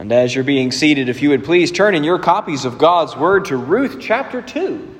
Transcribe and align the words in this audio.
And 0.00 0.12
as 0.12 0.34
you're 0.34 0.44
being 0.44 0.72
seated, 0.72 1.10
if 1.10 1.20
you 1.20 1.28
would 1.28 1.44
please 1.44 1.70
turn 1.70 1.94
in 1.94 2.04
your 2.04 2.18
copies 2.18 2.64
of 2.64 2.78
God's 2.78 3.14
Word 3.14 3.44
to 3.44 3.58
Ruth 3.58 3.98
chapter 4.00 4.40
2. 4.40 4.96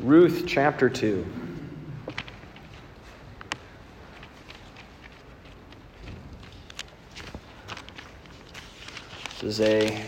Ruth 0.00 0.46
chapter 0.48 0.90
2. 0.90 1.24
This 9.42 9.42
is 9.44 9.60
a 9.60 10.04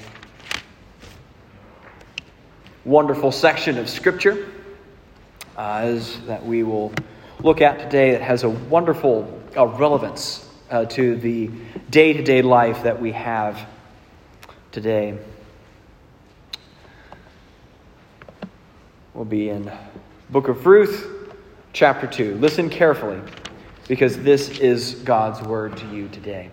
wonderful 2.85 3.31
section 3.31 3.79
of 3.79 3.89
Scripture 3.89 4.49
uh, 5.57 5.83
as 5.85 6.21
that 6.23 6.45
we 6.45 6.65
will 6.65 6.93
look 7.39 7.61
at 7.61 7.79
today 7.79 8.11
that 8.11 8.23
has 8.23 8.43
a 8.43 8.49
wonderful 8.51 9.45
uh, 9.57 9.67
relevance 9.67 10.49
uh, 10.71 10.85
to 10.85 11.17
the 11.17 11.51
day 11.91 12.13
to 12.13 12.23
day 12.23 12.43
life 12.43 12.83
that 12.83 13.01
we 13.01 13.13
have 13.13 13.59
today. 14.73 15.19
We'll 19.15 19.25
be 19.25 19.49
in 19.49 19.73
Book 20.29 20.49
of 20.49 20.67
Ruth, 20.67 21.09
chapter 21.73 22.07
2. 22.07 22.35
Listen 22.35 22.69
carefully, 22.69 23.21
because 23.89 24.19
this 24.19 24.59
is 24.59 24.97
God's 24.97 25.41
word 25.47 25.77
to 25.79 25.87
you 25.87 26.09
today. 26.09 26.51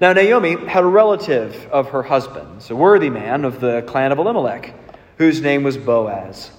Now, 0.00 0.12
Naomi 0.12 0.56
had 0.66 0.82
a 0.82 0.86
relative 0.88 1.68
of 1.70 1.90
her 1.90 2.02
husband's, 2.02 2.70
a 2.70 2.74
worthy 2.74 3.10
man 3.10 3.44
of 3.44 3.60
the 3.60 3.82
clan 3.82 4.10
of 4.10 4.18
Elimelech, 4.18 4.74
whose 5.18 5.40
name 5.40 5.62
was 5.62 5.76
Boaz. 5.76 6.50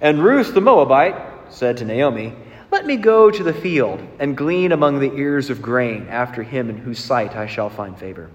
And 0.00 0.22
Ruth 0.22 0.54
the 0.54 0.60
Moabite 0.60 1.16
said 1.52 1.78
to 1.78 1.84
Naomi, 1.84 2.34
Let 2.72 2.86
me 2.86 2.96
go 2.96 3.30
to 3.30 3.42
the 3.44 3.54
field 3.54 4.00
and 4.18 4.36
glean 4.36 4.72
among 4.72 4.98
the 4.98 5.12
ears 5.12 5.50
of 5.50 5.62
grain 5.62 6.08
after 6.08 6.42
him 6.42 6.70
in 6.70 6.78
whose 6.78 6.98
sight 6.98 7.36
I 7.36 7.46
shall 7.46 7.70
find 7.70 7.96
favor. 7.96 8.30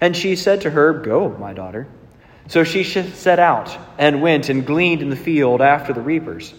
And 0.00 0.14
she 0.14 0.36
said 0.36 0.60
to 0.62 0.70
her, 0.70 0.92
Go, 0.92 1.30
my 1.38 1.54
daughter. 1.54 1.86
So 2.48 2.64
she 2.64 2.84
set 2.84 3.38
out 3.38 3.78
and 3.96 4.20
went 4.20 4.50
and 4.50 4.66
gleaned 4.66 5.00
in 5.00 5.08
the 5.08 5.16
field 5.16 5.62
after 5.62 5.94
the 5.94 6.00
reapers. 6.00 6.52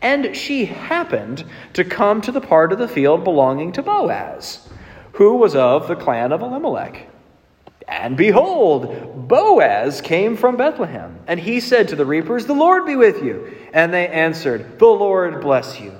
And 0.00 0.34
she 0.34 0.64
happened 0.64 1.44
to 1.74 1.84
come 1.84 2.20
to 2.22 2.32
the 2.32 2.40
part 2.40 2.72
of 2.72 2.78
the 2.78 2.88
field 2.88 3.22
belonging 3.22 3.72
to 3.72 3.82
Boaz 3.82 4.66
who 5.14 5.36
was 5.36 5.54
of 5.54 5.86
the 5.86 5.96
clan 5.96 6.32
of 6.32 6.42
Elimelech. 6.42 7.08
And 7.86 8.16
behold, 8.16 9.28
Boaz 9.28 10.00
came 10.00 10.36
from 10.36 10.56
Bethlehem, 10.56 11.18
and 11.26 11.38
he 11.38 11.60
said 11.60 11.88
to 11.88 11.96
the 11.96 12.06
reapers, 12.06 12.46
The 12.46 12.54
Lord 12.54 12.86
be 12.86 12.96
with 12.96 13.22
you. 13.22 13.54
And 13.72 13.92
they 13.92 14.08
answered, 14.08 14.78
The 14.78 14.86
Lord 14.86 15.40
bless 15.40 15.80
you. 15.80 15.94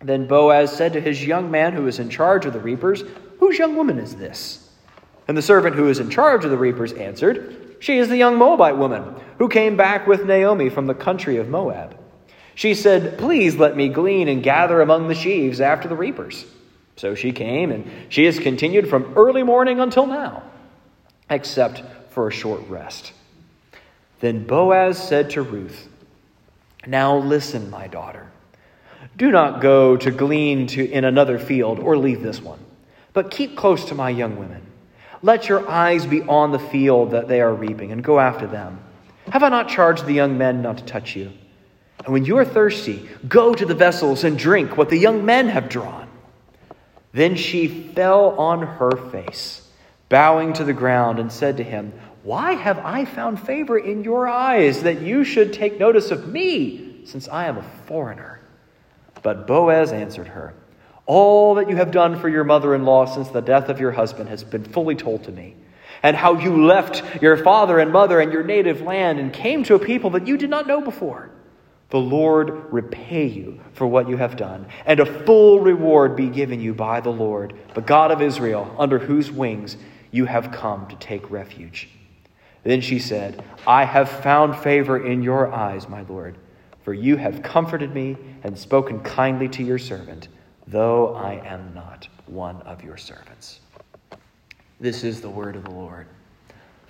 Then 0.00 0.26
Boaz 0.26 0.72
said 0.72 0.92
to 0.92 1.00
his 1.00 1.24
young 1.24 1.50
man 1.50 1.72
who 1.72 1.84
was 1.84 1.98
in 1.98 2.10
charge 2.10 2.46
of 2.46 2.52
the 2.52 2.60
reapers, 2.60 3.02
Whose 3.40 3.58
young 3.58 3.76
woman 3.76 3.98
is 3.98 4.14
this? 4.16 4.70
And 5.28 5.36
the 5.36 5.42
servant 5.42 5.74
who 5.74 5.84
was 5.84 5.98
in 5.98 6.10
charge 6.10 6.44
of 6.44 6.50
the 6.50 6.58
reapers 6.58 6.92
answered, 6.92 7.76
She 7.80 7.98
is 7.98 8.08
the 8.08 8.16
young 8.16 8.36
Moabite 8.36 8.76
woman 8.76 9.14
who 9.38 9.48
came 9.48 9.76
back 9.76 10.06
with 10.06 10.24
Naomi 10.24 10.68
from 10.70 10.86
the 10.86 10.94
country 10.94 11.38
of 11.38 11.48
Moab. 11.48 11.98
She 12.54 12.74
said, 12.74 13.18
Please 13.18 13.56
let 13.56 13.76
me 13.76 13.88
glean 13.88 14.28
and 14.28 14.42
gather 14.42 14.80
among 14.80 15.08
the 15.08 15.14
sheaves 15.14 15.60
after 15.60 15.88
the 15.88 15.96
reapers. 15.96 16.46
So 16.96 17.14
she 17.14 17.32
came, 17.32 17.70
and 17.70 17.90
she 18.08 18.24
has 18.24 18.38
continued 18.38 18.88
from 18.88 19.12
early 19.16 19.42
morning 19.42 19.80
until 19.80 20.06
now, 20.06 20.42
except 21.30 21.82
for 22.10 22.28
a 22.28 22.32
short 22.32 22.66
rest. 22.68 23.12
Then 24.20 24.46
Boaz 24.46 24.96
said 24.96 25.30
to 25.30 25.42
Ruth, 25.42 25.88
Now 26.86 27.16
listen, 27.16 27.70
my 27.70 27.86
daughter. 27.86 28.30
Do 29.16 29.30
not 29.30 29.60
go 29.60 29.96
to 29.96 30.10
glean 30.10 30.66
to, 30.68 30.90
in 30.90 31.04
another 31.04 31.38
field 31.38 31.78
or 31.78 31.96
leave 31.96 32.22
this 32.22 32.40
one, 32.40 32.58
but 33.12 33.30
keep 33.30 33.56
close 33.56 33.86
to 33.86 33.94
my 33.94 34.10
young 34.10 34.38
women. 34.38 34.62
Let 35.22 35.48
your 35.48 35.68
eyes 35.68 36.06
be 36.06 36.22
on 36.22 36.52
the 36.52 36.58
field 36.58 37.12
that 37.12 37.28
they 37.28 37.40
are 37.40 37.54
reaping, 37.54 37.92
and 37.92 38.04
go 38.04 38.20
after 38.20 38.46
them. 38.46 38.80
Have 39.30 39.42
I 39.42 39.48
not 39.48 39.68
charged 39.68 40.06
the 40.06 40.12
young 40.12 40.38
men 40.38 40.62
not 40.62 40.78
to 40.78 40.84
touch 40.84 41.16
you? 41.16 41.32
And 42.04 42.12
when 42.12 42.24
you 42.24 42.36
are 42.38 42.44
thirsty, 42.44 43.08
go 43.26 43.54
to 43.54 43.66
the 43.66 43.74
vessels 43.74 44.22
and 44.24 44.38
drink 44.38 44.76
what 44.76 44.90
the 44.90 44.98
young 44.98 45.24
men 45.24 45.48
have 45.48 45.68
drawn. 45.68 46.08
Then 47.12 47.34
she 47.34 47.66
fell 47.66 48.38
on 48.38 48.62
her 48.62 48.96
face, 49.10 49.65
bowing 50.08 50.52
to 50.54 50.64
the 50.64 50.72
ground, 50.72 51.18
and 51.18 51.32
said 51.32 51.56
to 51.56 51.64
him, 51.64 51.92
Why 52.22 52.52
have 52.52 52.78
I 52.78 53.04
found 53.04 53.40
favor 53.40 53.78
in 53.78 54.04
your 54.04 54.28
eyes 54.28 54.82
that 54.82 55.02
you 55.02 55.24
should 55.24 55.52
take 55.52 55.78
notice 55.78 56.10
of 56.10 56.28
me, 56.28 57.04
since 57.04 57.28
I 57.28 57.46
am 57.46 57.58
a 57.58 57.70
foreigner? 57.86 58.40
But 59.22 59.46
Boaz 59.46 59.92
answered 59.92 60.28
her, 60.28 60.54
All 61.06 61.56
that 61.56 61.68
you 61.68 61.76
have 61.76 61.90
done 61.90 62.18
for 62.20 62.28
your 62.28 62.44
mother 62.44 62.74
in 62.74 62.84
law 62.84 63.06
since 63.06 63.28
the 63.28 63.40
death 63.40 63.68
of 63.68 63.80
your 63.80 63.92
husband 63.92 64.28
has 64.28 64.44
been 64.44 64.64
fully 64.64 64.94
told 64.94 65.24
to 65.24 65.32
me, 65.32 65.56
and 66.02 66.16
how 66.16 66.38
you 66.38 66.64
left 66.66 67.02
your 67.22 67.36
father 67.36 67.78
and 67.78 67.92
mother 67.92 68.20
and 68.20 68.32
your 68.32 68.44
native 68.44 68.82
land 68.82 69.18
and 69.18 69.32
came 69.32 69.64
to 69.64 69.74
a 69.74 69.78
people 69.78 70.10
that 70.10 70.26
you 70.26 70.36
did 70.36 70.50
not 70.50 70.66
know 70.66 70.80
before. 70.80 71.30
The 71.90 71.98
Lord 71.98 72.72
repay 72.72 73.26
you 73.26 73.60
for 73.72 73.86
what 73.86 74.08
you 74.08 74.16
have 74.16 74.36
done, 74.36 74.66
and 74.84 74.98
a 74.98 75.24
full 75.24 75.60
reward 75.60 76.16
be 76.16 76.28
given 76.28 76.60
you 76.60 76.74
by 76.74 77.00
the 77.00 77.10
Lord, 77.10 77.54
the 77.74 77.80
God 77.80 78.10
of 78.10 78.20
Israel, 78.20 78.74
under 78.78 78.98
whose 78.98 79.30
wings 79.30 79.76
you 80.16 80.24
have 80.24 80.50
come 80.50 80.86
to 80.88 80.96
take 80.96 81.30
refuge. 81.30 81.90
Then 82.64 82.80
she 82.80 82.98
said, 82.98 83.44
I 83.66 83.84
have 83.84 84.08
found 84.08 84.56
favor 84.56 85.06
in 85.06 85.22
your 85.22 85.52
eyes, 85.52 85.88
my 85.88 86.02
Lord, 86.08 86.36
for 86.82 86.94
you 86.94 87.16
have 87.16 87.42
comforted 87.42 87.94
me 87.94 88.16
and 88.42 88.58
spoken 88.58 89.00
kindly 89.00 89.48
to 89.50 89.62
your 89.62 89.78
servant, 89.78 90.28
though 90.66 91.14
I 91.14 91.34
am 91.46 91.74
not 91.74 92.08
one 92.26 92.62
of 92.62 92.82
your 92.82 92.96
servants. 92.96 93.60
This 94.80 95.04
is 95.04 95.20
the 95.20 95.28
word 95.28 95.54
of 95.54 95.64
the 95.64 95.70
Lord. 95.70 96.06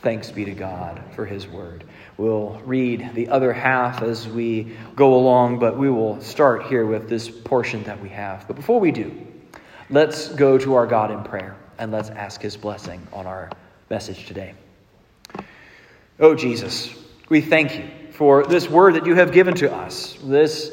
Thanks 0.03 0.31
be 0.31 0.44
to 0.44 0.53
God 0.53 1.03
for 1.16 1.26
his 1.26 1.48
word. 1.48 1.82
We'll 2.16 2.60
read 2.64 3.10
the 3.14 3.28
other 3.28 3.53
half 3.53 4.03
as 4.03 4.28
we 4.28 4.76
go 4.94 5.14
along, 5.14 5.58
but 5.58 5.76
we 5.76 5.91
will 5.91 6.20
start 6.20 6.66
here 6.66 6.87
with 6.87 7.08
this 7.08 7.28
portion 7.28 7.82
that 7.84 8.00
we 8.00 8.08
have. 8.10 8.47
But 8.47 8.54
before 8.54 8.78
we 8.78 8.93
do, 8.93 9.26
let's 9.91 10.28
go 10.28 10.58
to 10.58 10.75
our 10.75 10.87
God 10.87 11.10
in 11.10 11.25
prayer 11.25 11.56
and 11.78 11.92
let's 11.92 12.10
ask 12.10 12.41
his 12.41 12.56
blessing 12.56 13.06
on 13.12 13.26
our 13.26 13.50
message 13.91 14.26
today. 14.26 14.54
Oh, 16.19 16.34
Jesus, 16.34 16.94
we 17.28 17.41
thank 17.41 17.76
you 17.76 17.88
for 18.12 18.44
this 18.47 18.70
word 18.70 18.94
that 18.94 19.06
you 19.06 19.14
have 19.14 19.32
given 19.32 19.54
to 19.56 19.72
us, 19.72 20.16
this 20.22 20.72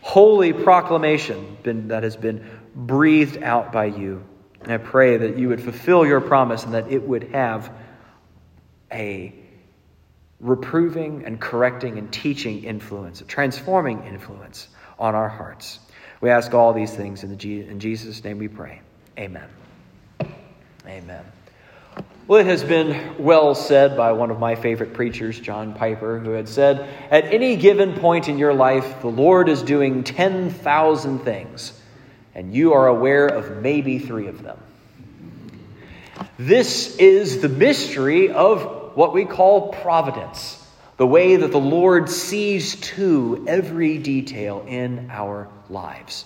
holy 0.00 0.52
proclamation 0.52 1.56
that 1.88 2.04
has 2.04 2.16
been 2.16 2.48
breathed 2.74 3.42
out 3.42 3.72
by 3.72 3.86
you. 3.86 4.24
And 4.62 4.72
I 4.72 4.78
pray 4.78 5.16
that 5.16 5.38
you 5.38 5.48
would 5.48 5.60
fulfill 5.60 6.06
your 6.06 6.20
promise 6.20 6.64
and 6.64 6.74
that 6.74 6.90
it 6.90 7.02
would 7.02 7.24
have 7.32 7.72
a 8.92 9.34
reproving 10.38 11.24
and 11.24 11.40
correcting 11.40 11.98
and 11.98 12.12
teaching 12.12 12.64
influence, 12.64 13.20
a 13.20 13.24
transforming 13.24 14.04
influence 14.04 14.68
on 14.98 15.14
our 15.14 15.28
hearts. 15.28 15.80
We 16.20 16.30
ask 16.30 16.54
all 16.54 16.72
these 16.72 16.94
things 16.94 17.24
in, 17.24 17.36
the, 17.36 17.60
in 17.68 17.80
Jesus' 17.80 18.22
name 18.22 18.38
we 18.38 18.48
pray. 18.48 18.80
Amen. 19.18 19.48
Amen. 20.86 21.24
Well, 22.28 22.40
it 22.40 22.46
has 22.46 22.62
been 22.62 23.16
well 23.18 23.54
said 23.54 23.96
by 23.96 24.12
one 24.12 24.30
of 24.30 24.38
my 24.38 24.54
favorite 24.54 24.94
preachers, 24.94 25.38
John 25.38 25.74
Piper, 25.74 26.18
who 26.18 26.30
had 26.30 26.48
said, 26.48 26.88
At 27.10 27.32
any 27.32 27.56
given 27.56 27.94
point 27.94 28.28
in 28.28 28.38
your 28.38 28.54
life, 28.54 29.00
the 29.00 29.08
Lord 29.08 29.48
is 29.48 29.62
doing 29.62 30.04
10,000 30.04 31.18
things, 31.20 31.80
and 32.34 32.54
you 32.54 32.74
are 32.74 32.86
aware 32.86 33.26
of 33.26 33.62
maybe 33.62 33.98
three 33.98 34.28
of 34.28 34.42
them. 34.42 34.58
This 36.38 36.96
is 36.96 37.40
the 37.40 37.48
mystery 37.48 38.30
of 38.30 38.96
what 38.96 39.12
we 39.12 39.24
call 39.24 39.72
providence, 39.72 40.64
the 40.98 41.06
way 41.06 41.36
that 41.36 41.50
the 41.50 41.58
Lord 41.58 42.10
sees 42.10 42.76
to 42.80 43.44
every 43.48 43.98
detail 43.98 44.64
in 44.68 45.10
our 45.10 45.48
lives. 45.68 46.24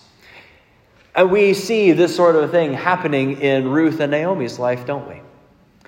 And 1.15 1.31
we 1.31 1.55
see 1.55 1.93
this 1.93 2.15
sort 2.15 2.37
of 2.37 2.51
thing 2.51 2.73
happening 2.73 3.41
in 3.41 3.69
Ruth 3.69 4.01
and 4.01 4.13
Naomi's 4.13 4.59
life, 4.59 4.87
don't 4.87 5.09
we? 5.09 5.21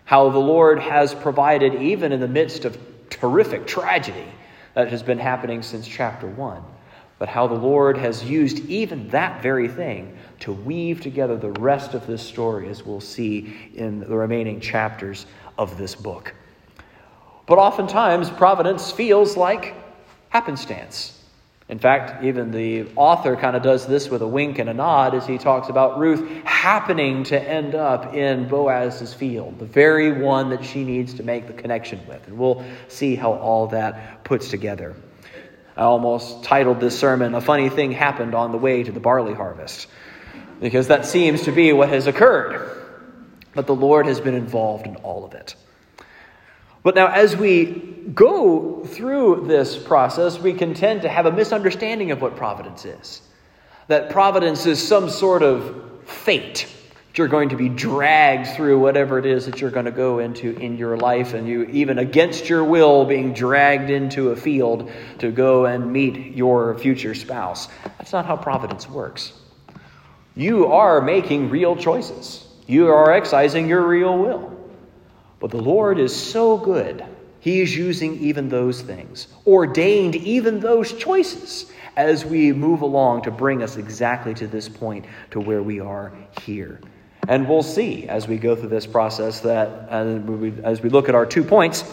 How 0.05 0.29
the 0.31 0.39
Lord 0.39 0.81
has 0.81 1.15
provided, 1.15 1.81
even 1.81 2.13
in 2.13 2.21
the 2.21 2.29
midst 2.29 2.65
of 2.65 2.77
terrific 3.09 3.67
tragedy 3.67 4.27
that 4.75 4.89
has 4.89 5.03
been 5.03 5.19
happening 5.19 5.63
since 5.63 5.87
chapter 5.87 6.27
1, 6.27 6.63
but 7.19 7.29
how 7.29 7.47
the 7.47 7.55
Lord 7.55 7.97
has 7.97 8.25
used 8.25 8.67
even 8.69 9.09
that 9.11 9.41
very 9.43 9.69
thing 9.69 10.17
to 10.41 10.53
weave 10.53 11.01
together 11.01 11.37
the 11.37 11.53
rest 11.53 11.95
of 11.95 12.07
this 12.07 12.21
story, 12.21 12.69
as 12.69 12.85
we'll 12.85 13.01
see 13.01 13.71
in 13.75 14.01
the 14.01 14.17
remaining 14.17 14.61
chapters 14.61 15.27
of 15.57 15.79
this 15.79 15.95
book. 15.95 16.35
But 17.47 17.59
oftentimes, 17.59 18.29
providence 18.31 18.91
feels 18.91 19.37
like 19.37 19.77
happenstance. 20.31 21.22
In 21.73 21.79
fact, 21.79 22.23
even 22.23 22.51
the 22.51 22.87
author 22.97 23.35
kind 23.35 23.57
of 23.57 23.63
does 23.63 23.87
this 23.87 24.11
with 24.11 24.21
a 24.21 24.27
wink 24.27 24.59
and 24.59 24.69
a 24.69 24.75
nod 24.75 25.15
as 25.15 25.27
he 25.27 25.39
talks 25.39 25.71
about 25.71 25.99
Ruth 25.99 26.45
happening 26.45 27.25
to 27.25 27.43
end 27.43 27.75
up 27.75 28.15
in 28.15 28.47
Boaz's 28.47 29.15
field, 29.15 29.59
the 29.59 29.65
very 29.65 30.13
one 30.13 30.51
that 30.51 30.67
she 30.67 30.85
needs 30.85 31.15
to 31.15 31.23
make 31.23 31.47
the 31.47 31.55
connection 31.55 32.07
with. 32.07 32.29
And 32.29 32.37
we'll 32.37 32.63
see 32.89 33.15
how 33.15 33.33
all 33.33 33.69
that 33.69 34.23
puts 34.23 34.51
together. 34.51 34.95
I 35.75 35.85
almost 35.85 36.45
titled 36.45 36.79
this 36.79 36.99
sermon, 36.99 37.35
A 37.35 37.41
Funny 37.41 37.71
Thing 37.71 37.91
Happened 37.91 38.35
on 38.35 38.53
the 38.53 38.59
Way 38.59 38.83
to 38.83 38.93
the 38.93 39.01
Barley 39.01 39.33
Harvest. 39.33 39.87
because 40.61 40.89
that 40.89 41.07
seems 41.07 41.45
to 41.45 41.53
be 41.53 41.73
what 41.73 41.89
has 41.89 42.07
occurred. 42.07 42.71
But 43.55 43.67
the 43.67 43.75
Lord 43.75 44.05
has 44.05 44.21
been 44.21 44.35
involved 44.35 44.87
in 44.87 44.97
all 44.97 45.25
of 45.25 45.33
it. 45.33 45.57
But 46.83 46.95
now, 46.95 47.07
as 47.07 47.37
we 47.37 47.65
go 48.15 48.85
through 48.85 49.45
this 49.47 49.77
process, 49.79 50.39
we 50.39 50.53
can 50.53 50.75
tend 50.75 51.03
to 51.03 51.09
have 51.09 51.27
a 51.27 51.33
misunderstanding 51.33 52.11
of 52.11 52.21
what 52.21 52.37
providence 52.37 52.85
is. 52.85 53.23
That 53.87 54.11
providence 54.11 54.67
is 54.67 54.87
some 54.87 55.09
sort 55.09 55.43
of 55.43 56.03
fate. 56.05 56.67
You're 57.15 57.29
going 57.29 57.51
to 57.51 57.57
be 57.57 57.69
dragged 57.69 58.57
through 58.57 58.81
whatever 58.81 59.19
it 59.19 59.27
is 59.27 59.45
that 59.45 59.61
you're 59.61 59.71
going 59.71 59.85
to 59.85 59.91
go 59.93 60.19
into 60.19 60.57
in 60.57 60.79
your 60.79 60.97
life, 60.97 61.35
and 61.35 61.47
you, 61.47 61.65
even 61.65 61.99
against 61.99 62.49
your 62.49 62.65
will, 62.65 63.05
being 63.05 63.35
dragged 63.35 63.91
into 63.91 64.31
a 64.31 64.37
field 64.37 64.91
to 65.19 65.31
go 65.31 65.67
and 65.67 65.93
meet 65.93 66.35
your 66.35 66.77
future 66.79 67.15
spouse. 67.15 67.69
That's 67.99 68.13
not 68.13 68.25
how 68.25 68.37
providence 68.37 68.89
works. 68.89 69.35
You 70.35 70.73
are 70.73 71.03
making 71.03 71.51
real 71.51 71.77
choices, 71.77 72.47
you 72.67 72.89
are 72.89 73.13
exercising 73.13 73.69
your 73.69 73.87
real 73.87 74.17
will. 74.17 74.62
But 75.43 75.51
the 75.51 75.61
Lord 75.61 75.99
is 75.99 76.15
so 76.15 76.57
good, 76.57 77.05
He 77.41 77.61
is 77.61 77.77
using 77.77 78.21
even 78.21 78.49
those 78.49 78.81
things, 78.81 79.27
ordained 79.45 80.15
even 80.15 80.61
those 80.61 80.93
choices 80.93 81.67
as 81.97 82.25
we 82.25 82.53
move 82.53 82.83
along 82.83 83.23
to 83.23 83.33
bring 83.33 83.61
us 83.61 83.77
exactly 83.77 84.35
to 84.35 84.47
this 84.47 84.69
point, 84.69 85.05
to 85.33 85.41
where 85.41 85.61
we 85.61 85.81
are 85.81 86.13
here. 86.43 86.81
And 87.27 87.49
we'll 87.49 87.65
see 87.65 88.07
as 88.07 88.29
we 88.29 88.39
go 88.39 88.55
through 88.55 88.69
this 88.69 88.87
process 88.87 89.41
that, 89.41 89.89
as 89.91 90.81
we 90.81 90.89
look 90.89 91.09
at 91.09 91.17
our 91.17 91.27
two 91.27 91.43
points, 91.43 91.93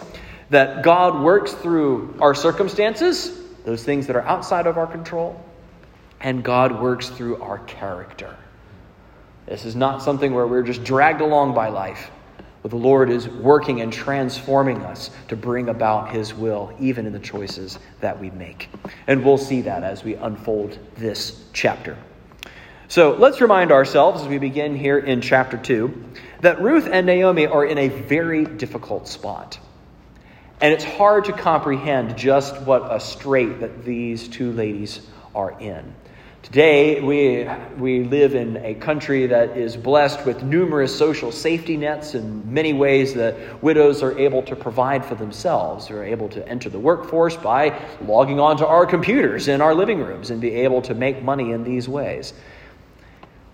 that 0.51 0.83
God 0.83 1.23
works 1.23 1.51
through 1.51 2.19
our 2.21 2.35
circumstances, 2.35 3.35
those 3.65 3.83
things 3.83 4.05
that 4.05 4.15
are 4.15 4.27
outside 4.27 4.67
of 4.67 4.77
our 4.77 4.85
control, 4.85 5.43
and 6.21 6.43
God 6.43 6.79
works 6.79 7.09
through 7.09 7.41
our 7.41 7.57
character. 7.57 8.37
This 9.47 9.65
is 9.65 9.75
not 9.75 10.03
something 10.03 10.35
where 10.35 10.45
we're 10.45 10.61
just 10.61 10.83
dragged 10.83 11.21
along 11.21 11.55
by 11.55 11.69
life. 11.69 12.11
The 12.63 12.75
Lord 12.75 13.09
is 13.09 13.27
working 13.27 13.79
and 13.79 13.91
transforming 13.91 14.81
us 14.81 15.11
to 15.29 15.37
bring 15.37 15.69
about 15.69 16.11
His 16.11 16.33
will, 16.33 16.73
even 16.79 17.05
in 17.05 17.13
the 17.13 17.19
choices 17.19 17.79
that 18.01 18.19
we 18.19 18.31
make. 18.31 18.69
And 19.07 19.23
we'll 19.23 19.37
see 19.37 19.61
that 19.61 19.83
as 19.83 20.03
we 20.03 20.15
unfold 20.15 20.77
this 20.95 21.45
chapter. 21.53 21.97
So 22.89 23.11
let's 23.11 23.39
remind 23.39 23.71
ourselves 23.71 24.23
as 24.23 24.27
we 24.27 24.39
begin 24.39 24.75
here 24.75 24.97
in 24.97 25.21
chapter 25.21 25.57
2 25.57 26.03
that 26.41 26.61
Ruth 26.61 26.87
and 26.91 27.05
Naomi 27.05 27.45
are 27.45 27.63
in 27.63 27.77
a 27.77 27.87
very 27.87 28.45
difficult 28.45 29.07
spot. 29.07 29.59
And 30.59 30.73
it's 30.73 30.83
hard 30.83 31.25
to 31.25 31.33
comprehend 31.33 32.17
just 32.17 32.59
what 32.61 32.91
a 32.91 32.99
strait 32.99 33.61
that 33.61 33.85
these 33.85 34.27
two 34.27 34.51
ladies 34.51 35.07
are 35.33 35.57
in. 35.61 35.95
Today, 36.41 37.01
we, 37.01 37.47
we 37.77 38.05
live 38.05 38.33
in 38.33 38.57
a 38.57 38.73
country 38.73 39.27
that 39.27 39.57
is 39.57 39.75
blessed 39.75 40.25
with 40.25 40.41
numerous 40.41 40.97
social 40.97 41.33
safety 41.33 41.75
nets 41.75 42.15
in 42.15 42.51
many 42.51 42.71
ways 42.71 43.13
that 43.15 43.61
widows 43.61 44.01
are 44.01 44.17
able 44.17 44.41
to 44.43 44.55
provide 44.55 45.05
for 45.05 45.15
themselves. 45.15 45.89
They're 45.89 46.05
able 46.05 46.29
to 46.29 46.47
enter 46.47 46.69
the 46.69 46.79
workforce 46.79 47.35
by 47.35 47.77
logging 48.01 48.39
onto 48.39 48.63
our 48.63 48.85
computers 48.85 49.49
in 49.49 49.59
our 49.59 49.75
living 49.75 49.99
rooms 49.99 50.31
and 50.31 50.39
be 50.39 50.51
able 50.51 50.81
to 50.83 50.95
make 50.95 51.21
money 51.21 51.51
in 51.51 51.65
these 51.65 51.89
ways. 51.89 52.33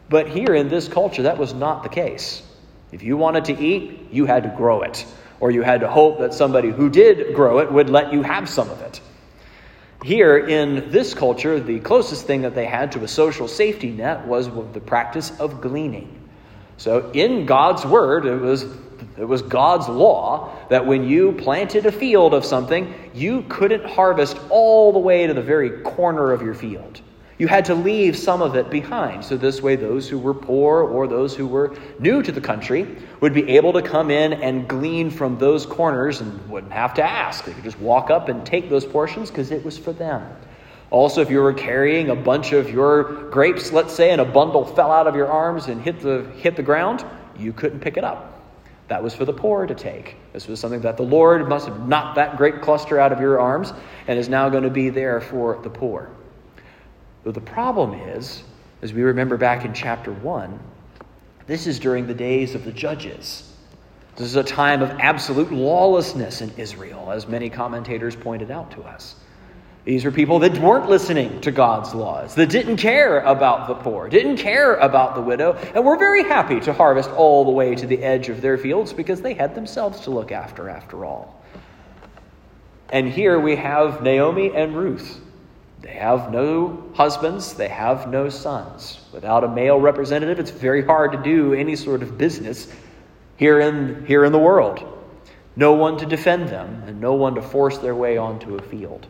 But 0.07 0.29
here 0.29 0.53
in 0.53 0.69
this 0.69 0.87
culture, 0.87 1.23
that 1.23 1.39
was 1.39 1.55
not 1.55 1.81
the 1.81 1.89
case. 1.89 2.43
If 2.91 3.01
you 3.01 3.17
wanted 3.17 3.45
to 3.45 3.59
eat, 3.59 4.09
you 4.11 4.25
had 4.25 4.43
to 4.43 4.49
grow 4.49 4.83
it, 4.83 5.05
or 5.39 5.49
you 5.49 5.63
had 5.63 5.81
to 5.81 5.89
hope 5.89 6.19
that 6.19 6.35
somebody 6.35 6.69
who 6.69 6.91
did 6.91 7.35
grow 7.35 7.59
it 7.59 7.71
would 7.71 7.89
let 7.89 8.13
you 8.13 8.21
have 8.21 8.47
some 8.47 8.69
of 8.69 8.79
it. 8.81 9.01
Here 10.05 10.37
in 10.37 10.91
this 10.91 11.15
culture, 11.15 11.59
the 11.59 11.79
closest 11.79 12.27
thing 12.27 12.43
that 12.43 12.53
they 12.53 12.67
had 12.67 12.91
to 12.91 13.03
a 13.03 13.07
social 13.07 13.47
safety 13.47 13.89
net 13.89 14.27
was 14.27 14.47
the 14.71 14.79
practice 14.79 15.31
of 15.39 15.61
gleaning. 15.61 16.29
So, 16.77 17.09
in 17.13 17.47
God's 17.47 17.87
word, 17.87 18.27
it 18.27 18.39
was, 18.39 18.67
it 19.17 19.25
was 19.25 19.41
God's 19.41 19.89
law 19.89 20.55
that 20.69 20.85
when 20.85 21.09
you 21.09 21.31
planted 21.31 21.87
a 21.87 21.91
field 21.91 22.35
of 22.35 22.45
something, 22.45 22.93
you 23.15 23.45
couldn't 23.49 23.83
harvest 23.83 24.37
all 24.51 24.93
the 24.93 24.99
way 24.99 25.25
to 25.25 25.33
the 25.33 25.41
very 25.41 25.81
corner 25.81 26.31
of 26.31 26.43
your 26.43 26.53
field. 26.53 27.01
You 27.37 27.47
had 27.47 27.65
to 27.65 27.75
leave 27.75 28.17
some 28.17 28.41
of 28.41 28.55
it 28.55 28.69
behind. 28.69 29.25
So, 29.25 29.35
this 29.35 29.61
way, 29.61 29.75
those 29.75 30.07
who 30.07 30.17
were 30.17 30.33
poor 30.33 30.83
or 30.83 31.05
those 31.05 31.35
who 31.35 31.45
were 31.47 31.75
new 31.99 32.23
to 32.23 32.31
the 32.31 32.39
country 32.39 32.95
would 33.19 33.33
be 33.33 33.57
able 33.57 33.73
to 33.73 33.81
come 33.81 34.09
in 34.09 34.33
and 34.33 34.67
glean 34.67 35.09
from 35.09 35.37
those 35.37 35.65
corners 35.65 36.21
and 36.21 36.49
wouldn't 36.49 36.71
have 36.71 36.93
to 36.93 37.03
ask. 37.03 37.43
They 37.43 37.51
could 37.51 37.65
just 37.65 37.79
walk 37.79 38.09
up 38.09 38.29
and 38.29 38.45
take 38.45 38.69
those 38.69 38.85
portions 38.85 39.29
because 39.29 39.51
it 39.51 39.65
was 39.65 39.77
for 39.77 39.91
them. 39.91 40.25
Also, 40.91 41.19
if 41.19 41.29
you 41.29 41.41
were 41.41 41.53
carrying 41.53 42.09
a 42.09 42.15
bunch 42.15 42.53
of 42.53 42.69
your 42.69 43.29
grapes, 43.29 43.73
let's 43.73 43.93
say, 43.93 44.11
and 44.11 44.21
a 44.21 44.25
bundle 44.25 44.65
fell 44.65 44.91
out 44.91 45.07
of 45.07 45.15
your 45.15 45.27
arms 45.27 45.67
and 45.67 45.81
hit 45.81 45.99
the, 45.99 46.23
hit 46.37 46.55
the 46.55 46.63
ground, 46.63 47.03
you 47.37 47.51
couldn't 47.51 47.81
pick 47.81 47.97
it 47.97 48.05
up. 48.05 48.31
That 48.87 49.03
was 49.03 49.13
for 49.13 49.25
the 49.25 49.33
poor 49.33 49.65
to 49.65 49.75
take. 49.75 50.15
This 50.31 50.47
was 50.47 50.59
something 50.59 50.81
that 50.81 50.95
the 50.95 51.03
Lord 51.03 51.49
must 51.49 51.67
have 51.67 51.85
knocked 51.85 52.15
that 52.15 52.37
great 52.37 52.61
cluster 52.61 52.97
out 52.97 53.11
of 53.11 53.19
your 53.19 53.41
arms 53.41 53.73
and 54.07 54.17
is 54.17 54.29
now 54.29 54.47
going 54.47 54.63
to 54.63 54.69
be 54.69 54.89
there 54.89 55.19
for 55.19 55.59
the 55.63 55.69
poor. 55.69 56.11
Though 57.25 57.31
the 57.31 57.41
problem 57.41 57.95
is, 57.95 58.43
as 58.83 58.93
we 58.93 59.01
remember 59.01 59.35
back 59.35 59.65
in 59.65 59.73
chapter 59.73 60.13
1, 60.13 60.59
this 61.47 61.65
is 61.65 61.79
during 61.79 62.05
the 62.05 62.13
days 62.13 62.53
of 62.53 62.63
the 62.65 62.71
judges. 62.71 63.51
This 64.15 64.27
is 64.27 64.35
a 64.35 64.43
time 64.43 64.83
of 64.83 64.91
absolute 64.99 65.51
lawlessness 65.51 66.41
in 66.41 66.51
Israel, 66.55 67.11
as 67.11 67.27
many 67.27 67.49
commentators 67.49 68.15
pointed 68.15 68.51
out 68.51 68.69
to 68.71 68.83
us. 68.83 69.15
These 69.85 70.05
were 70.05 70.11
people 70.11 70.37
that 70.39 70.55
weren't 70.59 70.87
listening 70.87 71.41
to 71.41 71.51
God's 71.51 71.95
laws, 71.95 72.35
that 72.35 72.49
didn't 72.49 72.77
care 72.77 73.21
about 73.21 73.67
the 73.69 73.73
poor, 73.73 74.07
didn't 74.07 74.37
care 74.37 74.75
about 74.75 75.15
the 75.15 75.21
widow, 75.21 75.53
and 75.73 75.83
were 75.83 75.97
very 75.97 76.23
happy 76.23 76.59
to 76.59 76.73
harvest 76.73 77.09
all 77.09 77.43
the 77.43 77.51
way 77.51 77.73
to 77.73 77.87
the 77.87 78.03
edge 78.03 78.29
of 78.29 78.39
their 78.39 78.59
fields 78.59 78.93
because 78.93 79.23
they 79.23 79.33
had 79.33 79.55
themselves 79.55 80.01
to 80.01 80.11
look 80.11 80.31
after, 80.31 80.69
after 80.69 81.03
all. 81.03 81.43
And 82.89 83.09
here 83.09 83.39
we 83.39 83.55
have 83.55 84.03
Naomi 84.03 84.53
and 84.53 84.77
Ruth 84.77 85.24
they 85.85 85.93
have 85.93 86.31
no 86.31 86.83
husbands, 86.95 87.53
they 87.53 87.67
have 87.67 88.09
no 88.09 88.27
sons. 88.27 88.99
Without 89.13 89.43
a 89.43 89.47
male 89.47 89.79
representative, 89.79 90.39
it's 90.39 90.49
very 90.49 90.83
hard 90.83 91.11
to 91.11 91.21
do 91.21 91.53
any 91.53 91.75
sort 91.75 92.01
of 92.01 92.17
business 92.17 92.67
here 93.37 93.59
in, 93.59 94.03
here 94.07 94.25
in 94.25 94.31
the 94.31 94.39
world. 94.39 94.83
No 95.55 95.73
one 95.73 95.97
to 95.97 96.07
defend 96.07 96.49
them, 96.49 96.81
and 96.87 96.99
no 96.99 97.13
one 97.13 97.35
to 97.35 97.41
force 97.43 97.77
their 97.77 97.93
way 97.93 98.17
onto 98.17 98.55
a 98.55 98.61
field. 98.63 99.05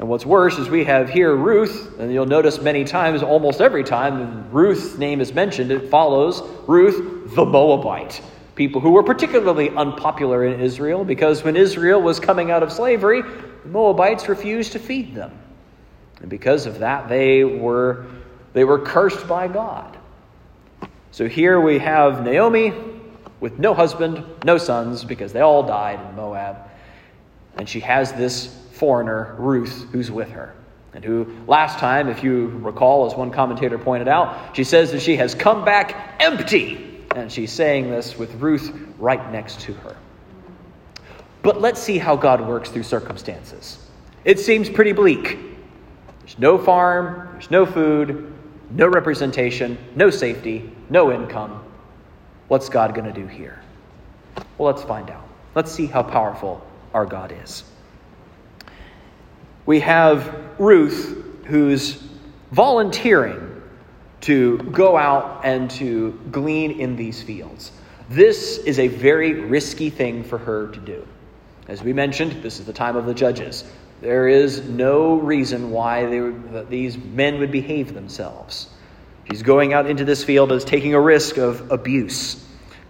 And 0.00 0.08
what's 0.08 0.26
worse 0.26 0.58
is 0.58 0.68
we 0.68 0.82
have 0.82 1.08
here 1.08 1.36
Ruth, 1.36 1.96
and 2.00 2.12
you'll 2.12 2.26
notice 2.26 2.60
many 2.60 2.82
times, 2.82 3.22
almost 3.22 3.60
every 3.60 3.84
time 3.84 4.50
Ruth's 4.50 4.98
name 4.98 5.20
is 5.20 5.32
mentioned, 5.32 5.70
it 5.70 5.88
follows 5.88 6.42
Ruth 6.66 7.32
the 7.36 7.44
Moabite. 7.44 8.20
People 8.56 8.80
who 8.80 8.90
were 8.90 9.04
particularly 9.04 9.70
unpopular 9.70 10.44
in 10.44 10.60
Israel 10.60 11.04
because 11.04 11.44
when 11.44 11.56
Israel 11.56 12.02
was 12.02 12.18
coming 12.18 12.50
out 12.50 12.64
of 12.64 12.72
slavery, 12.72 13.22
the 13.62 13.68
Moabites 13.68 14.28
refused 14.28 14.72
to 14.72 14.78
feed 14.78 15.14
them. 15.14 15.32
And 16.20 16.28
because 16.28 16.66
of 16.66 16.80
that, 16.80 17.08
they 17.08 17.44
were, 17.44 18.06
they 18.52 18.64
were 18.64 18.78
cursed 18.78 19.26
by 19.26 19.48
God. 19.48 19.96
So 21.12 21.28
here 21.28 21.60
we 21.60 21.78
have 21.78 22.22
Naomi 22.22 22.72
with 23.40 23.58
no 23.58 23.74
husband, 23.74 24.24
no 24.44 24.58
sons, 24.58 25.04
because 25.04 25.32
they 25.32 25.40
all 25.40 25.62
died 25.62 25.98
in 26.08 26.16
Moab. 26.16 26.56
And 27.56 27.68
she 27.68 27.80
has 27.80 28.12
this 28.12 28.46
foreigner, 28.72 29.34
Ruth, 29.38 29.86
who's 29.92 30.10
with 30.10 30.30
her. 30.30 30.54
And 30.92 31.04
who, 31.04 31.26
last 31.46 31.78
time, 31.78 32.08
if 32.08 32.22
you 32.22 32.48
recall, 32.48 33.06
as 33.06 33.14
one 33.14 33.30
commentator 33.30 33.78
pointed 33.78 34.08
out, 34.08 34.56
she 34.56 34.64
says 34.64 34.92
that 34.92 35.00
she 35.00 35.16
has 35.16 35.34
come 35.34 35.64
back 35.64 36.16
empty. 36.20 37.04
And 37.14 37.30
she's 37.30 37.52
saying 37.52 37.90
this 37.90 38.16
with 38.18 38.34
Ruth 38.34 38.72
right 38.98 39.32
next 39.32 39.60
to 39.62 39.72
her. 39.72 39.96
But 41.42 41.60
let's 41.60 41.80
see 41.80 41.98
how 41.98 42.16
God 42.16 42.40
works 42.46 42.70
through 42.70 42.82
circumstances. 42.82 43.78
It 44.24 44.38
seems 44.38 44.68
pretty 44.68 44.92
bleak. 44.92 45.38
There's 46.20 46.38
no 46.38 46.58
farm, 46.58 47.28
there's 47.32 47.50
no 47.50 47.64
food, 47.64 48.32
no 48.70 48.86
representation, 48.86 49.78
no 49.96 50.10
safety, 50.10 50.70
no 50.90 51.10
income. 51.10 51.64
What's 52.48 52.68
God 52.68 52.94
going 52.94 53.06
to 53.06 53.12
do 53.12 53.26
here? 53.26 53.62
Well, 54.58 54.72
let's 54.72 54.84
find 54.84 55.10
out. 55.10 55.26
Let's 55.54 55.72
see 55.72 55.86
how 55.86 56.02
powerful 56.02 56.64
our 56.92 57.06
God 57.06 57.34
is. 57.42 57.64
We 59.66 59.80
have 59.80 60.34
Ruth 60.58 61.24
who's 61.46 62.02
volunteering 62.52 63.62
to 64.22 64.58
go 64.58 64.96
out 64.96 65.40
and 65.44 65.70
to 65.70 66.18
glean 66.30 66.72
in 66.72 66.96
these 66.96 67.22
fields. 67.22 67.72
This 68.08 68.58
is 68.58 68.78
a 68.78 68.88
very 68.88 69.34
risky 69.34 69.88
thing 69.88 70.22
for 70.22 70.38
her 70.38 70.68
to 70.68 70.80
do. 70.80 71.06
As 71.68 71.82
we 71.82 71.92
mentioned, 71.92 72.42
this 72.42 72.58
is 72.58 72.66
the 72.66 72.72
time 72.72 72.96
of 72.96 73.06
the 73.06 73.14
judges. 73.14 73.64
There 74.00 74.28
is 74.28 74.62
no 74.62 75.16
reason 75.16 75.70
why 75.70 76.06
they, 76.06 76.64
these 76.68 76.96
men 76.96 77.38
would 77.38 77.52
behave 77.52 77.94
themselves. 77.94 78.68
She's 79.30 79.42
going 79.42 79.72
out 79.72 79.86
into 79.86 80.04
this 80.04 80.24
field 80.24 80.52
as 80.52 80.64
taking 80.64 80.94
a 80.94 81.00
risk 81.00 81.36
of 81.36 81.70
abuse. 81.70 82.34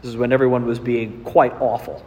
This 0.02 0.10
is 0.10 0.16
when 0.16 0.32
everyone 0.32 0.66
was 0.66 0.78
being 0.78 1.22
quite 1.24 1.52
awful. 1.60 2.02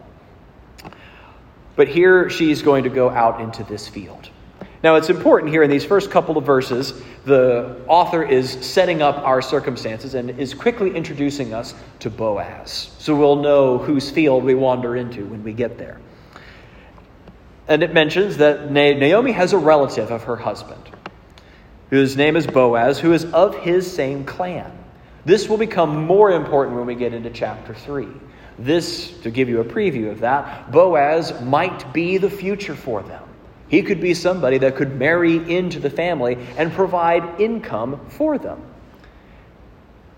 But 1.76 1.88
here 1.88 2.30
she's 2.30 2.62
going 2.62 2.86
to 2.86 2.90
go 2.90 3.10
out 3.10 3.42
into 3.42 3.64
this 3.64 3.88
field. 3.88 4.30
Now, 4.84 4.96
it's 4.96 5.10
important 5.10 5.52
here 5.52 5.64
in 5.64 5.70
these 5.70 5.86
first 5.86 6.12
couple 6.12 6.38
of 6.38 6.46
verses, 6.46 7.02
the 7.24 7.82
author 7.88 8.22
is 8.22 8.52
setting 8.52 9.02
up 9.02 9.18
our 9.20 9.42
circumstances 9.42 10.14
and 10.14 10.30
is 10.32 10.54
quickly 10.54 10.94
introducing 10.94 11.54
us 11.54 11.74
to 12.00 12.10
Boaz. 12.10 12.92
So 13.00 13.16
we'll 13.16 13.38
know 13.38 13.78
whose 13.78 14.12
field 14.12 14.44
we 14.44 14.56
wander 14.56 14.98
into 14.98 15.26
when 15.26 15.42
we 15.42 15.54
get 15.54 15.78
there. 15.78 16.02
And 17.68 17.84
it 17.84 17.94
mentions 17.94 18.38
that 18.38 18.72
Naomi 18.72 19.32
has 19.32 19.54
a 19.54 19.58
relative 19.58 20.12
of 20.12 20.24
her 20.24 20.36
husband, 20.36 20.90
whose 21.90 22.18
name 22.18 22.36
is 22.36 22.46
Boaz, 22.46 23.00
who 23.00 23.14
is 23.14 23.26
of 23.26 23.56
his 23.60 23.92
same 23.92 24.26
clan. 24.26 24.72
This 25.26 25.48
will 25.48 25.58
become 25.58 26.06
more 26.06 26.32
important 26.32 26.76
when 26.76 26.86
we 26.86 26.96
get 26.96 27.14
into 27.14 27.30
chapter 27.30 27.74
3. 27.74 28.08
This, 28.60 29.18
to 29.22 29.32
give 29.32 29.50
you 29.50 29.62
a 29.62 29.66
preview 29.66 30.12
of 30.12 30.20
that, 30.20 30.72
Boaz 30.72 31.42
might 31.42 31.94
be 31.94 32.18
the 32.18 32.30
future 32.30 32.76
for 32.76 33.02
them. 33.02 33.24
He 33.70 33.82
could 33.82 34.02
be 34.02 34.14
somebody 34.14 34.60
that 34.60 34.76
could 34.76 34.96
marry 35.00 35.38
into 35.56 35.80
the 35.80 35.90
family 35.90 36.38
and 36.58 36.72
provide 36.72 37.40
income 37.42 38.00
for 38.10 38.38
them. 38.38 38.62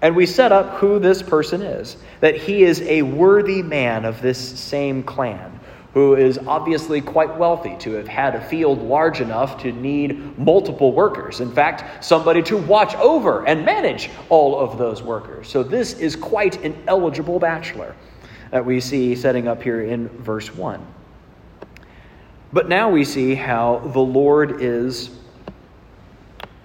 And 0.01 0.15
we 0.15 0.25
set 0.25 0.51
up 0.51 0.77
who 0.79 0.99
this 0.99 1.21
person 1.21 1.61
is 1.61 1.95
that 2.19 2.35
he 2.35 2.63
is 2.63 2.81
a 2.81 3.03
worthy 3.03 3.61
man 3.61 4.05
of 4.05 4.21
this 4.21 4.37
same 4.59 5.03
clan, 5.03 5.59
who 5.95 6.13
is 6.13 6.37
obviously 6.45 6.99
quite 6.99 7.37
wealthy 7.37 7.73
to 7.77 7.93
have 7.93 8.05
had 8.05 8.35
a 8.35 8.41
field 8.49 8.81
large 8.81 9.21
enough 9.21 9.57
to 9.57 9.71
need 9.71 10.37
multiple 10.37 10.91
workers. 10.91 11.39
In 11.39 11.49
fact, 11.49 12.03
somebody 12.03 12.43
to 12.43 12.57
watch 12.57 12.93
over 12.95 13.47
and 13.47 13.63
manage 13.63 14.09
all 14.27 14.59
of 14.59 14.77
those 14.77 15.01
workers. 15.01 15.47
So 15.47 15.63
this 15.63 15.93
is 15.93 16.17
quite 16.17 16.61
an 16.65 16.75
eligible 16.89 17.39
bachelor 17.39 17.95
that 18.51 18.65
we 18.65 18.81
see 18.81 19.15
setting 19.15 19.47
up 19.47 19.63
here 19.63 19.83
in 19.83 20.09
verse 20.09 20.53
1. 20.53 20.85
But 22.51 22.67
now 22.67 22.89
we 22.89 23.05
see 23.05 23.33
how 23.33 23.79
the 23.93 24.01
Lord 24.01 24.61
is 24.61 25.11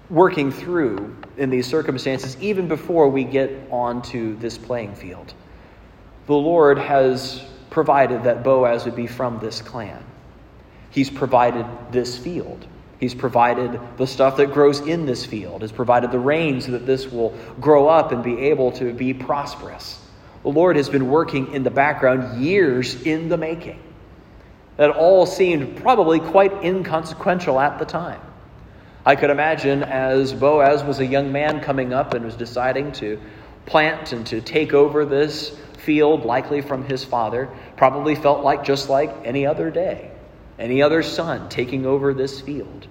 working 0.09 0.51
through 0.51 1.15
in 1.37 1.49
these 1.49 1.67
circumstances 1.67 2.35
even 2.41 2.67
before 2.67 3.07
we 3.07 3.23
get 3.23 3.49
onto 3.71 4.37
this 4.39 4.57
playing 4.57 4.93
field. 4.93 5.33
The 6.27 6.35
Lord 6.35 6.77
has 6.77 7.45
provided 7.71 8.23
that 8.23 8.43
Boaz 8.43 8.85
would 8.85 8.95
be 8.95 9.07
from 9.07 9.39
this 9.39 9.61
clan. 9.61 10.03
He's 10.91 11.09
provided 11.09 11.65
this 11.91 12.17
field. 12.17 12.67
He's 12.99 13.15
provided 13.15 13.79
the 13.97 14.05
stuff 14.05 14.37
that 14.37 14.53
grows 14.53 14.79
in 14.81 15.07
this 15.07 15.25
field. 15.25 15.63
Has 15.63 15.71
provided 15.71 16.11
the 16.11 16.19
rain 16.19 16.61
so 16.61 16.73
that 16.73 16.85
this 16.85 17.11
will 17.11 17.35
grow 17.59 17.87
up 17.87 18.11
and 18.11 18.23
be 18.23 18.37
able 18.49 18.73
to 18.73 18.93
be 18.93 19.15
prosperous. 19.15 19.99
The 20.43 20.49
Lord 20.49 20.75
has 20.75 20.89
been 20.89 21.09
working 21.09 21.53
in 21.53 21.63
the 21.63 21.71
background 21.71 22.43
years 22.43 23.01
in 23.01 23.29
the 23.29 23.37
making 23.37 23.81
that 24.77 24.91
all 24.91 25.25
seemed 25.25 25.77
probably 25.77 26.19
quite 26.19 26.63
inconsequential 26.63 27.59
at 27.59 27.79
the 27.79 27.85
time. 27.85 28.21
I 29.05 29.15
could 29.15 29.29
imagine 29.29 29.83
as 29.83 30.33
Boaz 30.33 30.83
was 30.83 30.99
a 30.99 31.05
young 31.05 31.31
man 31.31 31.61
coming 31.61 31.93
up 31.93 32.13
and 32.13 32.23
was 32.25 32.35
deciding 32.35 32.91
to 32.93 33.19
plant 33.65 34.11
and 34.13 34.25
to 34.27 34.41
take 34.41 34.73
over 34.73 35.05
this 35.05 35.57
field, 35.77 36.25
likely 36.25 36.61
from 36.61 36.85
his 36.85 37.03
father, 37.03 37.49
probably 37.77 38.15
felt 38.15 38.43
like 38.43 38.63
just 38.63 38.89
like 38.89 39.13
any 39.25 39.45
other 39.45 39.71
day, 39.71 40.11
any 40.59 40.81
other 40.81 41.03
son 41.03 41.49
taking 41.49 41.85
over 41.85 42.13
this 42.13 42.41
field. 42.41 42.87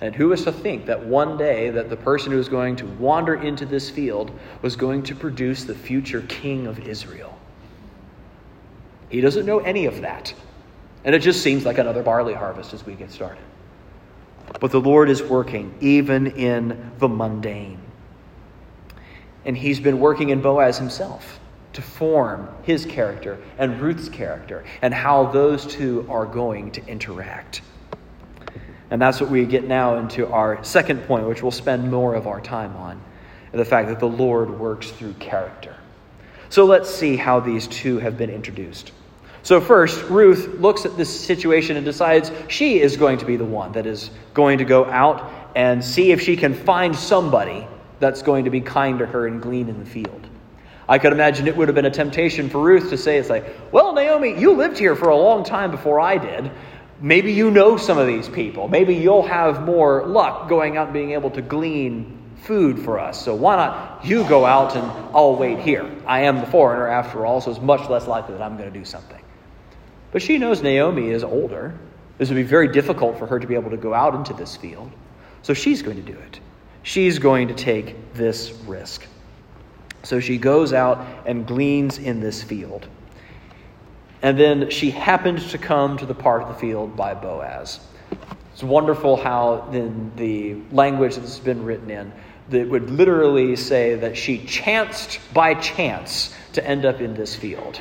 And 0.00 0.14
who 0.14 0.28
was 0.28 0.44
to 0.44 0.52
think 0.52 0.86
that 0.86 1.06
one 1.06 1.36
day 1.36 1.70
that 1.70 1.90
the 1.90 1.96
person 1.96 2.30
who 2.30 2.38
was 2.38 2.48
going 2.48 2.76
to 2.76 2.86
wander 2.86 3.34
into 3.34 3.66
this 3.66 3.90
field 3.90 4.30
was 4.62 4.76
going 4.76 5.02
to 5.04 5.14
produce 5.14 5.64
the 5.64 5.74
future 5.74 6.22
king 6.22 6.66
of 6.66 6.78
Israel? 6.86 7.36
He 9.08 9.20
doesn't 9.20 9.44
know 9.44 9.58
any 9.58 9.86
of 9.86 10.02
that. 10.02 10.32
And 11.04 11.14
it 11.14 11.20
just 11.20 11.42
seems 11.42 11.64
like 11.64 11.78
another 11.78 12.02
barley 12.02 12.34
harvest 12.34 12.74
as 12.74 12.84
we 12.84 12.94
get 12.94 13.10
started. 13.10 13.42
But 14.60 14.70
the 14.70 14.80
Lord 14.80 15.10
is 15.10 15.22
working 15.22 15.74
even 15.80 16.26
in 16.28 16.92
the 16.98 17.08
mundane. 17.08 17.80
And 19.44 19.56
He's 19.56 19.80
been 19.80 20.00
working 20.00 20.30
in 20.30 20.40
Boaz 20.40 20.78
himself 20.78 21.40
to 21.74 21.82
form 21.82 22.48
his 22.62 22.84
character 22.84 23.38
and 23.58 23.80
Ruth's 23.80 24.08
character 24.08 24.64
and 24.82 24.92
how 24.92 25.26
those 25.26 25.66
two 25.66 26.06
are 26.08 26.26
going 26.26 26.72
to 26.72 26.86
interact. 26.86 27.62
And 28.90 29.00
that's 29.00 29.20
what 29.20 29.30
we 29.30 29.44
get 29.44 29.64
now 29.64 29.98
into 29.98 30.26
our 30.26 30.64
second 30.64 31.04
point, 31.04 31.28
which 31.28 31.42
we'll 31.42 31.52
spend 31.52 31.90
more 31.90 32.14
of 32.14 32.26
our 32.26 32.40
time 32.40 32.74
on 32.76 33.00
the 33.52 33.64
fact 33.64 33.88
that 33.88 34.00
the 34.00 34.08
Lord 34.08 34.50
works 34.58 34.90
through 34.90 35.14
character. 35.14 35.76
So 36.50 36.64
let's 36.64 36.92
see 36.92 37.16
how 37.16 37.40
these 37.40 37.66
two 37.66 37.98
have 37.98 38.16
been 38.16 38.30
introduced. 38.30 38.92
So, 39.42 39.60
first, 39.60 40.02
Ruth 40.10 40.58
looks 40.58 40.84
at 40.84 40.96
this 40.96 41.08
situation 41.08 41.76
and 41.76 41.84
decides 41.84 42.32
she 42.48 42.80
is 42.80 42.96
going 42.96 43.18
to 43.18 43.24
be 43.24 43.36
the 43.36 43.44
one 43.44 43.72
that 43.72 43.86
is 43.86 44.10
going 44.34 44.58
to 44.58 44.64
go 44.64 44.84
out 44.84 45.30
and 45.54 45.82
see 45.82 46.10
if 46.10 46.20
she 46.20 46.36
can 46.36 46.54
find 46.54 46.94
somebody 46.94 47.66
that's 48.00 48.22
going 48.22 48.44
to 48.44 48.50
be 48.50 48.60
kind 48.60 48.98
to 49.00 49.06
her 49.06 49.26
and 49.26 49.42
glean 49.42 49.68
in 49.68 49.78
the 49.78 49.86
field. 49.86 50.28
I 50.88 50.98
could 50.98 51.12
imagine 51.12 51.46
it 51.46 51.56
would 51.56 51.68
have 51.68 51.74
been 51.74 51.84
a 51.84 51.90
temptation 51.90 52.48
for 52.48 52.62
Ruth 52.62 52.90
to 52.90 52.96
say, 52.96 53.18
It's 53.18 53.28
like, 53.28 53.44
well, 53.72 53.92
Naomi, 53.92 54.40
you 54.40 54.52
lived 54.54 54.78
here 54.78 54.96
for 54.96 55.10
a 55.10 55.16
long 55.16 55.44
time 55.44 55.70
before 55.70 56.00
I 56.00 56.16
did. 56.16 56.50
Maybe 57.00 57.32
you 57.32 57.50
know 57.50 57.76
some 57.76 57.98
of 57.98 58.06
these 58.06 58.28
people. 58.28 58.68
Maybe 58.68 58.94
you'll 58.94 59.26
have 59.26 59.64
more 59.64 60.06
luck 60.06 60.48
going 60.48 60.76
out 60.76 60.88
and 60.88 60.94
being 60.94 61.12
able 61.12 61.30
to 61.30 61.42
glean 61.42 62.18
food 62.42 62.78
for 62.80 62.98
us. 62.98 63.22
So 63.22 63.34
why 63.34 63.56
not 63.56 64.04
you 64.04 64.26
go 64.28 64.44
out 64.46 64.74
and 64.74 64.84
I'll 65.14 65.36
wait 65.36 65.60
here? 65.60 65.88
I 66.06 66.22
am 66.22 66.40
the 66.40 66.46
foreigner 66.46 66.88
after 66.88 67.24
all, 67.26 67.40
so 67.40 67.50
it's 67.50 67.60
much 67.60 67.88
less 67.88 68.06
likely 68.06 68.34
that 68.34 68.42
I'm 68.42 68.56
going 68.56 68.72
to 68.72 68.76
do 68.76 68.84
something. 68.84 69.22
But 70.10 70.22
she 70.22 70.38
knows 70.38 70.62
Naomi 70.62 71.10
is 71.10 71.22
older. 71.22 71.78
This 72.16 72.30
would 72.30 72.36
be 72.36 72.42
very 72.42 72.68
difficult 72.68 73.18
for 73.18 73.26
her 73.26 73.38
to 73.38 73.46
be 73.46 73.54
able 73.54 73.70
to 73.70 73.76
go 73.76 73.94
out 73.94 74.14
into 74.14 74.32
this 74.32 74.56
field. 74.56 74.90
So 75.42 75.54
she's 75.54 75.82
going 75.82 75.96
to 75.96 76.12
do 76.12 76.18
it. 76.18 76.40
She's 76.88 77.18
going 77.18 77.48
to 77.48 77.54
take 77.54 78.14
this 78.14 78.50
risk. 78.66 79.06
So 80.04 80.20
she 80.20 80.38
goes 80.38 80.72
out 80.72 81.04
and 81.26 81.46
gleans 81.46 81.98
in 81.98 82.20
this 82.20 82.42
field. 82.42 82.88
And 84.22 84.40
then 84.40 84.70
she 84.70 84.90
happens 84.90 85.50
to 85.50 85.58
come 85.58 85.98
to 85.98 86.06
the 86.06 86.14
part 86.14 86.40
of 86.40 86.48
the 86.48 86.54
field 86.54 86.96
by 86.96 87.12
Boaz. 87.12 87.80
It's 88.54 88.62
wonderful 88.62 89.18
how 89.18 89.68
in 89.70 90.12
the 90.16 90.56
language 90.74 91.16
that's 91.16 91.38
been 91.38 91.62
written 91.62 91.90
in, 91.90 92.10
that 92.48 92.66
would 92.70 92.88
literally 92.88 93.54
say 93.54 93.96
that 93.96 94.16
she 94.16 94.38
chanced 94.46 95.20
by 95.34 95.52
chance 95.56 96.34
to 96.54 96.66
end 96.66 96.86
up 96.86 97.02
in 97.02 97.12
this 97.12 97.36
field 97.36 97.78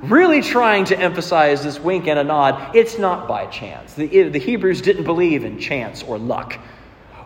really 0.00 0.40
trying 0.40 0.84
to 0.84 0.96
emphasize 0.96 1.64
this 1.64 1.80
wink 1.80 2.06
and 2.06 2.20
a 2.20 2.24
nod. 2.24 2.76
It's 2.76 2.98
not 2.98 3.26
by 3.26 3.46
chance. 3.46 3.94
The, 3.94 4.28
the 4.28 4.38
Hebrews 4.38 4.80
didn't 4.80 5.02
believe 5.02 5.44
in 5.44 5.58
chance 5.58 6.04
or 6.04 6.18
luck, 6.18 6.56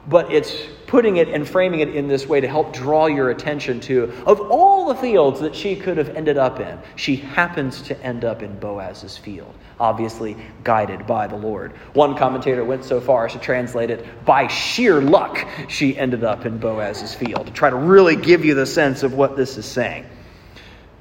but 0.07 0.33
it's 0.33 0.55
putting 0.87 1.17
it 1.17 1.29
and 1.29 1.49
framing 1.49 1.81
it 1.81 1.95
in 1.95 2.09
this 2.09 2.27
way 2.27 2.41
to 2.41 2.49
help 2.49 2.73
draw 2.73 3.07
your 3.07 3.31
attention 3.31 3.81
to 3.81 4.13
of 4.27 4.41
all 4.41 4.87
the 4.89 4.95
fields 4.97 5.41
that 5.41 5.55
she 5.55 5.77
could 5.77 5.97
have 5.97 6.11
ended 6.11 6.37
up 6.37 6.61
in, 6.61 6.79
she 6.97 7.17
happens 7.17 7.83
to 7.83 7.99
end 8.03 8.25
up 8.25 8.43
in 8.43 8.59
Boaz's 8.59 9.17
field, 9.17 9.55
obviously 9.79 10.37
guided 10.65 11.07
by 11.07 11.27
the 11.29 11.37
Lord. 11.37 11.73
One 11.95 12.17
commentator 12.17 12.65
went 12.65 12.85
so 12.85 13.01
far 13.01 13.27
as 13.27 13.33
to 13.33 13.39
translate 13.39 13.91
it 13.91 14.25
by 14.25 14.49
sheer 14.49 15.01
luck, 15.01 15.47
she 15.69 15.97
ended 15.97 16.25
up 16.25 16.47
in 16.47 16.59
Boaz's 16.59 17.15
field, 17.15 17.47
to 17.47 17.53
try 17.53 17.71
to 17.71 17.77
really 17.77 18.17
give 18.17 18.45
you 18.45 18.55
the 18.55 18.67
sense 18.67 19.03
of 19.03 19.15
what 19.15 19.37
this 19.37 19.57
is 19.57 19.67
saying. 19.67 20.07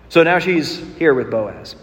So 0.09 0.23
now 0.23 0.39
she's 0.39 0.77
here 0.97 1.13
with 1.13 1.31
Boaz. 1.31 1.75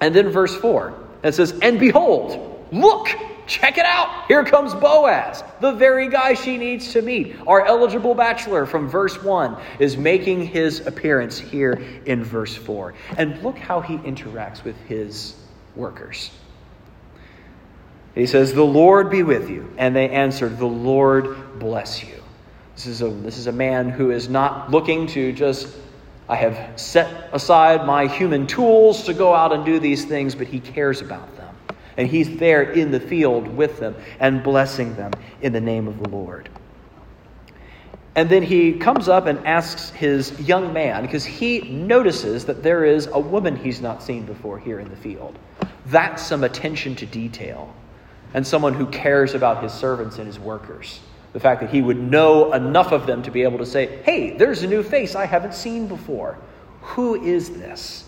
And 0.00 0.14
then 0.14 0.28
verse 0.28 0.54
4, 0.54 0.94
it 1.24 1.34
says, 1.34 1.58
And 1.62 1.80
behold, 1.80 2.66
look, 2.70 3.08
check 3.48 3.78
it 3.78 3.84
out. 3.84 4.26
Here 4.28 4.44
comes 4.44 4.74
Boaz, 4.74 5.42
the 5.60 5.72
very 5.72 6.08
guy 6.08 6.34
she 6.34 6.56
needs 6.56 6.92
to 6.92 7.02
meet. 7.02 7.36
Our 7.46 7.64
eligible 7.64 8.14
bachelor 8.14 8.66
from 8.66 8.88
verse 8.88 9.20
1 9.22 9.56
is 9.80 9.96
making 9.96 10.46
his 10.46 10.86
appearance 10.86 11.38
here 11.38 11.82
in 12.06 12.22
verse 12.22 12.54
4. 12.54 12.94
And 13.16 13.42
look 13.42 13.58
how 13.58 13.80
he 13.80 13.96
interacts 13.98 14.62
with 14.62 14.76
his 14.82 15.34
workers. 15.74 16.30
He 18.14 18.26
says, 18.26 18.52
The 18.52 18.62
Lord 18.62 19.10
be 19.10 19.22
with 19.22 19.48
you. 19.48 19.72
And 19.78 19.96
they 19.96 20.10
answered, 20.10 20.58
The 20.58 20.66
Lord 20.66 21.58
bless 21.58 22.02
you. 22.02 22.22
This 22.74 22.86
is 22.86 23.02
a, 23.02 23.08
this 23.08 23.38
is 23.38 23.48
a 23.48 23.52
man 23.52 23.88
who 23.88 24.10
is 24.10 24.28
not 24.28 24.70
looking 24.70 25.06
to 25.08 25.32
just 25.32 25.76
I 26.28 26.36
have 26.36 26.78
set 26.78 27.30
aside 27.32 27.86
my 27.86 28.06
human 28.06 28.46
tools 28.46 29.04
to 29.04 29.14
go 29.14 29.34
out 29.34 29.52
and 29.52 29.64
do 29.64 29.78
these 29.80 30.04
things, 30.04 30.34
but 30.34 30.46
He 30.46 30.60
cares 30.60 31.00
about 31.00 31.34
them. 31.36 31.47
And 31.98 32.08
He's 32.08 32.38
there 32.38 32.62
in 32.62 32.90
the 32.90 33.00
field 33.00 33.46
with 33.48 33.78
them 33.78 33.94
and 34.20 34.42
blessing 34.42 34.96
them 34.96 35.12
in 35.42 35.52
the 35.52 35.60
name 35.60 35.86
of 35.86 36.02
the 36.02 36.08
Lord. 36.08 36.48
And 38.18 38.28
then 38.28 38.42
he 38.42 38.72
comes 38.72 39.08
up 39.08 39.26
and 39.26 39.46
asks 39.46 39.90
his 39.90 40.40
young 40.40 40.72
man, 40.72 41.02
because 41.02 41.24
he 41.24 41.60
notices 41.60 42.46
that 42.46 42.64
there 42.64 42.84
is 42.84 43.06
a 43.12 43.20
woman 43.20 43.54
he's 43.54 43.80
not 43.80 44.02
seen 44.02 44.26
before 44.26 44.58
here 44.58 44.80
in 44.80 44.88
the 44.88 44.96
field. 44.96 45.38
That's 45.86 46.20
some 46.20 46.42
attention 46.42 46.96
to 46.96 47.06
detail 47.06 47.72
and 48.34 48.44
someone 48.44 48.74
who 48.74 48.86
cares 48.86 49.34
about 49.34 49.62
his 49.62 49.72
servants 49.72 50.18
and 50.18 50.26
his 50.26 50.38
workers. 50.38 50.98
The 51.32 51.38
fact 51.38 51.60
that 51.60 51.70
he 51.70 51.80
would 51.80 51.98
know 51.98 52.52
enough 52.54 52.90
of 52.90 53.06
them 53.06 53.22
to 53.22 53.30
be 53.30 53.42
able 53.42 53.58
to 53.58 53.66
say, 53.66 54.02
hey, 54.02 54.36
there's 54.36 54.64
a 54.64 54.66
new 54.66 54.82
face 54.82 55.14
I 55.14 55.24
haven't 55.24 55.54
seen 55.54 55.86
before. 55.86 56.38
Who 56.80 57.22
is 57.22 57.50
this? 57.50 58.04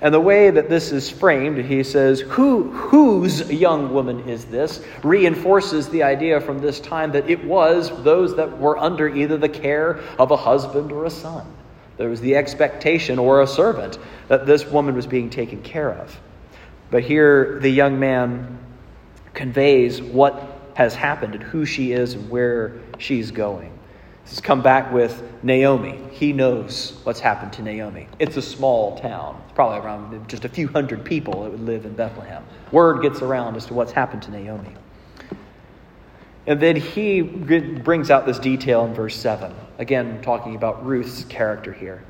And 0.00 0.12
the 0.12 0.20
way 0.20 0.50
that 0.50 0.68
this 0.68 0.92
is 0.92 1.08
framed, 1.08 1.64
he 1.64 1.82
says, 1.82 2.20
Who, 2.20 2.64
whose 2.70 3.50
young 3.50 3.94
woman 3.94 4.28
is 4.28 4.44
this? 4.44 4.84
reinforces 5.02 5.88
the 5.88 6.02
idea 6.02 6.40
from 6.40 6.58
this 6.58 6.80
time 6.80 7.12
that 7.12 7.30
it 7.30 7.42
was 7.44 7.90
those 8.02 8.36
that 8.36 8.58
were 8.58 8.76
under 8.76 9.08
either 9.08 9.38
the 9.38 9.48
care 9.48 10.00
of 10.18 10.30
a 10.30 10.36
husband 10.36 10.92
or 10.92 11.06
a 11.06 11.10
son. 11.10 11.46
There 11.96 12.10
was 12.10 12.20
the 12.20 12.36
expectation 12.36 13.18
or 13.18 13.40
a 13.40 13.46
servant 13.46 13.98
that 14.28 14.44
this 14.44 14.66
woman 14.66 14.94
was 14.94 15.06
being 15.06 15.30
taken 15.30 15.62
care 15.62 15.92
of. 15.92 16.18
But 16.90 17.02
here 17.02 17.58
the 17.60 17.70
young 17.70 17.98
man 17.98 18.58
conveys 19.32 20.02
what 20.02 20.60
has 20.74 20.94
happened 20.94 21.34
and 21.34 21.42
who 21.42 21.64
she 21.64 21.92
is 21.92 22.14
and 22.14 22.28
where 22.28 22.74
she's 22.98 23.30
going. 23.30 23.75
He's 24.26 24.40
come 24.40 24.60
back 24.60 24.92
with 24.92 25.22
Naomi. 25.44 26.00
He 26.10 26.32
knows 26.32 26.98
what's 27.04 27.20
happened 27.20 27.52
to 27.54 27.62
Naomi. 27.62 28.08
It's 28.18 28.36
a 28.36 28.42
small 28.42 28.98
town. 28.98 29.40
It's 29.44 29.54
probably 29.54 29.78
around 29.78 30.28
just 30.28 30.44
a 30.44 30.48
few 30.48 30.66
hundred 30.68 31.04
people 31.04 31.44
that 31.44 31.50
would 31.52 31.60
live 31.60 31.84
in 31.84 31.94
Bethlehem. 31.94 32.44
Word 32.72 33.02
gets 33.02 33.22
around 33.22 33.56
as 33.56 33.66
to 33.66 33.74
what's 33.74 33.92
happened 33.92 34.22
to 34.22 34.32
Naomi. 34.32 34.74
And 36.46 36.60
then 36.60 36.76
he 36.76 37.22
brings 37.22 38.10
out 38.10 38.26
this 38.26 38.38
detail 38.38 38.84
in 38.84 38.94
verse 38.94 39.16
7. 39.16 39.54
Again, 39.78 40.20
talking 40.22 40.56
about 40.56 40.84
Ruth's 40.84 41.24
character 41.24 41.72
here. 41.72 42.02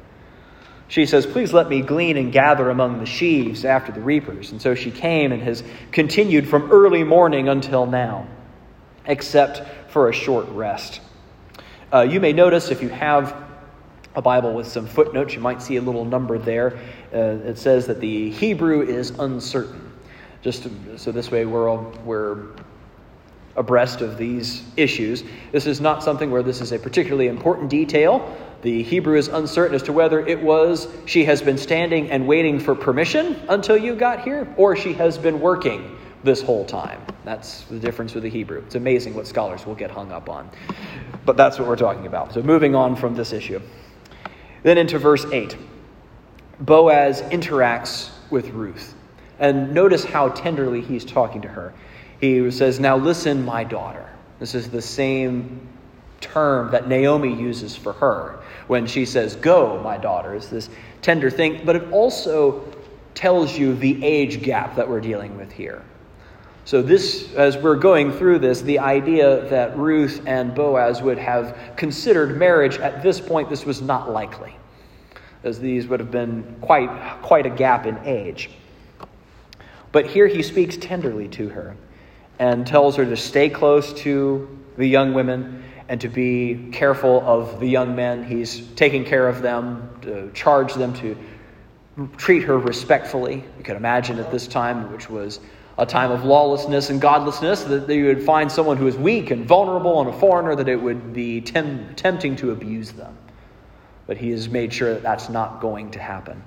She 0.88 1.04
says, 1.04 1.26
Please 1.26 1.52
let 1.52 1.68
me 1.68 1.82
glean 1.82 2.16
and 2.16 2.32
gather 2.32 2.70
among 2.70 2.99
the 2.99 3.06
sheaves 3.06 3.64
after 3.64 3.92
the 3.92 4.00
reapers. 4.00 4.52
And 4.52 4.62
so 4.62 4.75
she 4.75 4.90
came 4.90 5.32
and 5.32 5.42
has 5.42 5.62
continued 5.90 6.49
from 6.49 6.70
early 6.70 7.02
morning 7.02 7.49
until 7.49 7.87
now, 7.87 8.26
except 9.04 9.62
for 9.90 10.08
a 10.08 10.12
short 10.12 10.49
rest. 10.50 11.00
Uh, 11.93 12.00
you 12.00 12.19
may 12.19 12.33
notice 12.33 12.71
if 12.71 12.83
you 12.83 12.88
have 12.88 13.37
a 14.16 14.23
Bible 14.23 14.55
with 14.55 14.66
some 14.66 14.87
footnotes, 14.87 15.35
you 15.35 15.40
might 15.40 15.62
see 15.62 15.76
a 15.76 15.81
little 15.81 16.05
number 16.05 16.37
there. 16.37 16.76
Uh, 17.14 17.38
it 17.47 17.59
says 17.59 17.87
that 17.87 18.00
the 18.00 18.31
Hebrew 18.31 18.83
is 18.83 19.11
uncertain. 19.11 19.93
Just 20.43 20.64
to, 20.64 20.99
so 20.99 21.12
this 21.12 21.31
way 21.31 21.45
we're, 21.45 21.69
all, 21.69 21.93
we're 22.05 22.47
abreast 23.55 24.00
of 24.00 24.19
these 24.19 24.64
issues. 24.76 25.23
This 25.52 25.66
is 25.66 25.81
not 25.81 26.02
something 26.02 26.31
where 26.31 26.43
this 26.43 26.61
is 26.61 26.73
a 26.73 26.78
particularly 26.78 27.28
important 27.28 27.71
detail. 27.71 28.37
The 28.62 28.83
Hebrew 28.83 29.16
is 29.16 29.28
uncertain 29.28 29.76
as 29.76 29.83
to 29.85 29.93
whether 29.93 30.26
it 30.26 30.43
was 30.43 30.88
she 31.05 31.25
has 31.25 31.40
been 31.40 31.59
standing 31.59 32.11
and 32.11 32.26
waiting 32.26 32.59
for 32.59 32.75
permission 32.75 33.40
until 33.49 33.76
you 33.76 33.95
got 33.95 34.25
here, 34.25 34.52
or 34.57 34.75
she 34.75 34.93
has 34.95 35.19
been 35.19 35.40
working 35.40 35.97
this 36.26 36.42
whole 36.42 36.66
time. 36.66 37.00
That's 37.25 37.62
the 37.62 37.78
difference 37.78 38.12
with 38.12 38.25
the 38.25 38.28
Hebrew. 38.28 38.59
It's 38.59 38.75
amazing 38.75 39.14
what 39.14 39.26
scholars 39.26 39.64
will 39.64 39.75
get 39.75 39.90
hung 39.90 40.12
up 40.12 40.28
on. 40.28 40.50
But 41.25 41.38
that's 41.38 41.59
what 41.59 41.66
we're 41.66 41.76
talking 41.76 42.06
about. 42.06 42.35
So 42.35 42.42
moving 42.42 42.75
on 42.75 42.95
from 42.95 43.14
this 43.14 43.33
issue. 43.33 43.61
Then 44.62 44.76
into 44.76 44.99
verse 44.99 45.25
8. 45.25 45.56
Boaz 46.61 47.23
interacts 47.23 48.11
with 48.30 48.49
Ruth. 48.50 48.95
And 49.38 49.73
notice 49.73 50.04
how 50.04 50.28
tenderly 50.30 50.80
he's 50.83 51.04
talking 51.04 51.42
to 51.42 51.49
her. 51.49 51.73
He 52.21 52.50
says, 52.50 52.80
Now 52.80 52.97
listen, 52.97 53.45
my 53.45 53.64
daughter. 53.64 54.11
This 54.38 54.54
is 54.54 54.68
the 54.68 54.83
same 54.83 55.66
term 56.21 56.71
that 56.73 56.88
Naomi 56.88 57.35
uses 57.35 57.76
for 57.76 57.92
her 57.95 58.40
when 58.66 58.87
she 58.87 59.04
says, 59.04 59.37
Go, 59.37 59.80
my 59.83 59.99
daughter. 59.99 60.35
It's 60.35 60.49
this 60.49 60.68
tender 61.02 61.30
thing, 61.30 61.62
but 61.64 61.76
it 61.76 61.90
also 61.92 62.64
tells 63.14 63.56
you 63.59 63.75
the 63.75 64.04
age 64.04 64.42
gap 64.42 64.76
that 64.76 64.88
we're 64.88 65.00
dealing 65.00 65.37
with 65.37 65.52
here. 65.52 65.83
So, 66.66 66.82
this, 66.82 67.32
as 67.35 67.56
we're 67.56 67.76
going 67.76 68.11
through 68.11 68.40
this, 68.40 68.61
the 68.61 68.80
idea 68.80 69.49
that 69.50 69.78
Ruth 69.78 70.20
and 70.26 70.52
Boaz 70.52 71.00
would 71.00 71.16
have 71.16 71.56
considered 71.76 72.37
marriage 72.37 72.78
at 72.78 73.04
this 73.04 73.20
point, 73.20 73.49
this 73.49 73.64
was 73.64 73.80
not 73.80 74.11
likely, 74.11 74.56
as 75.44 75.61
these 75.61 75.87
would 75.87 76.00
have 76.00 76.11
been 76.11 76.56
quite, 76.61 76.90
quite 77.23 77.46
a 77.46 77.50
gap 77.50 77.87
in 77.87 77.96
age. 78.04 78.50
But 79.92 80.06
here 80.06 80.26
he 80.26 80.42
speaks 80.42 80.76
tenderly 80.76 81.28
to 81.28 81.49
her 81.50 81.76
and 82.40 82.66
tells 82.66 82.96
her 82.96 83.04
to 83.04 83.16
stay 83.16 83.49
close 83.49 83.92
to 84.00 84.58
the 84.76 84.88
young 84.88 85.14
women 85.14 85.62
and 85.88 86.00
to 86.00 86.08
be 86.08 86.68
careful 86.73 87.23
of 87.25 87.61
the 87.61 87.68
young 87.68 87.94
men. 87.94 88.25
He's 88.25 88.67
taking 88.75 89.04
care 89.04 89.28
of 89.28 89.41
them, 89.41 89.88
to 90.02 90.32
charge 90.32 90.75
them 90.75 90.95
to 90.95 91.17
treat 92.17 92.43
her 92.43 92.58
respectfully. 92.58 93.45
You 93.56 93.62
can 93.62 93.76
imagine 93.76 94.19
at 94.19 94.32
this 94.32 94.49
time, 94.49 94.91
which 94.91 95.08
was 95.08 95.38
a 95.78 95.84
time 95.84 96.10
of 96.10 96.25
lawlessness 96.25 96.91
and 96.91 97.00
godlessness, 97.00 97.65
that 97.65 97.89
you 97.89 98.06
would 98.06 98.23
find 98.23 98.50
someone 98.50 98.76
who 98.76 98.86
is 98.86 98.97
weak 98.97 99.30
and 99.30 99.47
vulnerable 99.47 100.00
and 100.00 100.08
a 100.08 100.12
foreigner, 100.19 100.54
that 100.56 100.69
it 100.69 100.80
would 100.80 101.12
be 101.12 101.41
tem- 101.41 101.95
tempting 101.97 102.34
to 102.36 102.50
abuse 102.50 102.93
them. 102.93 103.17
But 104.06 104.17
he 104.17 104.30
has 104.30 104.49
made 104.49 104.73
sure 104.73 104.95
that 104.95 105.02
that's 105.02 105.28
not 105.28 105.60
going 105.60 105.91
to 105.91 105.99
happen. 105.99 106.43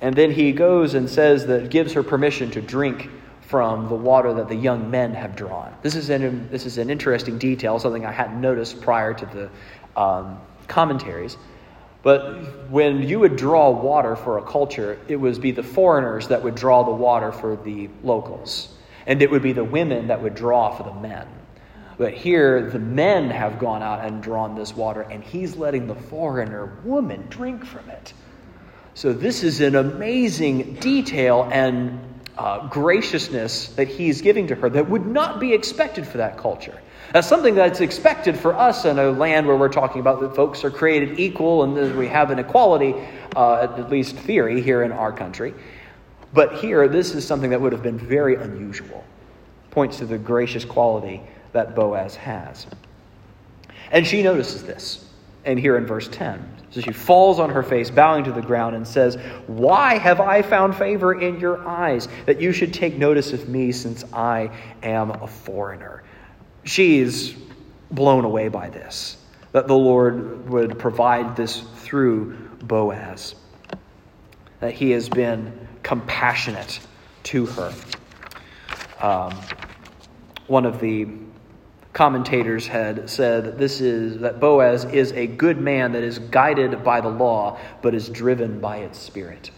And 0.00 0.16
then 0.16 0.32
he 0.32 0.50
goes 0.50 0.94
and 0.94 1.08
says 1.08 1.46
that 1.46 1.70
gives 1.70 1.92
her 1.92 2.02
permission 2.02 2.50
to 2.50 2.60
drink 2.60 3.08
from 3.42 3.88
the 3.88 3.94
water 3.94 4.34
that 4.34 4.48
the 4.48 4.56
young 4.56 4.90
men 4.90 5.14
have 5.14 5.36
drawn. 5.36 5.72
This 5.82 5.94
is 5.94 6.10
an, 6.10 6.48
this 6.50 6.66
is 6.66 6.78
an 6.78 6.90
interesting 6.90 7.38
detail, 7.38 7.78
something 7.78 8.04
I 8.04 8.10
hadn't 8.10 8.40
noticed 8.40 8.80
prior 8.80 9.14
to 9.14 9.26
the 9.26 10.00
um, 10.00 10.40
commentaries. 10.66 11.36
But 12.02 12.70
when 12.70 13.02
you 13.02 13.20
would 13.20 13.36
draw 13.36 13.70
water 13.70 14.16
for 14.16 14.38
a 14.38 14.42
culture, 14.42 14.98
it 15.08 15.16
would 15.16 15.40
be 15.40 15.52
the 15.52 15.62
foreigners 15.62 16.28
that 16.28 16.42
would 16.42 16.54
draw 16.54 16.82
the 16.82 16.90
water 16.90 17.30
for 17.30 17.56
the 17.56 17.88
locals. 18.02 18.74
And 19.06 19.22
it 19.22 19.30
would 19.30 19.42
be 19.42 19.52
the 19.52 19.64
women 19.64 20.08
that 20.08 20.22
would 20.22 20.34
draw 20.34 20.74
for 20.76 20.82
the 20.82 20.94
men. 20.94 21.26
But 21.98 22.14
here, 22.14 22.70
the 22.70 22.78
men 22.78 23.30
have 23.30 23.58
gone 23.58 23.82
out 23.82 24.04
and 24.04 24.22
drawn 24.22 24.56
this 24.56 24.74
water, 24.74 25.02
and 25.02 25.22
he's 25.22 25.56
letting 25.56 25.86
the 25.86 25.94
foreigner 25.94 26.78
woman 26.84 27.26
drink 27.28 27.64
from 27.64 27.88
it. 27.90 28.12
So, 28.94 29.12
this 29.12 29.42
is 29.42 29.60
an 29.60 29.76
amazing 29.76 30.74
detail 30.74 31.48
and 31.52 32.00
uh, 32.38 32.66
graciousness 32.68 33.68
that 33.68 33.88
he's 33.88 34.22
giving 34.22 34.46
to 34.46 34.54
her 34.54 34.70
that 34.70 34.88
would 34.88 35.06
not 35.06 35.38
be 35.40 35.52
expected 35.52 36.06
for 36.06 36.18
that 36.18 36.38
culture. 36.38 36.78
That's 37.12 37.28
something 37.28 37.54
that's 37.54 37.80
expected 37.80 38.38
for 38.38 38.54
us 38.54 38.86
in 38.86 38.98
a 38.98 39.10
land 39.10 39.46
where 39.46 39.56
we're 39.56 39.68
talking 39.68 40.00
about 40.00 40.20
that 40.20 40.34
folks 40.34 40.64
are 40.64 40.70
created 40.70 41.20
equal 41.20 41.62
and 41.64 41.76
that 41.76 41.94
we 41.94 42.08
have 42.08 42.30
an 42.30 42.38
equality, 42.38 42.94
uh, 43.36 43.62
at 43.78 43.90
least 43.90 44.16
theory, 44.16 44.62
here 44.62 44.82
in 44.82 44.92
our 44.92 45.12
country. 45.12 45.52
But 46.32 46.54
here, 46.54 46.88
this 46.88 47.14
is 47.14 47.26
something 47.26 47.50
that 47.50 47.60
would 47.60 47.72
have 47.72 47.82
been 47.82 47.98
very 47.98 48.36
unusual. 48.36 49.04
Points 49.70 49.98
to 49.98 50.06
the 50.06 50.16
gracious 50.16 50.64
quality 50.64 51.20
that 51.52 51.74
Boaz 51.74 52.16
has. 52.16 52.66
And 53.90 54.06
she 54.06 54.22
notices 54.22 54.62
this. 54.62 55.06
And 55.44 55.58
here 55.58 55.76
in 55.76 55.84
verse 55.84 56.08
10, 56.08 56.51
so 56.72 56.80
she 56.80 56.92
falls 56.92 57.38
on 57.38 57.50
her 57.50 57.62
face, 57.62 57.90
bowing 57.90 58.24
to 58.24 58.32
the 58.32 58.40
ground, 58.40 58.74
and 58.74 58.88
says, 58.88 59.16
Why 59.46 59.98
have 59.98 60.20
I 60.20 60.40
found 60.40 60.74
favor 60.74 61.12
in 61.20 61.38
your 61.38 61.66
eyes 61.68 62.08
that 62.24 62.40
you 62.40 62.52
should 62.52 62.72
take 62.72 62.96
notice 62.96 63.34
of 63.34 63.46
me 63.46 63.72
since 63.72 64.04
I 64.10 64.50
am 64.82 65.10
a 65.10 65.26
foreigner? 65.26 66.02
She's 66.64 67.34
blown 67.90 68.24
away 68.24 68.48
by 68.48 68.70
this, 68.70 69.18
that 69.52 69.68
the 69.68 69.76
Lord 69.76 70.48
would 70.48 70.78
provide 70.78 71.36
this 71.36 71.60
through 71.76 72.38
Boaz, 72.62 73.34
that 74.60 74.72
he 74.72 74.92
has 74.92 75.10
been 75.10 75.68
compassionate 75.82 76.80
to 77.24 77.44
her. 77.46 77.74
Um, 79.02 79.38
one 80.46 80.64
of 80.64 80.80
the 80.80 81.06
commentators 81.92 82.66
had 82.66 83.08
said 83.10 83.44
that 83.44 83.58
this 83.58 83.80
is 83.80 84.18
that 84.20 84.40
Boaz 84.40 84.84
is 84.86 85.12
a 85.12 85.26
good 85.26 85.58
man 85.58 85.92
that 85.92 86.02
is 86.02 86.18
guided 86.18 86.82
by 86.82 87.00
the 87.00 87.08
law 87.08 87.58
but 87.82 87.94
is 87.94 88.08
driven 88.08 88.60
by 88.60 88.78
its 88.78 88.98
spirit. 88.98 89.50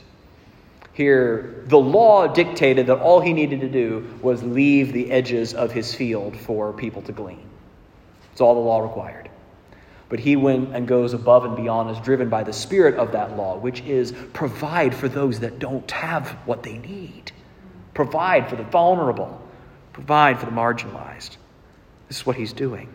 Here, 0.92 1.64
the 1.66 1.78
law 1.78 2.28
dictated 2.28 2.86
that 2.86 2.98
all 2.98 3.20
he 3.20 3.32
needed 3.32 3.60
to 3.60 3.68
do 3.68 4.18
was 4.22 4.42
leave 4.42 4.92
the 4.92 5.10
edges 5.10 5.52
of 5.52 5.72
his 5.72 5.94
field 5.94 6.36
for 6.36 6.72
people 6.72 7.02
to 7.02 7.12
glean. 7.12 7.48
It's 8.32 8.40
all 8.40 8.54
the 8.54 8.60
law 8.60 8.80
required. 8.80 9.28
But 10.08 10.20
he 10.20 10.36
went 10.36 10.74
and 10.74 10.86
goes 10.86 11.12
above 11.12 11.44
and 11.44 11.56
beyond, 11.56 11.90
is 11.90 11.98
driven 11.98 12.28
by 12.28 12.44
the 12.44 12.52
spirit 12.52 12.94
of 12.94 13.12
that 13.12 13.36
law, 13.36 13.56
which 13.58 13.80
is 13.82 14.12
provide 14.32 14.94
for 14.94 15.08
those 15.08 15.40
that 15.40 15.58
don't 15.58 15.90
have 15.90 16.30
what 16.46 16.62
they 16.62 16.78
need, 16.78 17.32
provide 17.94 18.48
for 18.48 18.54
the 18.54 18.62
vulnerable, 18.62 19.40
provide 19.92 20.38
for 20.38 20.46
the 20.46 20.52
marginalized. 20.52 21.36
This 22.14 22.20
is 22.20 22.26
what 22.26 22.36
he's 22.36 22.52
doing. 22.52 22.88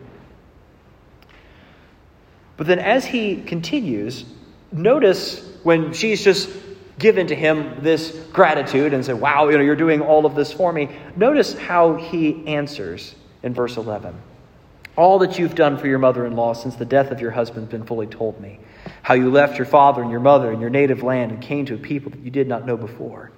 But 2.56 2.66
then 2.66 2.78
as 2.78 3.04
he 3.04 3.42
continues, 3.42 4.24
notice 4.72 5.58
when 5.62 5.92
she's 5.92 6.24
just 6.24 6.48
given 6.98 7.26
to 7.26 7.34
him 7.34 7.82
this 7.82 8.12
gratitude 8.32 8.94
and 8.94 9.04
said, 9.04 9.20
Wow, 9.20 9.50
you 9.50 9.58
know, 9.58 9.62
you're 9.62 9.76
doing 9.76 10.00
all 10.00 10.24
of 10.24 10.34
this 10.34 10.54
for 10.54 10.72
me. 10.72 10.88
Notice 11.16 11.52
how 11.52 11.96
he 11.96 12.46
answers 12.46 13.14
in 13.42 13.52
verse 13.52 13.76
11. 13.76 14.18
All 14.96 15.18
that 15.18 15.38
you've 15.38 15.54
done 15.54 15.76
for 15.76 15.86
your 15.86 15.98
mother 15.98 16.24
in 16.24 16.34
law 16.34 16.54
since 16.54 16.76
the 16.76 16.86
death 16.86 17.10
of 17.10 17.20
your 17.20 17.30
husband 17.30 17.64
has 17.66 17.70
been 17.70 17.84
fully 17.84 18.06
told 18.06 18.40
me. 18.40 18.58
How 19.02 19.12
you 19.12 19.30
left 19.30 19.58
your 19.58 19.66
father 19.66 20.00
and 20.00 20.10
your 20.10 20.20
mother 20.20 20.50
and 20.50 20.62
your 20.62 20.70
native 20.70 21.02
land 21.02 21.30
and 21.30 21.42
came 21.42 21.66
to 21.66 21.74
a 21.74 21.78
people 21.78 22.10
that 22.12 22.20
you 22.20 22.30
did 22.30 22.48
not 22.48 22.64
know 22.64 22.78
before. 22.78 23.32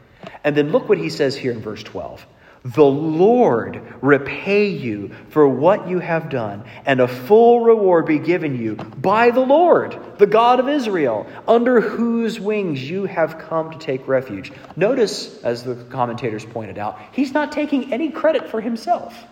And 0.44 0.56
then 0.56 0.70
look 0.70 0.88
what 0.88 0.98
he 0.98 1.10
says 1.10 1.34
here 1.34 1.50
in 1.50 1.60
verse 1.60 1.82
12. 1.82 2.24
The 2.64 2.84
Lord 2.84 3.82
repay 4.00 4.68
you 4.68 5.10
for 5.30 5.48
what 5.48 5.88
you 5.88 5.98
have 5.98 6.30
done, 6.30 6.64
and 6.86 7.00
a 7.00 7.08
full 7.08 7.60
reward 7.60 8.06
be 8.06 8.20
given 8.20 8.56
you 8.56 8.76
by 8.76 9.30
the 9.30 9.40
Lord, 9.40 9.98
the 10.18 10.28
God 10.28 10.60
of 10.60 10.68
Israel, 10.68 11.26
under 11.48 11.80
whose 11.80 12.38
wings 12.38 12.88
you 12.88 13.04
have 13.06 13.38
come 13.38 13.72
to 13.72 13.78
take 13.78 14.06
refuge. 14.06 14.52
Notice, 14.76 15.42
as 15.42 15.64
the 15.64 15.74
commentators 15.74 16.44
pointed 16.44 16.78
out, 16.78 17.00
he's 17.10 17.32
not 17.32 17.50
taking 17.50 17.92
any 17.92 18.10
credit 18.10 18.48
for 18.48 18.60
himself. 18.60 19.24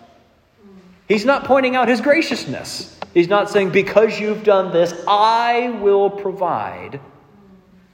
He's 1.07 1.25
not 1.25 1.45
pointing 1.45 1.77
out 1.77 1.87
his 1.87 2.01
graciousness. 2.01 2.97
He's 3.13 3.29
not 3.29 3.49
saying, 3.49 3.69
Because 3.71 4.19
you've 4.19 4.43
done 4.43 4.73
this, 4.73 4.93
I 5.07 5.69
will 5.81 6.09
provide 6.09 6.99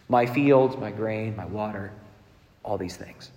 my 0.10 0.26
fields, 0.26 0.78
my 0.78 0.92
grain, 0.92 1.36
my 1.36 1.46
water, 1.46 1.92
all 2.64 2.78
these 2.78 2.96
things. 2.96 3.30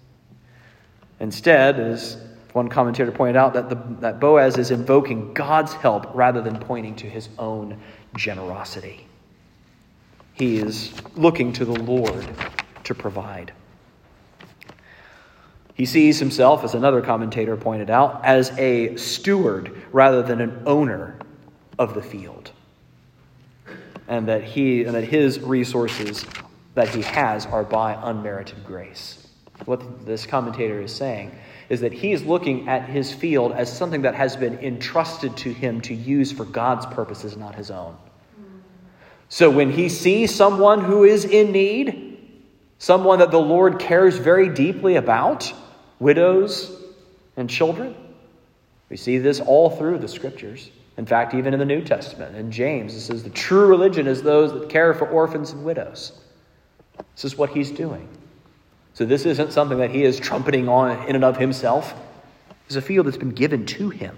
Instead, 1.21 1.79
as 1.79 2.17
one 2.53 2.69
commentator 2.69 3.13
pointed 3.13 3.37
out, 3.37 3.53
that, 3.53 3.69
the, 3.69 3.77
that 4.01 4.19
Boaz 4.19 4.57
is 4.57 4.71
invoking 4.71 5.33
God's 5.35 5.73
help 5.75 6.11
rather 6.15 6.41
than 6.41 6.59
pointing 6.59 6.97
to 6.97 7.07
his 7.07 7.29
own 7.39 7.79
generosity. 8.17 9.07
He 10.33 10.57
is 10.57 10.93
looking 11.15 11.53
to 11.53 11.65
the 11.65 11.79
Lord 11.83 12.27
to 12.85 12.95
provide. 12.95 13.53
He 15.75 15.87
sees 15.87 16.19
himself, 16.19 16.65
as 16.65 16.75
another 16.75 17.01
commentator 17.01 17.57
pointed 17.57 17.91
out, 17.91 18.25
as 18.25 18.51
a 18.59 18.97
steward 18.97 19.83
rather 19.93 20.23
than 20.23 20.41
an 20.41 20.63
owner 20.67 21.19
of 21.79 21.95
the 21.95 22.03
field. 22.03 22.51
And 24.09 24.27
that 24.29 24.43
he 24.43 24.85
and 24.85 24.95
that 24.95 25.05
his 25.05 25.39
resources 25.41 26.27
that 26.75 26.89
he 26.89 27.03
has 27.03 27.47
are 27.47 27.63
by 27.63 27.99
unmerited 28.03 28.65
grace. 28.65 29.20
What 29.65 30.07
this 30.07 30.27
commentator 30.27 30.81
is 30.81 30.95
saying 30.95 31.33
is 31.69 31.81
that 31.81 31.93
he 31.93 32.13
is 32.13 32.25
looking 32.25 32.69
at 32.69 32.89
his 32.89 33.13
field 33.13 33.53
as 33.53 33.73
something 33.73 34.03
that 34.03 34.15
has 34.15 34.37
been 34.37 34.59
entrusted 34.59 35.37
to 35.39 35.53
him 35.53 35.81
to 35.83 35.95
use 35.95 36.33
for 36.33 36.45
God's 36.45 36.87
purposes, 36.87 37.37
not 37.37 37.55
his 37.55 37.71
own. 37.71 37.97
So 39.29 39.49
when 39.49 39.71
he 39.71 39.89
sees 39.89 40.35
someone 40.35 40.83
who 40.83 41.05
is 41.05 41.25
in 41.25 41.53
need, 41.53 42.19
someone 42.79 43.21
that 43.21 43.31
the 43.31 43.41
Lord 43.41 43.79
cares 43.79 44.17
very 44.17 44.49
deeply 44.49 44.97
about, 44.97 45.53
widows 46.01 46.77
and 47.37 47.49
children, 47.49 47.95
we 48.89 48.97
see 48.97 49.19
this 49.19 49.39
all 49.39 49.71
through 49.71 49.99
the 49.99 50.09
scriptures. 50.09 50.71
In 50.97 51.07
fact, 51.07 51.33
even 51.35 51.55
in 51.55 51.61
the 51.61 51.67
New 51.67 51.83
Testament, 51.83 52.35
in 52.35 52.51
James, 52.51 52.95
it 52.95 53.01
says 53.01 53.23
the 53.23 53.31
true 53.31 53.69
religion 53.69 54.09
is 54.09 54.23
those 54.23 54.53
that 54.53 54.69
care 54.69 54.93
for 54.93 55.09
orphans 55.09 55.53
and 55.53 55.65
widows. 55.65 56.21
This 57.15 57.25
is 57.25 57.39
what 57.39 57.51
he's 57.51 57.71
doing. 57.71 58.09
So 59.01 59.07
this 59.07 59.25
isn't 59.25 59.55
something 59.55 59.79
that 59.79 59.91
he 59.91 60.05
is 60.05 60.21
trumpeting 60.21 60.69
on 60.69 61.09
in 61.09 61.15
and 61.15 61.25
of 61.25 61.39
himself. 61.39 61.95
It's 62.67 62.77
a 62.77 62.83
field 62.83 63.07
that's 63.07 63.17
been 63.17 63.31
given 63.31 63.65
to 63.65 63.89
him 63.89 64.15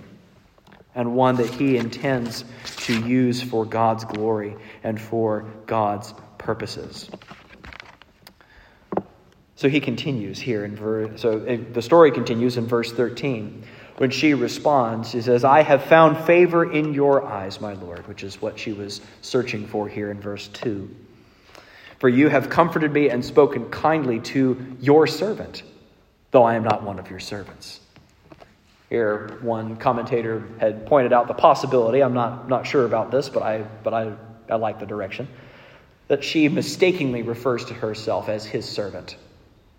and 0.97 1.15
one 1.15 1.37
that 1.37 1.49
he 1.51 1.77
intends 1.77 2.45
to 2.79 3.01
use 3.07 3.41
for 3.41 3.65
God's 3.65 4.05
glory 4.05 4.57
and 4.83 5.01
for 5.01 5.45
God's 5.67 6.13
purposes. 6.37 7.09
So 9.55 9.69
he 9.69 9.79
continues 9.79 10.41
here 10.41 10.65
in 10.65 10.75
verse 10.75 11.21
so 11.21 11.39
the 11.39 11.81
story 11.81 12.11
continues 12.11 12.57
in 12.57 12.67
verse 12.67 12.91
13. 12.91 13.63
When 13.99 14.11
she 14.11 14.35
responds, 14.35 15.11
she 15.11 15.21
says, 15.21 15.45
I 15.45 15.63
have 15.63 15.85
found 15.85 16.19
favor 16.27 16.73
in 16.73 16.93
your 16.93 17.25
eyes, 17.25 17.61
my 17.61 17.75
Lord, 17.75 18.09
which 18.09 18.25
is 18.25 18.43
what 18.43 18.59
she 18.59 18.73
was 18.73 19.01
searching 19.21 19.65
for 19.65 19.89
here 19.89 20.11
in 20.11 20.21
verse 20.21 20.49
2. 20.49 20.93
For 22.03 22.09
you 22.09 22.29
have 22.31 22.51
comforted 22.51 22.93
me 22.93 23.11
and 23.11 23.25
spoken 23.25 23.71
kindly 23.71 24.19
to 24.19 24.77
your 24.81 25.07
servant, 25.07 25.63
though 26.33 26.43
I 26.43 26.57
am 26.57 26.65
not 26.65 26.83
one 26.83 26.99
of 26.99 27.09
your 27.09 27.21
servants. 27.21 27.79
Here, 28.91 29.39
one 29.41 29.77
commentator 29.77 30.43
had 30.59 30.85
pointed 30.85 31.13
out 31.13 31.29
the 31.29 31.35
possibility, 31.35 32.03
I'm 32.03 32.13
not, 32.13 32.49
not 32.49 32.67
sure 32.67 32.87
about 32.87 33.13
this, 33.13 33.29
but, 33.29 33.45
I, 33.45 33.63
but 33.85 33.95
I, 33.95 34.15
I 34.51 34.57
like 34.57 34.81
the 34.81 34.85
direction, 34.85 35.29
that 36.09 36.25
she 36.25 36.49
mistakenly 36.49 37.23
refers 37.23 37.67
to 37.67 37.75
herself 37.75 38.29
as 38.29 38.45
his 38.45 38.69
servant. 38.69 39.17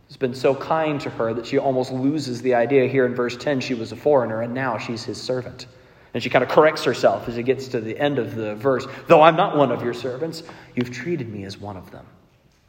He's 0.07 0.15
been 0.15 0.33
so 0.33 0.55
kind 0.55 1.01
to 1.01 1.09
her 1.09 1.33
that 1.33 1.45
she 1.45 1.57
almost 1.57 1.91
loses 1.91 2.41
the 2.41 2.53
idea 2.53 2.87
here 2.87 3.05
in 3.05 3.15
verse 3.15 3.35
10 3.35 3.59
she 3.59 3.73
was 3.73 3.91
a 3.91 3.97
foreigner, 3.97 4.43
and 4.43 4.53
now 4.53 4.77
she's 4.77 5.03
his 5.03 5.21
servant. 5.21 5.65
And 6.13 6.21
she 6.21 6.29
kind 6.29 6.43
of 6.43 6.49
corrects 6.49 6.83
herself 6.83 7.27
as 7.27 7.37
it 7.37 7.43
gets 7.43 7.69
to 7.69 7.81
the 7.81 7.97
end 7.97 8.19
of 8.19 8.35
the 8.35 8.55
verse. 8.55 8.85
Though 9.07 9.21
I'm 9.21 9.35
not 9.35 9.57
one 9.57 9.71
of 9.71 9.83
your 9.83 9.93
servants, 9.93 10.43
you've 10.75 10.91
treated 10.91 11.27
me 11.27 11.43
as 11.45 11.57
one 11.57 11.75
of 11.75 11.89
them, 11.91 12.05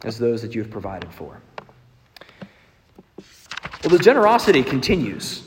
as 0.02 0.18
those 0.18 0.42
that 0.42 0.54
you've 0.54 0.70
provided 0.70 1.12
for. 1.12 1.40
Well, 3.82 3.90
the 3.90 3.98
generosity 3.98 4.62
continues 4.62 5.46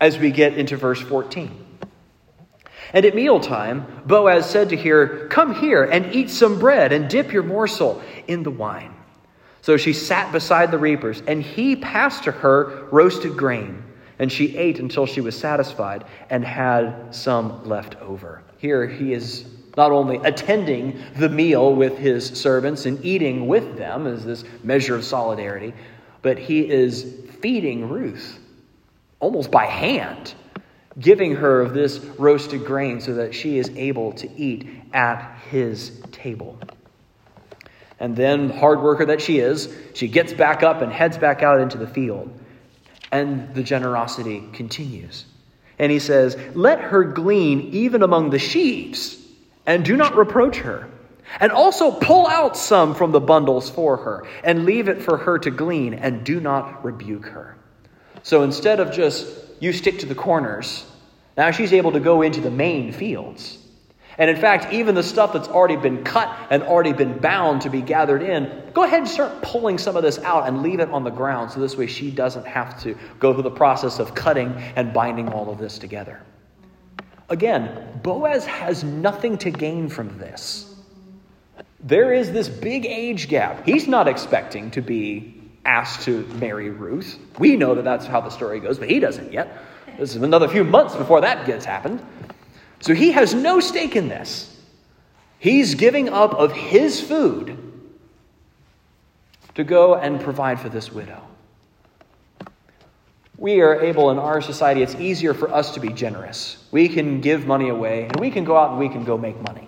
as 0.00 0.18
we 0.18 0.32
get 0.32 0.58
into 0.58 0.76
verse 0.76 1.00
14. 1.00 1.66
And 2.92 3.06
at 3.06 3.14
mealtime, 3.14 3.86
Boaz 4.06 4.50
said 4.50 4.70
to 4.70 4.76
her, 4.76 5.28
Come 5.28 5.54
here 5.54 5.84
and 5.84 6.12
eat 6.12 6.30
some 6.30 6.58
bread 6.58 6.92
and 6.92 7.08
dip 7.08 7.32
your 7.32 7.44
morsel 7.44 8.02
in 8.26 8.42
the 8.42 8.50
wine. 8.50 8.94
So 9.62 9.76
she 9.76 9.92
sat 9.92 10.32
beside 10.32 10.70
the 10.70 10.78
reapers, 10.78 11.22
and 11.26 11.42
he 11.42 11.76
passed 11.76 12.24
to 12.24 12.32
her 12.32 12.88
roasted 12.90 13.36
grain 13.36 13.84
and 14.20 14.30
she 14.30 14.54
ate 14.56 14.78
until 14.78 15.06
she 15.06 15.22
was 15.22 15.36
satisfied 15.36 16.04
and 16.28 16.44
had 16.44 17.10
some 17.10 17.66
left 17.66 17.96
over. 18.02 18.42
Here 18.58 18.86
he 18.86 19.14
is 19.14 19.46
not 19.78 19.92
only 19.92 20.18
attending 20.18 21.00
the 21.16 21.30
meal 21.30 21.74
with 21.74 21.96
his 21.96 22.26
servants 22.26 22.84
and 22.84 23.02
eating 23.02 23.48
with 23.48 23.78
them 23.78 24.06
as 24.06 24.24
this 24.24 24.44
measure 24.62 24.94
of 24.94 25.04
solidarity, 25.04 25.72
but 26.20 26.38
he 26.38 26.70
is 26.70 27.14
feeding 27.40 27.88
Ruth 27.88 28.38
almost 29.20 29.50
by 29.50 29.64
hand, 29.64 30.34
giving 30.98 31.34
her 31.34 31.62
of 31.62 31.72
this 31.72 31.98
roasted 32.18 32.66
grain 32.66 33.00
so 33.00 33.14
that 33.14 33.34
she 33.34 33.56
is 33.56 33.70
able 33.70 34.12
to 34.12 34.30
eat 34.36 34.68
at 34.92 35.34
his 35.50 36.02
table. 36.12 36.58
And 37.98 38.14
then, 38.14 38.50
hard 38.50 38.82
worker 38.82 39.06
that 39.06 39.22
she 39.22 39.38
is, 39.38 39.74
she 39.94 40.08
gets 40.08 40.34
back 40.34 40.62
up 40.62 40.82
and 40.82 40.92
heads 40.92 41.16
back 41.16 41.42
out 41.42 41.58
into 41.58 41.78
the 41.78 41.86
field. 41.86 42.30
And 43.12 43.54
the 43.54 43.62
generosity 43.62 44.42
continues. 44.52 45.24
And 45.78 45.90
he 45.90 45.98
says, 45.98 46.36
Let 46.54 46.80
her 46.80 47.04
glean 47.04 47.60
even 47.72 48.02
among 48.02 48.30
the 48.30 48.38
sheaves, 48.38 49.16
and 49.66 49.84
do 49.84 49.96
not 49.96 50.16
reproach 50.16 50.58
her. 50.58 50.88
And 51.38 51.52
also 51.52 51.92
pull 51.92 52.26
out 52.26 52.56
some 52.56 52.94
from 52.94 53.12
the 53.12 53.20
bundles 53.20 53.70
for 53.70 53.96
her, 53.96 54.26
and 54.42 54.64
leave 54.64 54.88
it 54.88 55.00
for 55.00 55.16
her 55.16 55.38
to 55.38 55.50
glean, 55.50 55.94
and 55.94 56.24
do 56.24 56.40
not 56.40 56.84
rebuke 56.84 57.26
her. 57.26 57.56
So 58.22 58.42
instead 58.42 58.80
of 58.80 58.92
just, 58.92 59.28
you 59.60 59.72
stick 59.72 60.00
to 60.00 60.06
the 60.06 60.14
corners, 60.14 60.84
now 61.36 61.52
she's 61.52 61.72
able 61.72 61.92
to 61.92 62.00
go 62.00 62.22
into 62.22 62.40
the 62.40 62.50
main 62.50 62.92
fields 62.92 63.59
and 64.18 64.28
in 64.28 64.36
fact, 64.36 64.72
even 64.72 64.94
the 64.94 65.02
stuff 65.02 65.32
that's 65.32 65.48
already 65.48 65.76
been 65.76 66.04
cut 66.04 66.36
and 66.50 66.62
already 66.62 66.92
been 66.92 67.18
bound 67.18 67.62
to 67.62 67.70
be 67.70 67.80
gathered 67.80 68.22
in, 68.22 68.70
go 68.74 68.84
ahead 68.84 69.00
and 69.00 69.08
start 69.08 69.42
pulling 69.42 69.78
some 69.78 69.96
of 69.96 70.02
this 70.02 70.18
out 70.18 70.46
and 70.46 70.62
leave 70.62 70.80
it 70.80 70.90
on 70.90 71.04
the 71.04 71.10
ground 71.10 71.50
so 71.50 71.60
this 71.60 71.76
way 71.76 71.86
she 71.86 72.10
doesn't 72.10 72.46
have 72.46 72.80
to 72.82 72.96
go 73.18 73.32
through 73.32 73.44
the 73.44 73.50
process 73.50 73.98
of 73.98 74.14
cutting 74.14 74.52
and 74.76 74.92
binding 74.92 75.28
all 75.28 75.50
of 75.50 75.58
this 75.58 75.78
together. 75.78 76.20
Again, 77.28 78.00
Boaz 78.02 78.44
has 78.44 78.82
nothing 78.82 79.38
to 79.38 79.50
gain 79.50 79.88
from 79.88 80.18
this. 80.18 80.66
There 81.78 82.12
is 82.12 82.32
this 82.32 82.48
big 82.48 82.84
age 82.84 83.28
gap. 83.28 83.64
He's 83.64 83.86
not 83.86 84.08
expecting 84.08 84.70
to 84.72 84.82
be 84.82 85.40
asked 85.64 86.02
to 86.02 86.26
marry 86.34 86.70
Ruth. 86.70 87.18
We 87.38 87.56
know 87.56 87.74
that 87.76 87.84
that's 87.84 88.06
how 88.06 88.20
the 88.20 88.30
story 88.30 88.60
goes, 88.60 88.78
but 88.78 88.90
he 88.90 88.98
doesn't 89.00 89.32
yet. 89.32 89.56
This 89.98 90.16
is 90.16 90.22
another 90.22 90.48
few 90.48 90.64
months 90.64 90.96
before 90.96 91.20
that 91.20 91.46
gets 91.46 91.64
happened. 91.64 92.02
So 92.80 92.94
he 92.94 93.12
has 93.12 93.34
no 93.34 93.60
stake 93.60 93.94
in 93.94 94.08
this. 94.08 94.46
He's 95.38 95.74
giving 95.74 96.08
up 96.08 96.34
of 96.34 96.52
his 96.52 97.00
food 97.00 97.56
to 99.54 99.64
go 99.64 99.94
and 99.94 100.20
provide 100.20 100.60
for 100.60 100.68
this 100.68 100.90
widow. 100.90 101.22
We 103.36 103.60
are 103.60 103.80
able 103.80 104.10
in 104.10 104.18
our 104.18 104.42
society, 104.42 104.82
it's 104.82 104.94
easier 104.96 105.32
for 105.32 105.50
us 105.50 105.72
to 105.74 105.80
be 105.80 105.88
generous. 105.90 106.62
We 106.72 106.88
can 106.88 107.20
give 107.22 107.46
money 107.46 107.70
away 107.70 108.04
and 108.04 108.16
we 108.20 108.30
can 108.30 108.44
go 108.44 108.56
out 108.56 108.70
and 108.70 108.78
we 108.78 108.88
can 108.88 109.04
go 109.04 109.16
make 109.16 109.40
money. 109.42 109.66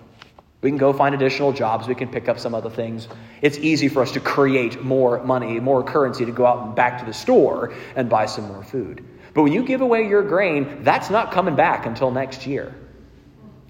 We 0.61 0.71
can 0.71 0.79
go 0.79 0.93
find 0.93 1.15
additional 1.15 1.53
jobs. 1.53 1.89
We 1.89 1.95
can 1.95 2.09
pick 2.09 2.29
up 2.29 2.39
some 2.39 2.55
other 2.55 2.71
things. 2.71 3.09
It's 3.41 3.59
easy 3.59 3.89
for 3.89 4.03
us 4.03 4.13
to 4.13 4.21
create 4.21 4.85
more 4.85 5.25
money, 5.25 5.59
more 5.59 5.83
currency 5.83 6.25
to 6.25 6.33
go 6.33 6.47
out 6.47 6.67
and 6.67 6.77
back 6.77 7.01
to 7.01 7.05
the 7.05 7.15
store 7.15 7.73
and 7.97 8.09
buy 8.09 8.27
some 8.27 8.45
more 8.47 8.63
food. 8.63 9.05
But 9.35 9.43
when 9.43 9.53
you 9.53 9.65
give 9.65 9.81
away 9.81 10.07
your 10.07 10.23
grain, 10.23 10.83
that's 10.85 11.11
not 11.11 11.33
coming 11.33 11.57
back 11.57 11.87
until 11.87 12.11
next 12.11 12.47
year 12.47 12.75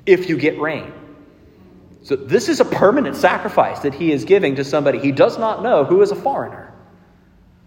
if 0.07 0.29
you 0.29 0.37
get 0.37 0.61
rain. 0.61 0.93
So, 2.03 2.17
this 2.17 2.49
is 2.49 2.59
a 2.61 2.65
permanent 2.65 3.15
sacrifice 3.15 3.81
that 3.81 3.95
he 3.95 4.11
is 4.11 4.25
giving 4.25 4.57
to 4.57 4.65
somebody 4.65 4.99
he 4.99 5.13
does 5.13 5.39
not 5.39 5.63
know 5.63 5.85
who 5.85 6.03
is 6.03 6.11
a 6.11 6.17
foreigner. 6.17 6.75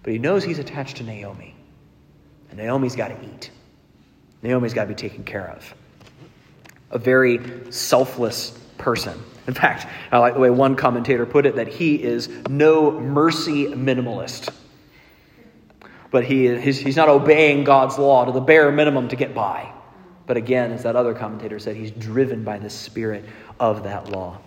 But 0.03 0.13
he 0.13 0.19
knows 0.19 0.43
he's 0.43 0.59
attached 0.59 0.97
to 0.97 1.03
Naomi. 1.03 1.55
And 2.49 2.59
Naomi's 2.59 2.95
got 2.95 3.07
to 3.09 3.23
eat, 3.23 3.49
Naomi's 4.41 4.73
got 4.73 4.83
to 4.83 4.89
be 4.89 4.95
taken 4.95 5.23
care 5.23 5.49
of. 5.49 5.73
A 6.91 6.99
very 6.99 7.71
selfless 7.71 8.51
person. 8.77 9.17
In 9.47 9.53
fact, 9.53 9.87
I 10.11 10.17
like 10.17 10.33
the 10.33 10.39
way 10.39 10.49
one 10.49 10.75
commentator 10.75 11.25
put 11.25 11.45
it 11.45 11.55
that 11.55 11.67
he 11.67 12.01
is 12.01 12.27
no 12.49 12.91
mercy 12.99 13.67
minimalist. 13.67 14.53
but 16.11 16.23
he, 16.25 16.55
he's, 16.57 16.79
he's 16.79 16.95
not 16.95 17.09
obeying 17.09 17.63
God's 17.63 17.97
law 17.97 18.25
to 18.25 18.31
the 18.31 18.41
bare 18.41 18.71
minimum 18.71 19.09
to 19.09 19.15
get 19.15 19.35
by. 19.35 19.71
But 20.27 20.37
again, 20.37 20.71
as 20.71 20.83
that 20.83 20.95
other 20.95 21.13
commentator 21.13 21.59
said, 21.59 21.75
he's 21.75 21.91
driven 21.91 22.43
by 22.43 22.57
the 22.57 22.69
spirit 22.69 23.25
of 23.59 23.83
that 23.83 24.09
law. 24.09 24.39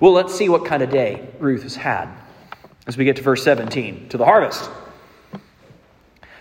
Well, 0.00 0.12
let's 0.12 0.34
see 0.34 0.48
what 0.48 0.64
kind 0.64 0.82
of 0.82 0.90
day 0.90 1.28
Ruth 1.38 1.62
has 1.62 1.76
had 1.76 2.08
as 2.86 2.96
we 2.96 3.04
get 3.04 3.16
to 3.16 3.22
verse 3.22 3.42
17 3.44 4.08
to 4.10 4.18
the 4.18 4.24
harvest. 4.24 4.70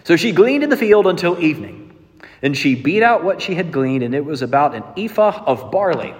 So 0.03 0.15
she 0.15 0.31
gleaned 0.31 0.63
in 0.63 0.69
the 0.69 0.77
field 0.77 1.07
until 1.07 1.39
evening, 1.39 1.93
and 2.41 2.57
she 2.57 2.75
beat 2.75 3.03
out 3.03 3.23
what 3.23 3.41
she 3.41 3.55
had 3.55 3.71
gleaned, 3.71 4.03
and 4.03 4.15
it 4.15 4.25
was 4.25 4.41
about 4.41 4.73
an 4.73 4.83
ephah 4.97 5.43
of 5.45 5.71
barley. 5.71 6.15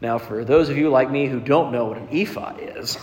Now, 0.00 0.18
for 0.18 0.44
those 0.44 0.68
of 0.68 0.76
you 0.76 0.88
like 0.88 1.10
me 1.10 1.26
who 1.26 1.38
don't 1.38 1.70
know 1.70 1.84
what 1.84 1.98
an 1.98 2.08
ephah 2.10 2.56
is, 2.56 2.98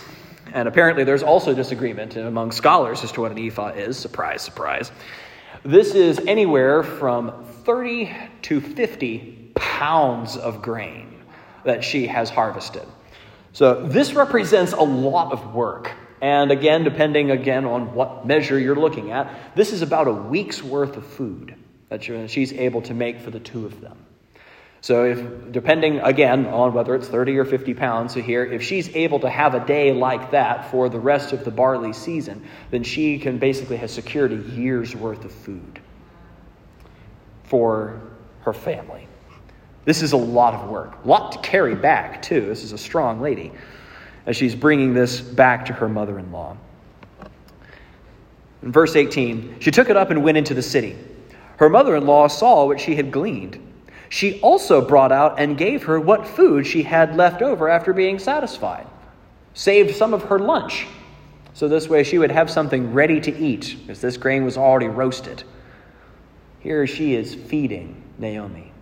and 0.52 0.68
apparently 0.68 1.04
there's 1.04 1.22
also 1.22 1.54
disagreement 1.54 2.16
among 2.16 2.52
scholars 2.52 3.04
as 3.04 3.12
to 3.12 3.22
what 3.22 3.30
an 3.30 3.38
ephah 3.38 3.68
is, 3.68 3.96
surprise, 3.96 4.42
surprise. 4.42 4.92
This 5.64 5.94
is 5.94 6.18
anywhere 6.20 6.82
from 6.82 7.44
30 7.64 8.10
to 8.42 8.60
50 8.62 9.52
pounds 9.54 10.38
of 10.38 10.62
grain 10.62 11.22
that 11.64 11.84
she 11.84 12.06
has 12.06 12.30
harvested. 12.30 12.86
So 13.52 13.86
this 13.86 14.14
represents 14.14 14.72
a 14.72 14.80
lot 14.80 15.32
of 15.32 15.54
work. 15.54 15.92
And 16.22 16.50
again, 16.50 16.82
depending 16.82 17.30
again 17.30 17.66
on 17.66 17.94
what 17.94 18.26
measure 18.26 18.58
you're 18.58 18.74
looking 18.74 19.10
at, 19.10 19.54
this 19.54 19.72
is 19.72 19.82
about 19.82 20.08
a 20.08 20.12
week's 20.12 20.62
worth 20.62 20.96
of 20.96 21.06
food 21.06 21.54
that 21.90 22.02
she's 22.02 22.54
able 22.54 22.80
to 22.82 22.94
make 22.94 23.20
for 23.20 23.30
the 23.30 23.40
two 23.40 23.66
of 23.66 23.82
them. 23.82 23.98
So 24.82 25.04
if 25.04 25.52
depending 25.52 26.00
again 26.00 26.46
on 26.46 26.72
whether 26.72 26.94
it's 26.94 27.08
30 27.08 27.36
or 27.38 27.44
50 27.44 27.74
pounds 27.74 28.14
here, 28.14 28.44
if 28.44 28.62
she's 28.62 28.88
able 28.96 29.20
to 29.20 29.28
have 29.28 29.54
a 29.54 29.64
day 29.64 29.92
like 29.92 30.30
that 30.30 30.70
for 30.70 30.88
the 30.88 30.98
rest 30.98 31.32
of 31.32 31.44
the 31.44 31.50
barley 31.50 31.92
season, 31.92 32.42
then 32.70 32.82
she 32.82 33.18
can 33.18 33.38
basically 33.38 33.76
have 33.76 33.90
secured 33.90 34.32
a 34.32 34.36
year's 34.36 34.96
worth 34.96 35.24
of 35.24 35.32
food 35.32 35.80
for 37.44 38.00
her 38.42 38.54
family. 38.54 39.06
This 39.84 40.02
is 40.02 40.12
a 40.12 40.16
lot 40.16 40.54
of 40.54 40.70
work, 40.70 41.04
a 41.04 41.08
lot 41.08 41.32
to 41.32 41.38
carry 41.38 41.74
back, 41.74 42.22
too. 42.22 42.40
This 42.42 42.64
is 42.64 42.72
a 42.72 42.78
strong 42.78 43.20
lady 43.20 43.52
as 44.26 44.36
she's 44.36 44.54
bringing 44.54 44.94
this 44.94 45.20
back 45.20 45.66
to 45.66 45.72
her 45.72 45.88
mother 45.88 46.18
in 46.18 46.30
law. 46.32 46.56
In 48.62 48.72
verse 48.72 48.96
18, 48.96 49.56
she 49.60 49.70
took 49.70 49.90
it 49.90 49.96
up 49.96 50.10
and 50.10 50.22
went 50.22 50.38
into 50.38 50.54
the 50.54 50.62
city. 50.62 50.96
Her 51.56 51.68
mother 51.68 51.96
in 51.96 52.06
law 52.06 52.28
saw 52.28 52.66
what 52.66 52.80
she 52.80 52.94
had 52.94 53.10
gleaned. 53.10 53.58
She 54.10 54.40
also 54.40 54.80
brought 54.84 55.12
out 55.12 55.36
and 55.38 55.56
gave 55.56 55.84
her 55.84 55.98
what 55.98 56.26
food 56.26 56.66
she 56.66 56.82
had 56.82 57.16
left 57.16 57.42
over 57.42 57.68
after 57.68 57.92
being 57.92 58.18
satisfied, 58.18 58.86
saved 59.54 59.94
some 59.94 60.12
of 60.12 60.24
her 60.24 60.38
lunch. 60.38 60.86
So 61.54 61.68
this 61.68 61.88
way 61.88 62.02
she 62.02 62.18
would 62.18 62.32
have 62.32 62.50
something 62.50 62.92
ready 62.92 63.20
to 63.20 63.38
eat, 63.38 63.76
because 63.80 64.00
this 64.00 64.16
grain 64.16 64.44
was 64.44 64.56
already 64.56 64.88
roasted. 64.88 65.44
Here 66.58 66.88
she 66.88 67.14
is 67.14 67.36
feeding 67.36 68.02
Naomi. 68.18 68.72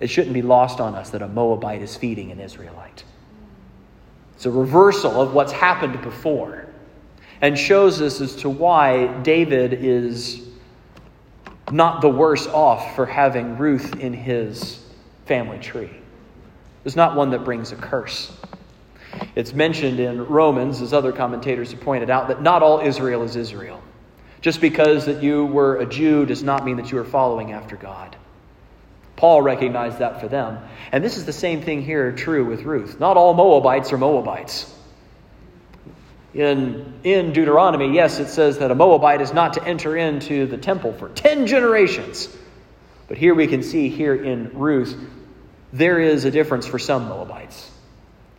It 0.00 0.08
shouldn't 0.08 0.34
be 0.34 0.42
lost 0.42 0.80
on 0.80 0.94
us 0.94 1.10
that 1.10 1.22
a 1.22 1.28
Moabite 1.28 1.80
is 1.80 1.96
feeding 1.96 2.30
an 2.30 2.38
Israelite. 2.38 3.04
It's 4.34 4.44
a 4.44 4.50
reversal 4.50 5.18
of 5.18 5.32
what's 5.32 5.52
happened 5.52 6.02
before 6.02 6.66
and 7.40 7.58
shows 7.58 8.02
us 8.02 8.20
as 8.20 8.36
to 8.36 8.50
why 8.50 9.06
David 9.22 9.72
is 9.72 10.45
not 11.70 12.00
the 12.00 12.08
worse 12.08 12.46
off 12.46 12.94
for 12.94 13.06
having 13.06 13.58
Ruth 13.58 13.98
in 13.98 14.12
his 14.12 14.80
family 15.26 15.58
tree. 15.58 15.90
It's 16.84 16.96
not 16.96 17.16
one 17.16 17.30
that 17.30 17.44
brings 17.44 17.72
a 17.72 17.76
curse. 17.76 18.32
It's 19.34 19.52
mentioned 19.52 19.98
in 19.98 20.26
Romans, 20.26 20.82
as 20.82 20.92
other 20.92 21.12
commentators 21.12 21.72
have 21.72 21.80
pointed 21.80 22.10
out, 22.10 22.28
that 22.28 22.42
not 22.42 22.62
all 22.62 22.80
Israel 22.80 23.22
is 23.22 23.34
Israel. 23.34 23.82
Just 24.40 24.60
because 24.60 25.06
that 25.06 25.22
you 25.22 25.46
were 25.46 25.76
a 25.76 25.86
Jew 25.86 26.26
does 26.26 26.42
not 26.42 26.64
mean 26.64 26.76
that 26.76 26.92
you 26.92 26.98
are 26.98 27.04
following 27.04 27.52
after 27.52 27.76
God. 27.76 28.16
Paul 29.16 29.42
recognized 29.42 29.98
that 29.98 30.20
for 30.20 30.28
them. 30.28 30.58
And 30.92 31.02
this 31.02 31.16
is 31.16 31.24
the 31.24 31.32
same 31.32 31.62
thing 31.62 31.82
here 31.82 32.12
true 32.12 32.44
with 32.44 32.62
Ruth. 32.62 33.00
Not 33.00 33.16
all 33.16 33.34
Moabites 33.34 33.92
are 33.92 33.98
Moabites. 33.98 34.72
In, 36.36 36.92
in 37.02 37.32
Deuteronomy, 37.32 37.94
yes, 37.94 38.18
it 38.18 38.28
says 38.28 38.58
that 38.58 38.70
a 38.70 38.74
Moabite 38.74 39.22
is 39.22 39.32
not 39.32 39.54
to 39.54 39.64
enter 39.64 39.96
into 39.96 40.46
the 40.46 40.58
temple 40.58 40.92
for 40.92 41.08
10 41.08 41.46
generations. 41.46 42.28
But 43.08 43.16
here 43.16 43.34
we 43.34 43.46
can 43.46 43.62
see, 43.62 43.88
here 43.88 44.14
in 44.14 44.50
Ruth, 44.52 44.98
there 45.72 45.98
is 45.98 46.26
a 46.26 46.30
difference 46.30 46.66
for 46.66 46.78
some 46.78 47.08
Moabites. 47.08 47.70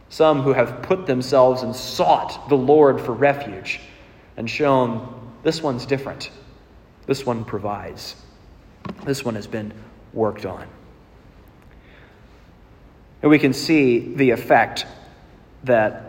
Some 0.10 0.44
who 0.44 0.54
have 0.54 0.84
put 0.84 1.08
themselves 1.08 1.64
and 1.64 1.76
sought 1.76 2.50
the 2.50 2.56
Lord 2.56 3.02
for 3.02 3.14
refuge 3.14 3.80
and 4.38 4.48
shown 4.48 5.34
this 5.42 5.64
one's 5.64 5.88
different. 5.88 6.30
This 7.08 7.26
one 7.26 7.46
provides. 7.46 8.16
This 9.06 9.26
one 9.26 9.34
has 9.34 9.48
been 9.48 9.74
worked 10.14 10.46
on. 10.46 10.68
And 13.24 13.32
we 13.32 13.40
can 13.40 13.54
see 13.54 14.14
the 14.14 14.30
effect 14.30 14.86
that 15.64 16.07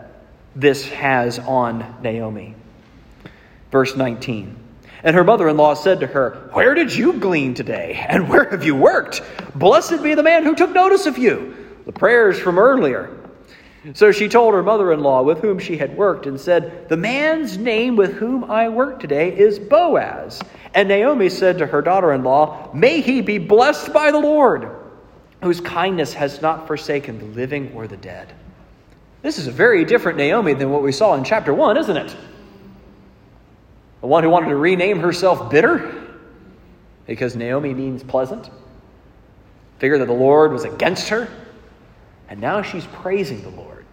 this 0.55 0.87
has 0.89 1.39
on 1.39 1.97
Naomi. 2.01 2.55
Verse 3.71 3.95
19. 3.95 4.55
And 5.03 5.15
her 5.15 5.23
mother 5.23 5.47
in 5.47 5.57
law 5.57 5.75
said 5.75 6.01
to 6.01 6.07
her, 6.07 6.49
Where 6.51 6.73
did 6.73 6.93
you 6.93 7.13
glean 7.13 7.53
today? 7.53 8.03
And 8.07 8.27
where 8.29 8.49
have 8.49 8.65
you 8.65 8.75
worked? 8.75 9.21
Blessed 9.55 10.03
be 10.03 10.15
the 10.15 10.23
man 10.23 10.43
who 10.43 10.55
took 10.55 10.71
notice 10.71 11.05
of 11.05 11.17
you. 11.17 11.55
The 11.85 11.93
prayers 11.93 12.37
from 12.37 12.59
earlier. 12.59 13.15
So 13.93 14.11
she 14.11 14.27
told 14.27 14.53
her 14.55 14.63
mother 14.63 14.91
in 14.91 14.99
law 14.99 15.23
with 15.23 15.39
whom 15.39 15.57
she 15.57 15.77
had 15.77 15.95
worked 15.95 16.25
and 16.25 16.39
said, 16.39 16.89
The 16.89 16.97
man's 16.97 17.57
name 17.57 17.95
with 17.95 18.13
whom 18.13 18.43
I 18.43 18.67
work 18.67 18.99
today 18.99 19.35
is 19.35 19.57
Boaz. 19.57 20.41
And 20.73 20.89
Naomi 20.89 21.29
said 21.29 21.59
to 21.59 21.65
her 21.65 21.81
daughter 21.81 22.11
in 22.11 22.23
law, 22.23 22.69
May 22.73 22.99
he 22.99 23.21
be 23.21 23.37
blessed 23.37 23.93
by 23.93 24.11
the 24.11 24.19
Lord, 24.19 24.69
whose 25.41 25.61
kindness 25.61 26.13
has 26.13 26.41
not 26.41 26.67
forsaken 26.67 27.19
the 27.19 27.25
living 27.25 27.71
or 27.73 27.87
the 27.87 27.97
dead. 27.97 28.33
This 29.21 29.37
is 29.37 29.47
a 29.47 29.51
very 29.51 29.83
different 29.85 30.17
Naomi 30.17 30.53
than 30.53 30.69
what 30.69 30.81
we 30.81 30.91
saw 30.91 31.15
in 31.15 31.23
chapter 31.23 31.53
1, 31.53 31.77
isn't 31.77 31.97
it? 31.97 32.15
The 34.01 34.07
one 34.07 34.23
who 34.23 34.29
wanted 34.29 34.49
to 34.49 34.55
rename 34.55 34.99
herself 34.99 35.49
bitter 35.49 35.99
because 37.05 37.35
Naomi 37.35 37.73
means 37.73 38.03
pleasant. 38.03 38.49
Figured 39.79 39.99
that 40.01 40.05
the 40.05 40.13
Lord 40.13 40.51
was 40.51 40.63
against 40.63 41.09
her. 41.09 41.27
And 42.29 42.39
now 42.39 42.61
she's 42.61 42.85
praising 42.85 43.41
the 43.41 43.49
Lord, 43.49 43.83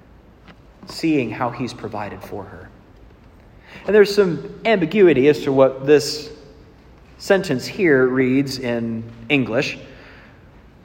seeing 0.87 1.31
how 1.31 1.49
he's 1.49 1.73
provided 1.73 2.23
for 2.23 2.45
her. 2.45 2.69
And 3.87 3.95
there's 3.95 4.15
some 4.15 4.61
ambiguity 4.67 5.29
as 5.29 5.43
to 5.45 5.53
what 5.53 5.87
this 5.87 6.31
sentence 7.19 7.65
here 7.67 8.07
reads 8.07 8.59
in 8.59 9.03
English. 9.31 9.79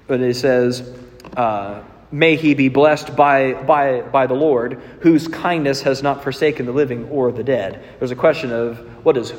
But 0.07 0.21
it 0.21 0.35
says, 0.35 0.89
uh, 1.35 1.83
May 2.11 2.35
he 2.35 2.53
be 2.53 2.67
blessed 2.67 3.15
by, 3.15 3.53
by, 3.53 4.01
by 4.01 4.27
the 4.27 4.33
Lord, 4.33 4.81
whose 4.99 5.27
kindness 5.27 5.81
has 5.83 6.03
not 6.03 6.23
forsaken 6.23 6.65
the 6.65 6.73
living 6.73 7.07
or 7.09 7.31
the 7.31 7.43
dead. 7.43 7.81
There's 7.99 8.11
a 8.11 8.15
question 8.15 8.51
of 8.51 8.79
what 9.05 9.15
is 9.15 9.33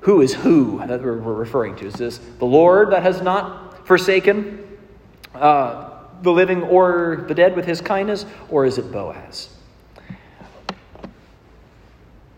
who 0.00 0.22
is 0.22 0.32
who 0.32 0.78
that 0.86 1.02
we're, 1.02 1.12
referring 1.12 1.76
to. 1.76 1.86
Is 1.86 1.94
this 1.94 2.18
the 2.38 2.44
Lord 2.44 2.92
that 2.92 3.02
has 3.02 3.20
not 3.20 3.86
forsaken 3.86 4.66
uh, 5.34 5.90
the 6.22 6.32
living 6.32 6.62
or 6.62 7.24
the 7.28 7.34
dead 7.34 7.54
with 7.54 7.64
his 7.64 7.80
kindness, 7.80 8.24
or 8.48 8.64
is 8.64 8.78
it 8.78 8.90
Boaz? 8.90 9.54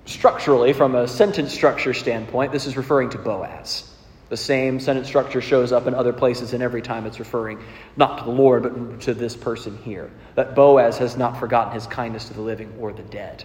Structurally, 0.07 0.73
from 0.73 0.97
a 0.97 1.07
sentence 1.07 1.53
structure 1.53 1.95
standpoint, 1.95 2.51
this 2.51 2.67
is 2.67 2.77
referring 2.77 3.11
to 3.11 3.19
Boaz. 3.19 3.90
The 4.31 4.37
same 4.37 4.79
sentence 4.79 5.09
structure 5.09 5.41
shows 5.41 5.73
up 5.73 5.89
in 5.89 5.95
other 5.95 6.13
places, 6.13 6.53
and 6.53 6.63
every 6.63 6.83
time 6.83 7.05
it's 7.05 7.19
referring 7.19 7.59
not 7.97 8.19
to 8.19 8.25
the 8.25 8.31
Lord, 8.31 8.63
but 8.63 9.01
to 9.03 9.13
this 9.13 9.37
person 9.37 9.77
here. 9.79 10.09
That 10.37 10.55
Boaz 10.55 10.99
has 10.99 11.17
not 11.17 11.39
forgotten 11.41 11.75
his 11.75 11.89
kindness 11.89 12.29
to 12.29 12.35
the 12.35 12.41
living 12.41 12.73
or 12.79 12.93
the 12.93 13.03
dead. 13.03 13.45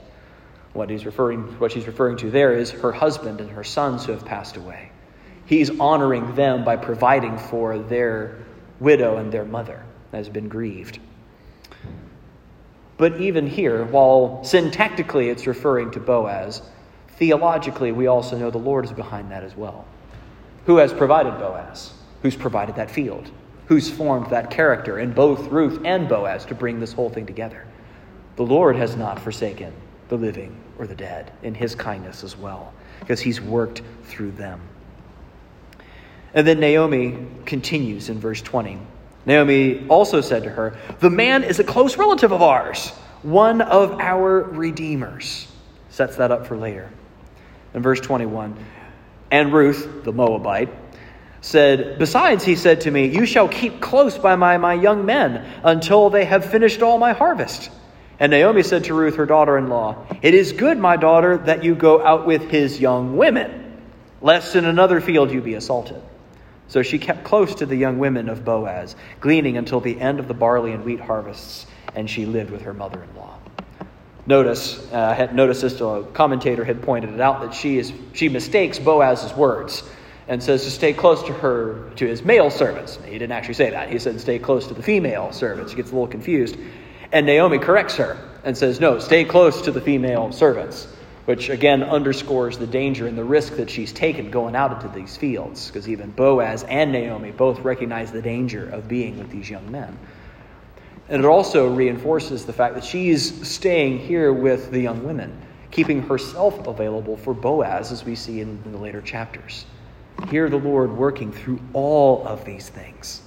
What 0.73 0.91
he's 0.91 1.03
referring, 1.07 1.41
what 1.57 1.71
she's 1.71 1.87
referring 1.87 2.17
to 2.17 2.29
there 2.29 2.53
is 2.53 2.69
her 2.69 2.91
husband 2.91 3.41
and 3.41 3.49
her 3.49 3.63
sons 3.63 4.05
who 4.05 4.11
have 4.11 4.25
passed 4.25 4.57
away. 4.57 4.91
He's 5.47 5.71
honoring 5.79 6.35
them 6.35 6.63
by 6.63 6.75
providing 6.75 7.39
for 7.39 7.79
their 7.79 8.37
widow 8.79 9.17
and 9.17 9.31
their 9.31 9.45
mother 9.45 9.83
that 10.11 10.17
has 10.17 10.29
been 10.29 10.49
grieved. 10.49 10.99
But 12.97 13.19
even 13.19 13.47
here, 13.47 13.85
while 13.85 14.41
syntactically 14.43 15.31
it's 15.31 15.47
referring 15.47 15.91
to 15.91 15.99
Boaz, 15.99 16.61
theologically 17.17 17.91
we 17.91 18.05
also 18.05 18.37
know 18.37 18.51
the 18.51 18.59
Lord 18.59 18.85
is 18.85 18.91
behind 18.91 19.31
that 19.31 19.43
as 19.43 19.55
well. 19.55 19.85
Who 20.65 20.77
has 20.77 20.93
provided 20.93 21.37
Boaz? 21.37 21.93
Who's 22.21 22.35
provided 22.35 22.75
that 22.75 22.89
field? 22.89 23.29
Who's 23.67 23.89
formed 23.89 24.29
that 24.29 24.51
character 24.51 24.99
in 24.99 25.13
both 25.13 25.47
Ruth 25.47 25.81
and 25.85 26.09
Boaz 26.09 26.45
to 26.45 26.55
bring 26.55 26.79
this 26.79 26.93
whole 26.93 27.09
thing 27.09 27.25
together? 27.25 27.65
The 28.35 28.43
Lord 28.43 28.75
has 28.75 28.95
not 28.95 29.19
forsaken 29.19 29.73
the 30.09 30.17
living 30.17 30.55
or 30.77 30.87
the 30.87 30.95
dead 30.95 31.31
in 31.43 31.55
his 31.55 31.73
kindness 31.75 32.23
as 32.23 32.35
well, 32.37 32.73
because 32.99 33.21
he's 33.21 33.39
worked 33.39 33.81
through 34.03 34.31
them. 34.31 34.61
And 36.33 36.45
then 36.45 36.59
Naomi 36.59 37.17
continues 37.45 38.09
in 38.09 38.19
verse 38.19 38.41
20. 38.41 38.77
Naomi 39.25 39.87
also 39.87 40.21
said 40.21 40.43
to 40.43 40.49
her, 40.49 40.77
The 40.99 41.09
man 41.09 41.43
is 41.43 41.59
a 41.59 41.63
close 41.63 41.97
relative 41.97 42.31
of 42.31 42.41
ours, 42.41 42.89
one 43.21 43.61
of 43.61 43.99
our 43.99 44.41
redeemers. 44.41 45.47
Sets 45.89 46.17
that 46.17 46.31
up 46.31 46.45
for 46.45 46.57
later. 46.57 46.91
In 47.73 47.81
verse 47.81 48.01
21, 48.01 48.57
And 49.31 49.51
Ruth, 49.51 50.03
the 50.03 50.11
Moabite, 50.11 50.69
said, 51.41 51.99
Besides, 51.99 52.43
he 52.43 52.55
said 52.55 52.81
to 52.81 52.91
me, 52.91 53.07
You 53.07 53.25
shall 53.25 53.47
keep 53.47 53.81
close 53.81 54.17
by 54.17 54.35
my, 54.35 54.57
my 54.57 54.73
young 54.73 55.05
men 55.05 55.45
until 55.63 56.09
they 56.09 56.25
have 56.25 56.45
finished 56.45 56.81
all 56.81 56.97
my 56.97 57.13
harvest. 57.13 57.69
And 58.19 58.31
Naomi 58.31 58.63
said 58.63 58.85
to 58.85 58.93
Ruth, 58.93 59.15
her 59.15 59.25
daughter 59.25 59.57
in 59.57 59.67
law, 59.67 60.05
It 60.21 60.33
is 60.33 60.53
good, 60.53 60.77
my 60.77 60.95
daughter, 60.95 61.37
that 61.39 61.63
you 61.63 61.75
go 61.75 62.03
out 62.03 62.25
with 62.25 62.49
his 62.49 62.79
young 62.79 63.17
women, 63.17 63.81
lest 64.21 64.55
in 64.55 64.65
another 64.65 65.01
field 65.01 65.31
you 65.31 65.41
be 65.41 65.55
assaulted. 65.55 66.01
So 66.67 66.81
she 66.81 66.97
kept 66.97 67.23
close 67.23 67.55
to 67.55 67.65
the 67.65 67.75
young 67.75 67.99
women 67.99 68.29
of 68.29 68.43
Boaz, 68.43 68.95
gleaning 69.19 69.57
until 69.57 69.81
the 69.81 69.99
end 69.99 70.19
of 70.19 70.27
the 70.27 70.33
barley 70.33 70.71
and 70.71 70.83
wheat 70.83 70.99
harvests, 70.99 71.67
and 71.93 72.09
she 72.09 72.25
lived 72.25 72.51
with 72.51 72.63
her 72.63 72.73
mother 72.73 73.03
in 73.03 73.15
law. 73.15 73.34
Notice, 74.27 74.91
uh, 74.91 75.13
had 75.13 75.35
noticed 75.35 75.61
this, 75.61 75.79
a 75.81 76.05
commentator 76.13 76.63
had 76.63 76.81
pointed 76.81 77.13
it 77.13 77.21
out 77.21 77.41
that 77.41 77.53
she, 77.53 77.77
is, 77.77 77.93
she 78.13 78.27
mistakes 78.27 78.79
Boaz's 78.79 79.33
words 79.35 79.83
and 80.27 80.41
says 80.41 80.63
to 80.63 80.71
stay 80.71 80.93
close 80.93 81.21
to 81.23 81.33
her, 81.33 81.91
to 81.97 82.07
his 82.07 82.23
male 82.23 82.49
servants. 82.49 82.97
He 83.05 83.11
didn't 83.11 83.33
actually 83.33 83.53
say 83.53 83.69
that. 83.69 83.89
He 83.89 83.99
said 83.99 84.19
stay 84.19 84.39
close 84.39 84.67
to 84.67 84.73
the 84.73 84.81
female 84.81 85.31
servants. 85.31 85.71
He 85.71 85.77
gets 85.77 85.91
a 85.91 85.93
little 85.93 86.07
confused. 86.07 86.57
And 87.11 87.27
Naomi 87.27 87.59
corrects 87.59 87.97
her 87.97 88.17
and 88.43 88.57
says, 88.57 88.79
no, 88.79 88.97
stay 88.97 89.25
close 89.25 89.61
to 89.61 89.71
the 89.71 89.81
female 89.81 90.31
servants, 90.31 90.87
which 91.25 91.49
again 91.49 91.83
underscores 91.83 92.57
the 92.57 92.65
danger 92.65 93.05
and 93.05 93.15
the 93.15 93.23
risk 93.23 93.57
that 93.57 93.69
she's 93.69 93.93
taken 93.93 94.31
going 94.31 94.55
out 94.55 94.71
into 94.71 94.87
these 94.95 95.15
fields, 95.15 95.67
because 95.67 95.87
even 95.87 96.09
Boaz 96.09 96.63
and 96.63 96.91
Naomi 96.91 97.31
both 97.31 97.59
recognize 97.59 98.11
the 98.11 98.23
danger 98.23 98.67
of 98.69 98.87
being 98.87 99.19
with 99.19 99.29
these 99.29 99.49
young 99.49 99.71
men. 99.71 99.97
And 101.09 101.23
it 101.23 101.27
also 101.27 101.69
reinforces 101.69 102.45
the 102.45 102.53
fact 102.53 102.75
that 102.75 102.83
she's 102.83 103.47
staying 103.47 103.99
here 103.99 104.33
with 104.33 104.71
the 104.71 104.79
young 104.79 105.03
women, 105.03 105.39
keeping 105.69 106.01
herself 106.01 106.65
available 106.65 107.15
for 107.15 107.33
Boaz, 107.33 107.91
as 107.91 108.03
we 108.03 108.15
see 108.15 108.41
in, 108.41 108.59
the 108.71 108.77
later 108.77 109.01
chapters. 109.01 109.65
Hear 110.29 110.49
the 110.49 110.57
Lord 110.57 110.91
working 110.91 111.31
through 111.31 111.59
all 111.73 112.25
of 112.27 112.43
these 112.45 112.69
things. 112.69 113.21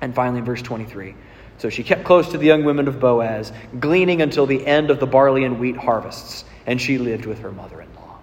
And 0.00 0.14
finally, 0.14 0.42
verse 0.42 0.62
23. 0.62 1.14
So 1.58 1.70
she 1.70 1.82
kept 1.82 2.04
close 2.04 2.30
to 2.30 2.38
the 2.38 2.46
young 2.46 2.64
women 2.64 2.86
of 2.86 3.00
Boaz, 3.00 3.52
gleaning 3.80 4.22
until 4.22 4.46
the 4.46 4.64
end 4.66 4.90
of 4.90 5.00
the 5.00 5.06
barley 5.06 5.44
and 5.44 5.58
wheat 5.58 5.76
harvests, 5.76 6.44
and 6.66 6.80
she 6.80 6.98
lived 6.98 7.24
with 7.24 7.38
her 7.40 7.50
mother 7.50 7.80
in 7.80 7.92
law. 7.94 8.18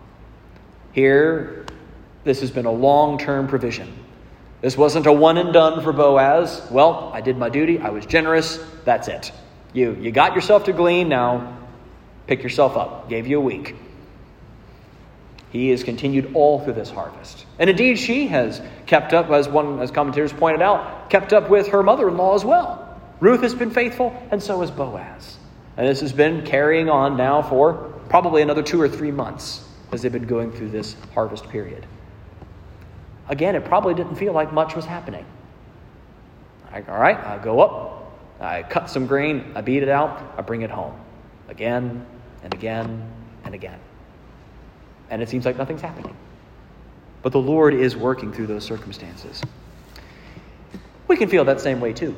Here, 0.91 1.65
this 2.23 2.39
has 2.41 2.51
been 2.51 2.65
a 2.65 2.71
long 2.71 3.17
term 3.17 3.47
provision. 3.47 3.91
This 4.63 4.77
wasn't 4.77 5.07
a 5.07 5.11
one 5.11 5.37
and 5.37 5.51
done 5.51 5.83
for 5.83 5.91
Boaz. 5.91 6.65
Well, 6.71 7.11
I 7.13 7.19
did 7.19 7.37
my 7.37 7.49
duty, 7.49 7.79
I 7.79 7.89
was 7.89 8.05
generous, 8.05 8.63
that's 8.85 9.09
it. 9.09 9.33
You, 9.73 9.97
you 9.99 10.09
got 10.09 10.35
yourself 10.35 10.63
to 10.63 10.71
glean, 10.71 11.09
now 11.09 11.57
pick 12.27 12.43
yourself 12.43 12.77
up. 12.77 13.09
Gave 13.09 13.27
you 13.27 13.39
a 13.39 13.41
week. 13.41 13.75
He 15.49 15.67
has 15.71 15.83
continued 15.83 16.31
all 16.33 16.61
through 16.61 16.75
this 16.75 16.89
harvest. 16.89 17.45
And 17.59 17.69
indeed, 17.69 17.99
she 17.99 18.27
has 18.27 18.61
kept 18.85 19.13
up, 19.13 19.29
as 19.31 19.49
one 19.49 19.81
as 19.81 19.91
commentators 19.91 20.31
pointed 20.31 20.61
out, 20.61 21.09
kept 21.09 21.33
up 21.33 21.49
with 21.49 21.67
her 21.67 21.83
mother 21.83 22.07
in 22.07 22.15
law 22.15 22.33
as 22.33 22.45
well. 22.45 23.01
Ruth 23.19 23.41
has 23.41 23.53
been 23.53 23.69
faithful, 23.69 24.17
and 24.31 24.41
so 24.41 24.61
has 24.61 24.71
Boaz. 24.71 25.39
And 25.75 25.85
this 25.85 25.99
has 25.99 26.13
been 26.13 26.45
carrying 26.45 26.89
on 26.89 27.17
now 27.17 27.41
for 27.41 27.91
probably 28.07 28.41
another 28.41 28.63
two 28.63 28.79
or 28.79 28.87
three 28.87 29.11
months 29.11 29.67
as 29.91 30.01
they've 30.03 30.11
been 30.13 30.25
going 30.25 30.53
through 30.53 30.69
this 30.69 30.95
harvest 31.13 31.49
period. 31.49 31.85
Again, 33.27 33.55
it 33.55 33.65
probably 33.65 33.93
didn't 33.93 34.15
feel 34.15 34.33
like 34.33 34.51
much 34.53 34.75
was 34.75 34.85
happening. 34.85 35.25
All 36.73 36.99
right, 36.99 37.17
I 37.17 37.37
go 37.37 37.61
up, 37.61 38.19
I 38.39 38.63
cut 38.63 38.89
some 38.89 39.05
grain, 39.05 39.51
I 39.55 39.61
beat 39.61 39.83
it 39.83 39.89
out, 39.89 40.33
I 40.37 40.41
bring 40.41 40.63
it 40.63 40.71
home. 40.71 40.99
Again 41.49 42.05
and 42.43 42.53
again 42.53 43.11
and 43.45 43.53
again 43.53 43.79
and 45.13 45.21
it 45.21 45.29
seems 45.29 45.45
like 45.45 45.57
nothing's 45.57 45.81
happening. 45.81 46.15
But 47.21 47.33
the 47.33 47.39
Lord 47.39 47.75
is 47.75 47.95
working 47.95 48.33
through 48.33 48.47
those 48.47 48.65
circumstances. 48.65 49.43
We 51.07 51.17
can 51.17 51.29
feel 51.29 51.45
that 51.45 51.61
same 51.61 51.79
way 51.79 51.93
too. 51.93 52.15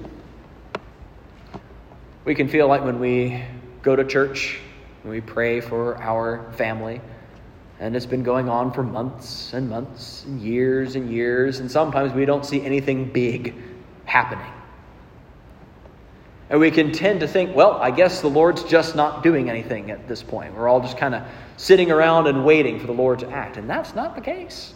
We 2.23 2.35
can 2.35 2.47
feel 2.47 2.69
like 2.69 2.85
when 2.85 3.01
we 3.01 3.43
go 3.81 3.97
to 3.97 4.05
church, 4.05 4.59
when 5.03 5.11
we 5.11 5.19
pray 5.19 5.59
for 5.59 6.01
our 6.01 6.51
family, 6.53 7.01
and 7.79 7.95
it's 7.95 8.05
been 8.05 8.23
going 8.23 8.49
on 8.49 8.71
for 8.71 8.83
months 8.83 9.53
and 9.53 9.69
months 9.69 10.23
and 10.25 10.41
years 10.41 10.95
and 10.95 11.11
years, 11.11 11.59
and 11.59 11.69
sometimes 11.69 12.13
we 12.13 12.25
don't 12.25 12.45
see 12.45 12.61
anything 12.61 13.11
big 13.11 13.53
happening. 14.05 14.51
And 16.49 16.59
we 16.59 16.69
can 16.71 16.91
tend 16.91 17.21
to 17.21 17.27
think, 17.27 17.55
well, 17.55 17.73
I 17.73 17.91
guess 17.91 18.21
the 18.21 18.29
Lord's 18.29 18.63
just 18.63 18.95
not 18.95 19.23
doing 19.23 19.49
anything 19.49 19.89
at 19.89 20.07
this 20.07 20.21
point. 20.21 20.55
We're 20.55 20.69
all 20.69 20.79
just 20.79 20.97
kind 20.97 21.15
of 21.15 21.23
sitting 21.57 21.91
around 21.91 22.27
and 22.27 22.45
waiting 22.45 22.79
for 22.79 22.85
the 22.87 22.93
Lord 22.93 23.19
to 23.19 23.29
act. 23.29 23.57
And 23.57 23.69
that's 23.69 23.95
not 23.95 24.15
the 24.15 24.21
case. 24.21 24.73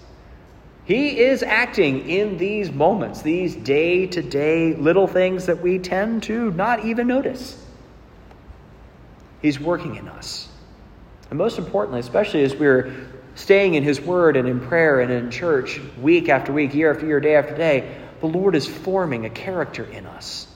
He 0.85 1.19
is 1.19 1.43
acting 1.43 2.09
in 2.09 2.37
these 2.37 2.71
moments, 2.71 3.21
these 3.21 3.55
day 3.55 4.07
to 4.07 4.23
day 4.23 4.73
little 4.73 5.05
things 5.05 5.45
that 5.45 5.61
we 5.61 5.77
tend 5.77 6.23
to 6.23 6.49
not 6.51 6.85
even 6.85 7.05
notice. 7.05 7.63
He's 9.39 9.59
working 9.59 9.95
in 9.95 10.07
us. 10.07 10.48
And 11.29 11.37
most 11.37 11.57
importantly, 11.57 11.99
especially 11.99 12.43
as 12.43 12.55
we're 12.55 12.93
staying 13.35 13.75
in 13.75 13.83
His 13.83 14.01
Word 14.01 14.35
and 14.35 14.47
in 14.47 14.59
prayer 14.59 14.99
and 14.99 15.11
in 15.11 15.31
church 15.31 15.79
week 16.01 16.29
after 16.29 16.51
week, 16.51 16.73
year 16.73 16.91
after 16.91 17.05
year, 17.05 17.19
day 17.19 17.35
after 17.35 17.55
day, 17.55 17.97
the 18.19 18.27
Lord 18.27 18.55
is 18.55 18.67
forming 18.67 19.25
a 19.25 19.29
character 19.29 19.83
in 19.83 20.05
us. 20.05 20.47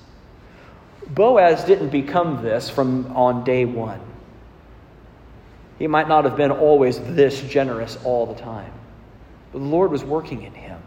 Boaz 1.07 1.63
didn't 1.65 1.89
become 1.89 2.43
this 2.43 2.69
from 2.69 3.15
on 3.15 3.43
day 3.43 3.65
one. 3.65 3.99
He 5.79 5.87
might 5.87 6.07
not 6.07 6.25
have 6.25 6.37
been 6.37 6.51
always 6.51 6.99
this 6.99 7.41
generous 7.41 7.97
all 8.03 8.25
the 8.25 8.39
time, 8.39 8.71
but 9.51 9.59
the 9.59 9.65
Lord 9.65 9.91
was 9.91 10.03
working 10.03 10.43
in 10.43 10.53
him. 10.53 10.79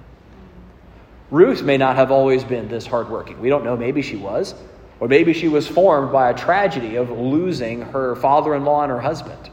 Ruth 1.30 1.62
may 1.62 1.76
not 1.76 1.96
have 1.96 2.10
always 2.10 2.44
been 2.44 2.68
this 2.68 2.86
hardworking. 2.86 3.40
We 3.40 3.48
don't 3.48 3.64
know. 3.64 3.76
Maybe 3.76 4.00
she 4.00 4.16
was. 4.16 4.54
Or 5.00 5.08
maybe 5.08 5.32
she 5.34 5.48
was 5.48 5.68
formed 5.68 6.12
by 6.12 6.30
a 6.30 6.34
tragedy 6.34 6.96
of 6.96 7.10
losing 7.10 7.82
her 7.82 8.16
father 8.16 8.54
in 8.54 8.64
law 8.64 8.82
and 8.82 8.90
her 8.90 9.00
husband. 9.00 9.50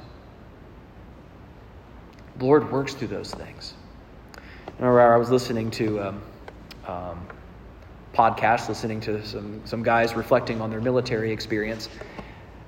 The 2.38 2.46
Lord 2.46 2.72
works 2.72 2.94
through 2.94 3.10
those 3.10 3.32
things. 3.32 3.74
I 4.38 4.72
remember 4.80 5.02
I 5.02 5.18
was 5.18 5.30
listening 5.30 5.70
to 5.72 6.02
um, 6.02 6.22
um, 6.88 7.28
podcast, 8.14 8.70
listening 8.70 9.00
to 9.02 9.26
some, 9.26 9.62
some 9.66 9.84
guys 9.84 10.16
reflecting 10.16 10.62
on 10.62 10.70
their 10.70 10.82
military 10.82 11.32
experience. 11.32 11.90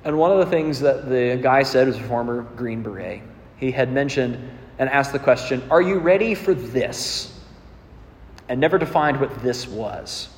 And 0.03 0.17
one 0.17 0.31
of 0.31 0.37
the 0.37 0.45
things 0.45 0.79
that 0.81 1.09
the 1.09 1.39
guy 1.41 1.63
said 1.63 1.87
was 1.87 1.97
a 1.97 2.03
former 2.03 2.43
Green 2.55 2.83
Beret. 2.83 3.21
He 3.57 3.71
had 3.71 3.91
mentioned 3.91 4.37
and 4.77 4.89
asked 4.89 5.13
the 5.13 5.19
question, 5.19 5.63
Are 5.71 5.81
you 5.81 5.97
ready 5.97 6.35
for 6.35 6.53
this? 6.53 7.31
And 8.47 8.59
never 8.59 8.77
defined 8.77 9.19
what 9.19 9.41
this 9.41 9.67
was. 9.67 10.29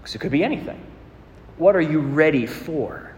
Because 0.00 0.14
it 0.14 0.18
could 0.18 0.32
be 0.32 0.42
anything. 0.42 0.80
What 1.58 1.76
are 1.76 1.80
you 1.82 2.00
ready 2.00 2.46
for? 2.46 3.14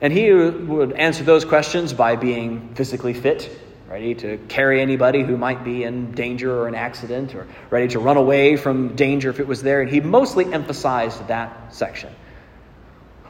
And 0.00 0.12
he 0.12 0.32
would 0.32 0.92
answer 0.92 1.24
those 1.24 1.44
questions 1.44 1.92
by 1.92 2.16
being 2.16 2.74
physically 2.74 3.14
fit, 3.14 3.50
ready 3.88 4.14
to 4.16 4.38
carry 4.48 4.80
anybody 4.80 5.22
who 5.22 5.36
might 5.36 5.62
be 5.62 5.84
in 5.84 6.12
danger 6.12 6.52
or 6.52 6.68
an 6.68 6.74
accident, 6.74 7.34
or 7.34 7.46
ready 7.70 7.88
to 7.88 7.98
run 7.98 8.16
away 8.16 8.56
from 8.56 8.96
danger 8.96 9.30
if 9.30 9.38
it 9.38 9.46
was 9.46 9.62
there. 9.62 9.80
And 9.80 9.90
he 9.90 10.00
mostly 10.00 10.52
emphasized 10.52 11.26
that 11.28 11.74
section. 11.74 12.12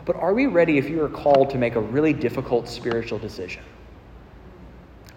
But 0.05 0.16
are 0.16 0.33
we 0.33 0.47
ready 0.47 0.79
if 0.79 0.88
you 0.88 1.03
are 1.03 1.09
called 1.09 1.51
to 1.51 1.59
make 1.59 1.75
a 1.75 1.81
really 1.81 2.12
difficult 2.12 2.69
spiritual 2.69 3.19
decision? 3.19 3.62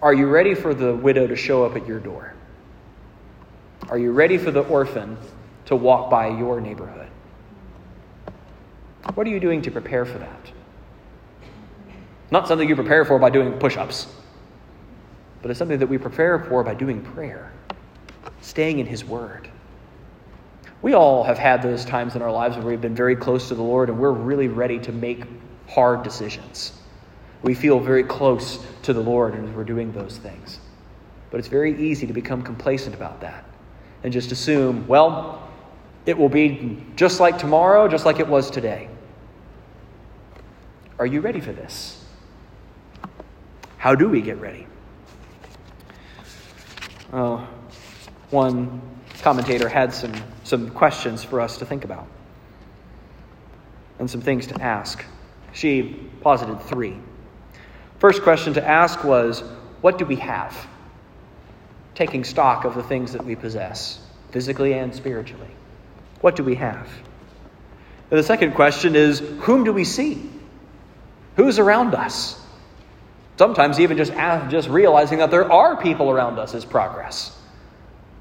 Are 0.01 0.13
you 0.13 0.27
ready 0.27 0.55
for 0.55 0.73
the 0.73 0.93
widow 0.95 1.27
to 1.27 1.35
show 1.35 1.63
up 1.63 1.75
at 1.75 1.87
your 1.87 1.99
door? 1.99 2.33
Are 3.89 3.97
you 3.97 4.11
ready 4.11 4.37
for 4.37 4.51
the 4.51 4.61
orphan 4.61 5.17
to 5.65 5.75
walk 5.75 6.09
by 6.09 6.27
your 6.27 6.59
neighborhood? 6.59 7.07
What 9.13 9.25
are 9.25 9.29
you 9.29 9.39
doing 9.39 9.61
to 9.63 9.71
prepare 9.71 10.05
for 10.05 10.17
that? 10.17 10.51
Not 12.31 12.47
something 12.47 12.67
you 12.67 12.75
prepare 12.75 13.05
for 13.05 13.17
by 13.19 13.29
doing 13.29 13.53
push 13.53 13.77
ups 13.77 14.07
but 15.41 15.51
it's 15.51 15.57
something 15.57 15.79
that 15.79 15.87
we 15.87 15.97
prepare 15.97 16.39
for 16.39 16.63
by 16.63 16.73
doing 16.73 17.01
prayer, 17.01 17.51
staying 18.41 18.79
in 18.79 18.85
His 18.85 19.03
Word. 19.05 19.49
We 20.81 20.93
all 20.93 21.23
have 21.23 21.37
had 21.37 21.61
those 21.61 21.83
times 21.83 22.15
in 22.15 22.21
our 22.21 22.31
lives 22.31 22.55
where 22.55 22.65
we've 22.65 22.81
been 22.81 22.95
very 22.95 23.15
close 23.15 23.49
to 23.49 23.55
the 23.55 23.61
Lord 23.61 23.89
and 23.89 23.99
we're 23.99 24.11
really 24.11 24.47
ready 24.47 24.79
to 24.79 24.91
make 24.91 25.23
hard 25.67 26.03
decisions. 26.03 26.79
We 27.41 27.53
feel 27.53 27.79
very 27.79 28.03
close 28.03 28.65
to 28.83 28.93
the 28.93 29.01
Lord 29.01 29.35
as 29.35 29.49
we're 29.51 29.63
doing 29.63 29.91
those 29.91 30.17
things. 30.17 30.59
But 31.31 31.39
it's 31.39 31.47
very 31.47 31.79
easy 31.81 32.07
to 32.07 32.13
become 32.13 32.41
complacent 32.41 32.95
about 32.95 33.21
that 33.21 33.45
and 34.03 34.11
just 34.11 34.31
assume, 34.31 34.87
well, 34.87 35.49
it 36.05 36.17
will 36.17 36.29
be 36.29 36.83
just 36.95 37.19
like 37.19 37.37
tomorrow, 37.37 37.87
just 37.87 38.05
like 38.05 38.19
it 38.19 38.27
was 38.27 38.49
today. 38.49 38.89
Are 40.97 41.05
you 41.05 41.21
ready 41.21 41.39
for 41.39 41.51
this? 41.51 42.03
How 43.77 43.95
do 43.95 44.09
we 44.09 44.21
get 44.21 44.39
ready? 44.39 44.65
Uh, 47.11 47.45
one 48.29 48.81
commentator 49.21 49.67
had 49.67 49.93
some, 49.93 50.13
some 50.43 50.69
questions 50.69 51.23
for 51.23 51.41
us 51.41 51.57
to 51.57 51.65
think 51.65 51.83
about 51.83 52.07
and 53.97 54.09
some 54.09 54.21
things 54.21 54.47
to 54.47 54.61
ask. 54.61 55.03
She 55.53 56.09
posited 56.21 56.61
three. 56.61 56.97
First 57.99 58.21
question 58.21 58.53
to 58.53 58.65
ask 58.65 59.03
was 59.03 59.41
What 59.81 59.97
do 59.97 60.05
we 60.05 60.17
have? 60.17 60.55
taking 61.99 62.23
stock 62.23 62.63
of 62.63 62.75
the 62.75 62.83
things 62.83 63.11
that 63.11 63.25
we 63.25 63.35
possess, 63.35 63.99
physically 64.31 64.71
and 64.71 64.95
spiritually. 64.95 65.49
What 66.21 66.37
do 66.37 66.45
we 66.45 66.55
have? 66.55 66.87
And 68.09 68.17
the 68.17 68.23
second 68.23 68.53
question 68.53 68.95
is 68.95 69.19
whom 69.41 69.65
do 69.65 69.73
we 69.73 69.83
see? 69.83 70.29
Who's 71.35 71.59
around 71.59 71.93
us? 71.93 72.38
Sometimes 73.39 73.79
even 73.79 73.95
just, 73.95 74.11
just 74.51 74.67
realizing 74.67 75.19
that 75.19 75.31
there 75.31 75.49
are 75.49 75.81
people 75.81 76.11
around 76.11 76.37
us 76.39 76.53
is 76.53 76.65
progress. 76.65 77.33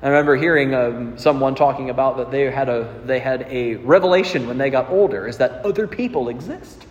I 0.01 0.11
remember 0.11 0.37
hearing 0.37 0.73
um, 0.77 1.19
someone 1.19 1.57
talking 1.57 1.91
about 1.91 2.19
that 2.19 2.31
they 2.31 2.49
had 2.49 2.69
a 2.69 3.03
they 3.05 3.19
had 3.19 3.43
a 3.51 3.75
revelation 3.75 4.47
when 4.47 4.59
they 4.59 4.71
got 4.71 4.91
older 4.91 5.27
is 5.27 5.39
that 5.39 5.67
other 5.67 5.89
people 5.89 6.29
exist. 6.29 6.87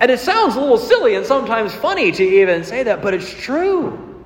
And 0.00 0.10
it 0.10 0.18
sounds 0.18 0.56
a 0.56 0.60
little 0.60 0.76
silly 0.76 1.14
and 1.14 1.24
sometimes 1.24 1.72
funny 1.72 2.10
to 2.10 2.24
even 2.24 2.64
say 2.64 2.82
that, 2.82 3.00
but 3.00 3.14
it's 3.14 3.32
true. 3.32 4.24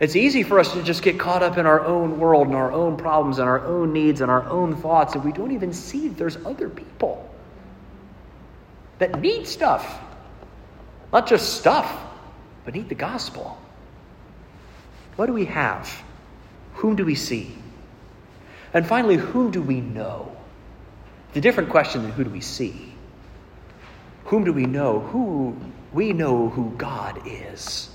It's 0.00 0.16
easy 0.16 0.42
for 0.42 0.58
us 0.58 0.72
to 0.72 0.82
just 0.82 1.04
get 1.04 1.16
caught 1.16 1.44
up 1.44 1.58
in 1.58 1.66
our 1.66 1.84
own 1.84 2.18
world 2.18 2.48
and 2.48 2.56
our 2.56 2.72
own 2.72 2.96
problems 2.96 3.38
and 3.38 3.48
our 3.48 3.64
own 3.64 3.92
needs 3.92 4.20
and 4.20 4.32
our 4.32 4.48
own 4.48 4.74
thoughts, 4.74 5.14
and 5.14 5.22
we 5.22 5.30
don't 5.30 5.52
even 5.52 5.72
see 5.72 6.08
there's 6.08 6.38
other 6.44 6.68
people 6.68 7.30
that 8.98 9.20
need 9.20 9.46
stuff. 9.46 10.00
Not 11.12 11.26
just 11.26 11.58
stuff, 11.58 11.94
but 12.64 12.74
need 12.74 12.88
the 12.88 12.94
gospel. 12.94 13.60
What 15.16 15.26
do 15.26 15.32
we 15.32 15.44
have? 15.46 16.02
Whom 16.74 16.96
do 16.96 17.04
we 17.04 17.14
see? 17.14 17.54
And 18.72 18.86
finally, 18.86 19.16
whom 19.16 19.50
do 19.50 19.60
we 19.60 19.80
know? 19.80 20.34
The 21.34 21.40
different 21.40 21.68
question 21.68 22.02
than 22.02 22.12
who 22.12 22.24
do 22.24 22.30
we 22.30 22.40
see. 22.40 22.94
Whom 24.24 24.44
do 24.44 24.52
we 24.52 24.64
know? 24.64 25.00
Who 25.00 25.56
we 25.92 26.12
know 26.12 26.48
who 26.48 26.70
God 26.76 27.20
is. 27.26 27.90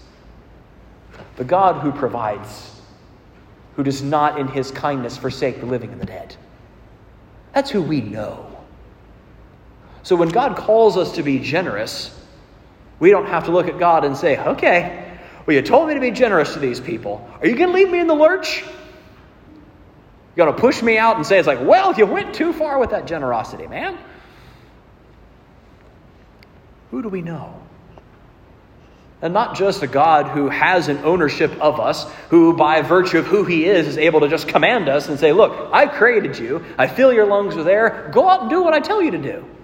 The 1.37 1.43
God 1.43 1.81
who 1.81 1.91
provides, 1.91 2.79
who 3.75 3.83
does 3.83 4.03
not 4.03 4.39
in 4.39 4.47
his 4.47 4.69
kindness 4.69 5.17
forsake 5.17 5.59
the 5.59 5.65
living 5.65 5.91
and 5.91 5.99
the 5.99 6.05
dead. 6.05 6.35
That's 7.53 7.71
who 7.71 7.81
we 7.81 8.01
know. 8.01 8.45
So 10.03 10.15
when 10.15 10.29
God 10.29 10.55
calls 10.55 10.95
us 10.95 11.13
to 11.13 11.23
be 11.23 11.39
generous, 11.39 12.16
we 12.99 13.11
don't 13.11 13.27
have 13.27 13.45
to 13.45 13.51
look 13.51 13.67
at 13.67 13.77
God 13.77 14.05
and 14.05 14.17
say, 14.17 14.37
okay, 14.37 15.19
well, 15.45 15.55
you 15.55 15.61
told 15.61 15.87
me 15.87 15.93
to 15.93 15.99
be 15.99 16.11
generous 16.11 16.53
to 16.53 16.59
these 16.59 16.79
people. 16.79 17.29
Are 17.41 17.47
you 17.47 17.55
going 17.55 17.69
to 17.69 17.73
leave 17.73 17.89
me 17.89 17.99
in 17.99 18.07
the 18.07 18.15
lurch? 18.15 18.63
You're 20.35 20.45
going 20.45 20.55
to 20.55 20.61
push 20.61 20.81
me 20.81 20.97
out 20.97 21.15
and 21.15 21.25
say, 21.25 21.39
it's 21.39 21.47
like, 21.47 21.61
well, 21.61 21.93
you 21.93 22.05
went 22.05 22.35
too 22.35 22.53
far 22.53 22.79
with 22.79 22.91
that 22.91 23.07
generosity, 23.07 23.67
man. 23.67 23.97
Who 26.91 27.01
do 27.01 27.09
we 27.09 27.21
know? 27.21 27.61
And 29.21 29.33
not 29.33 29.55
just 29.55 29.81
a 29.81 29.87
God 29.87 30.27
who 30.27 30.47
has 30.47 30.89
an 30.89 30.99
ownership 30.99 31.51
of 31.59 31.79
us, 31.79 32.07
who 32.29 32.55
by 32.55 32.81
virtue 32.81 33.17
of 33.17 33.25
who 33.25 33.45
he 33.45 33.65
is 33.65 33.87
is 33.87 33.97
able 33.97 34.19
to 34.19 34.27
just 34.27 34.47
command 34.47 34.89
us 34.89 35.07
and 35.09 35.19
say, 35.19 35.33
Look, 35.33 35.71
I 35.73 35.87
created 35.87 36.37
you. 36.37 36.63
I 36.77 36.85
fill 36.85 37.11
your 37.11 37.25
lungs 37.25 37.55
with 37.55 37.67
air. 37.67 38.11
Go 38.13 38.29
out 38.29 38.41
and 38.41 38.49
do 38.51 38.61
what 38.61 38.73
I 38.73 38.79
tell 38.79 39.01
you 39.01 39.11
to 39.11 39.17
do. 39.17 39.56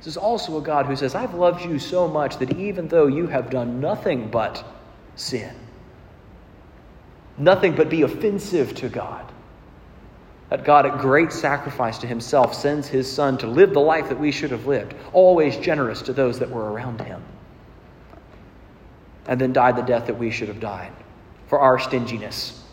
This 0.00 0.06
is 0.06 0.16
also 0.16 0.56
a 0.56 0.62
God 0.62 0.86
who 0.86 0.96
says, 0.96 1.14
I've 1.14 1.34
loved 1.34 1.62
you 1.62 1.78
so 1.78 2.08
much 2.08 2.38
that 2.38 2.56
even 2.56 2.88
though 2.88 3.06
you 3.06 3.26
have 3.26 3.50
done 3.50 3.80
nothing 3.80 4.30
but 4.30 4.64
sin, 5.14 5.54
nothing 7.36 7.76
but 7.76 7.90
be 7.90 8.00
offensive 8.00 8.74
to 8.76 8.88
God, 8.88 9.30
that 10.48 10.64
God, 10.64 10.86
at 10.86 10.98
great 11.00 11.32
sacrifice 11.32 11.98
to 11.98 12.06
himself, 12.06 12.54
sends 12.54 12.88
his 12.88 13.12
Son 13.12 13.36
to 13.38 13.46
live 13.46 13.74
the 13.74 13.80
life 13.80 14.08
that 14.08 14.18
we 14.18 14.32
should 14.32 14.52
have 14.52 14.64
lived, 14.64 14.94
always 15.12 15.58
generous 15.58 16.00
to 16.02 16.14
those 16.14 16.38
that 16.38 16.48
were 16.48 16.72
around 16.72 17.02
him, 17.02 17.22
and 19.26 19.38
then 19.38 19.52
died 19.52 19.76
the 19.76 19.82
death 19.82 20.06
that 20.06 20.18
we 20.18 20.30
should 20.30 20.48
have 20.48 20.60
died 20.60 20.92
for 21.46 21.60
our 21.60 21.78
stinginess, 21.78 22.64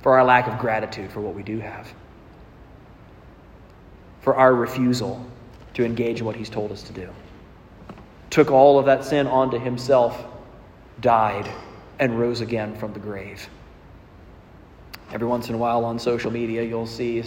for 0.00 0.18
our 0.18 0.24
lack 0.24 0.48
of 0.48 0.58
gratitude 0.58 1.12
for 1.12 1.20
what 1.20 1.36
we 1.36 1.44
do 1.44 1.60
have, 1.60 1.88
for 4.22 4.34
our 4.34 4.52
refusal 4.52 5.24
to 5.74 5.84
engage 5.84 6.20
in 6.20 6.26
what 6.26 6.36
he's 6.36 6.50
told 6.50 6.72
us 6.72 6.82
to 6.84 6.92
do. 6.92 7.08
Took 8.30 8.50
all 8.50 8.78
of 8.78 8.86
that 8.86 9.04
sin 9.04 9.26
onto 9.26 9.58
himself, 9.58 10.24
died, 11.00 11.48
and 11.98 12.18
rose 12.18 12.40
again 12.40 12.76
from 12.76 12.92
the 12.92 13.00
grave. 13.00 13.48
Every 15.12 15.28
once 15.28 15.48
in 15.48 15.54
a 15.54 15.58
while 15.58 15.84
on 15.84 15.98
social 15.98 16.30
media, 16.30 16.62
you'll 16.62 16.86
see 16.86 17.22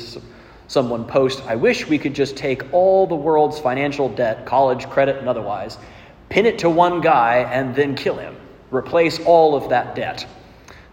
someone 0.68 1.06
post, 1.06 1.41
I 1.48 1.56
wish 1.56 1.88
we 1.88 1.98
could 1.98 2.14
just 2.14 2.36
take 2.36 2.74
all 2.74 3.08
the 3.08 3.16
world's 3.16 3.60
financial 3.60 4.10
debt, 4.10 4.45
college, 4.45 4.89
credit, 4.89 5.18
and 5.18 5.30
otherwise, 5.30 5.78
pin 6.30 6.45
it 6.45 6.60
to 6.60 6.70
one 6.70 7.00
guy, 7.00 7.38
and 7.38 7.74
then 7.74 7.95
kill 7.95 8.18
him. 8.18 8.36
Replace 8.72 9.20
all 9.22 9.56
of 9.56 9.70
that 9.70 9.95
debt. 9.95 10.28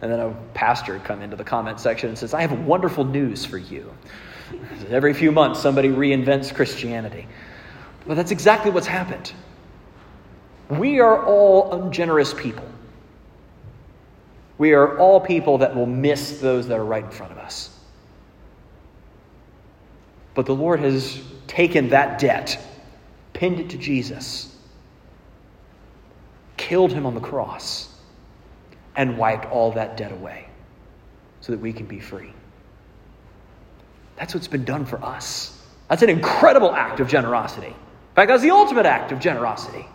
And 0.01 0.13
then 0.13 0.21
a 0.21 0.35
pastor 0.55 1.01
come 1.01 1.23
into 1.23 1.35
the 1.35 1.45
comment 1.45 1.81
section 1.81 2.09
and 2.09 2.19
says, 2.19 2.35
I 2.35 2.43
have 2.43 2.53
wonderful 2.61 3.05
news 3.05 3.45
for 3.45 3.59
you. 3.59 3.93
Every 4.91 5.15
few 5.15 5.33
months, 5.33 5.61
somebody 5.61 5.89
reinvents 5.89 6.55
Christianity. 6.55 7.27
But 8.07 8.15
that's 8.15 8.31
exactly 8.31 8.71
what's 8.71 8.87
happened. 8.87 9.33
We 10.69 11.01
are 11.01 11.25
all 11.25 11.73
ungenerous 11.73 12.35
people. 12.35 12.69
We 14.59 14.73
are 14.73 14.99
all 14.99 15.21
people 15.21 15.59
that 15.59 15.75
will 15.75 15.87
miss 15.87 16.41
those 16.41 16.69
that 16.69 16.79
are 16.79 16.85
right 16.85 17.05
in 17.05 17.11
front 17.11 17.33
of 17.33 17.39
us. 17.39 17.71
But 20.35 20.47
the 20.47 20.55
Lord 20.55 20.81
has 20.81 21.21
taken 21.47 21.91
that 21.91 22.19
debt, 22.19 22.59
pinned 23.33 23.61
it 23.61 23.71
to 23.71 23.79
Jesus, 23.79 24.57
killed 26.57 26.93
him 26.93 27.07
on 27.07 27.15
the 27.15 27.21
cross, 27.21 27.95
and 28.97 29.19
wiped 29.19 29.47
all 29.47 29.73
that 29.73 29.97
debt 29.97 30.13
away 30.13 30.47
so 31.41 31.53
that 31.53 31.61
we 31.61 31.73
can 31.73 31.87
be 31.87 32.01
free. 32.01 32.33
That's 34.17 34.35
what's 34.35 34.49
been 34.49 34.65
done 34.65 34.87
for 34.87 35.03
us. 35.05 35.61
That's 35.89 36.03
an 36.03 36.11
incredible 36.11 36.73
act 36.73 37.01
of 37.01 37.09
generosity. 37.09 37.75
In 38.15 38.17
fact, 38.17 38.29
that's 38.29 38.43
the 38.43 38.51
ultimate 38.51 38.87
act 38.87 39.11
of 39.11 39.19
generosity. 39.19 39.89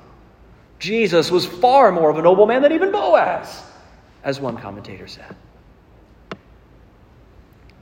Jesus 0.78 1.32
was 1.32 1.46
far 1.46 1.90
more 1.90 2.10
of 2.10 2.18
a 2.18 2.22
noble 2.22 2.46
man 2.46 2.62
than 2.62 2.74
even 2.74 2.92
Boaz, 2.92 3.64
as 4.26 4.42
one 4.42 4.58
commentator 4.58 5.08
said. 5.08 5.38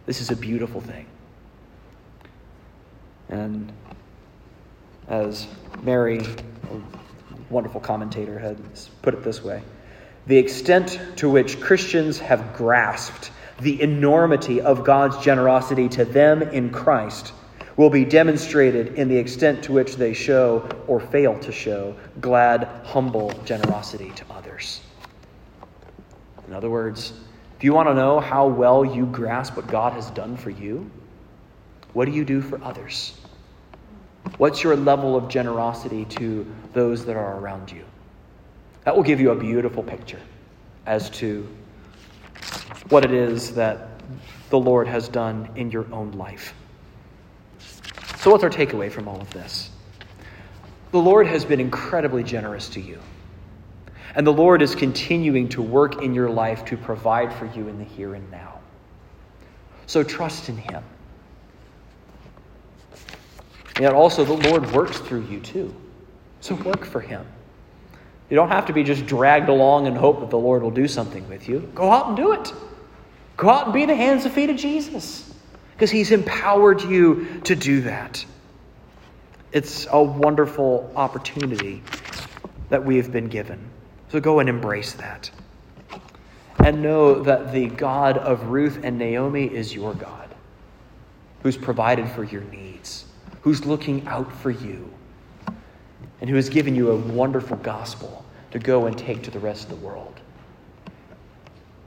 This 0.05 0.21
is 0.21 0.29
a 0.29 0.35
beautiful 0.35 0.79
thing. 0.79 1.07
And 3.29 3.73
as 5.07 5.47
Mary, 5.81 6.19
a 6.19 6.81
wonderful 7.49 7.81
commentator, 7.81 8.37
had 8.37 8.59
put 9.01 9.15
it 9.15 9.23
this 9.23 9.43
way 9.43 9.63
the 10.27 10.37
extent 10.37 10.99
to 11.15 11.29
which 11.31 11.59
Christians 11.59 12.19
have 12.19 12.55
grasped 12.55 13.31
the 13.59 13.81
enormity 13.81 14.61
of 14.61 14.83
God's 14.83 15.17
generosity 15.17 15.89
to 15.89 16.05
them 16.05 16.43
in 16.43 16.69
Christ 16.69 17.33
will 17.77 17.89
be 17.91 18.03
demonstrated 18.03 18.95
in 18.95 19.07
the 19.07 19.15
extent 19.15 19.63
to 19.63 19.71
which 19.71 19.95
they 19.95 20.13
show 20.13 20.67
or 20.87 20.99
fail 20.99 21.39
to 21.39 21.51
show 21.51 21.95
glad, 22.19 22.67
humble 22.83 23.31
generosity 23.45 24.11
to 24.15 24.25
others. 24.31 24.81
In 26.47 26.53
other 26.53 26.71
words, 26.71 27.13
if 27.55 27.63
you 27.63 27.73
want 27.73 27.87
to 27.87 27.93
know 27.93 28.19
how 28.19 28.47
well 28.47 28.83
you 28.83 29.05
grasp 29.05 29.55
what 29.55 29.67
God 29.67 29.93
has 29.93 30.09
done 30.11 30.35
for 30.37 30.49
you, 30.49 30.89
what 31.93 32.05
do 32.05 32.11
you 32.11 32.25
do 32.25 32.41
for 32.41 32.61
others? 32.63 33.15
What's 34.37 34.63
your 34.63 34.75
level 34.75 35.15
of 35.15 35.29
generosity 35.29 36.05
to 36.05 36.45
those 36.73 37.05
that 37.05 37.15
are 37.15 37.39
around 37.39 37.71
you? 37.71 37.83
That 38.83 38.95
will 38.95 39.03
give 39.03 39.19
you 39.19 39.31
a 39.31 39.35
beautiful 39.35 39.83
picture 39.83 40.19
as 40.85 41.09
to 41.11 41.47
what 42.89 43.05
it 43.05 43.11
is 43.11 43.53
that 43.55 43.89
the 44.49 44.57
Lord 44.57 44.87
has 44.87 45.07
done 45.09 45.49
in 45.55 45.71
your 45.71 45.91
own 45.93 46.11
life. 46.11 46.53
So, 48.19 48.31
what's 48.31 48.43
our 48.43 48.49
takeaway 48.49 48.91
from 48.91 49.07
all 49.07 49.21
of 49.21 49.29
this? 49.29 49.69
The 50.91 50.97
Lord 50.97 51.27
has 51.27 51.45
been 51.45 51.59
incredibly 51.59 52.23
generous 52.23 52.67
to 52.69 52.81
you. 52.81 52.99
And 54.15 54.25
the 54.25 54.33
Lord 54.33 54.63
is 54.63 54.73
continuing 54.73 55.49
to 55.49 55.61
work 55.61 56.01
in 56.01 56.15
your 56.15 56.29
life 56.29 56.65
to 56.65 56.77
provide 56.77 57.31
for 57.33 57.45
you 57.45 57.67
in 57.67 57.77
the 57.77 57.83
here 57.83 58.15
and 58.15 58.29
now. 58.31 58.59
So 59.85 60.03
trust 60.03 60.49
in 60.49 60.57
Him. 60.57 60.83
Yet 63.79 63.93
also, 63.93 64.25
the 64.25 64.49
Lord 64.49 64.71
works 64.71 64.97
through 64.97 65.25
you 65.27 65.39
too. 65.39 65.75
So 66.41 66.55
work 66.55 66.85
for 66.85 67.01
Him. 67.01 67.23
You 68.31 68.35
don't 68.35 68.49
have 68.49 68.65
to 68.65 68.73
be 68.73 68.83
just 68.83 69.05
dragged 69.05 69.49
along 69.49 69.85
and 69.85 69.95
hope 69.95 70.21
that 70.21 70.31
the 70.31 70.39
Lord 70.39 70.63
will 70.63 70.71
do 70.71 70.87
something 70.87 71.27
with 71.29 71.47
you. 71.47 71.59
Go 71.75 71.91
out 71.91 72.07
and 72.07 72.17
do 72.17 72.33
it. 72.33 72.51
Go 73.37 73.49
out 73.49 73.65
and 73.65 73.73
be 73.73 73.85
the 73.85 73.95
hands 73.95 74.25
and 74.25 74.33
feet 74.33 74.49
of 74.49 74.57
Jesus 74.57 75.26
because 75.77 75.91
He's 75.91 76.09
empowered 76.09 76.81
you 76.81 77.39
to 77.43 77.55
do 77.55 77.81
that. 77.81 78.25
It's 79.51 79.85
a 79.91 80.01
wonderful 80.01 80.91
opportunity 80.95 81.83
that 82.69 82.83
we 82.83 82.97
have 82.97 83.11
been 83.11 83.27
given. 83.27 83.59
So 84.09 84.19
go 84.19 84.39
and 84.39 84.49
embrace 84.49 84.93
that. 84.93 85.29
And 86.65 86.81
know 86.81 87.21
that 87.21 87.53
the 87.53 87.67
God 87.67 88.17
of 88.17 88.47
Ruth 88.47 88.79
and 88.81 88.97
Naomi 88.97 89.45
is 89.45 89.71
your 89.71 89.93
God, 89.93 90.33
who's 91.43 91.55
provided 91.55 92.09
for 92.09 92.23
your 92.23 92.41
needs, 92.45 93.05
who's 93.41 93.63
looking 93.63 94.07
out 94.07 94.31
for 94.31 94.49
you, 94.49 94.91
and 96.21 96.27
who 96.27 96.35
has 96.37 96.49
given 96.49 96.73
you 96.73 96.89
a 96.89 96.95
wonderful 96.95 97.57
gospel 97.57 98.25
to 98.49 98.57
go 98.57 98.87
and 98.87 98.97
take 98.97 99.21
to 99.21 99.31
the 99.31 99.39
rest 99.39 99.65
of 99.65 99.69
the 99.69 99.85
world. 99.85 100.19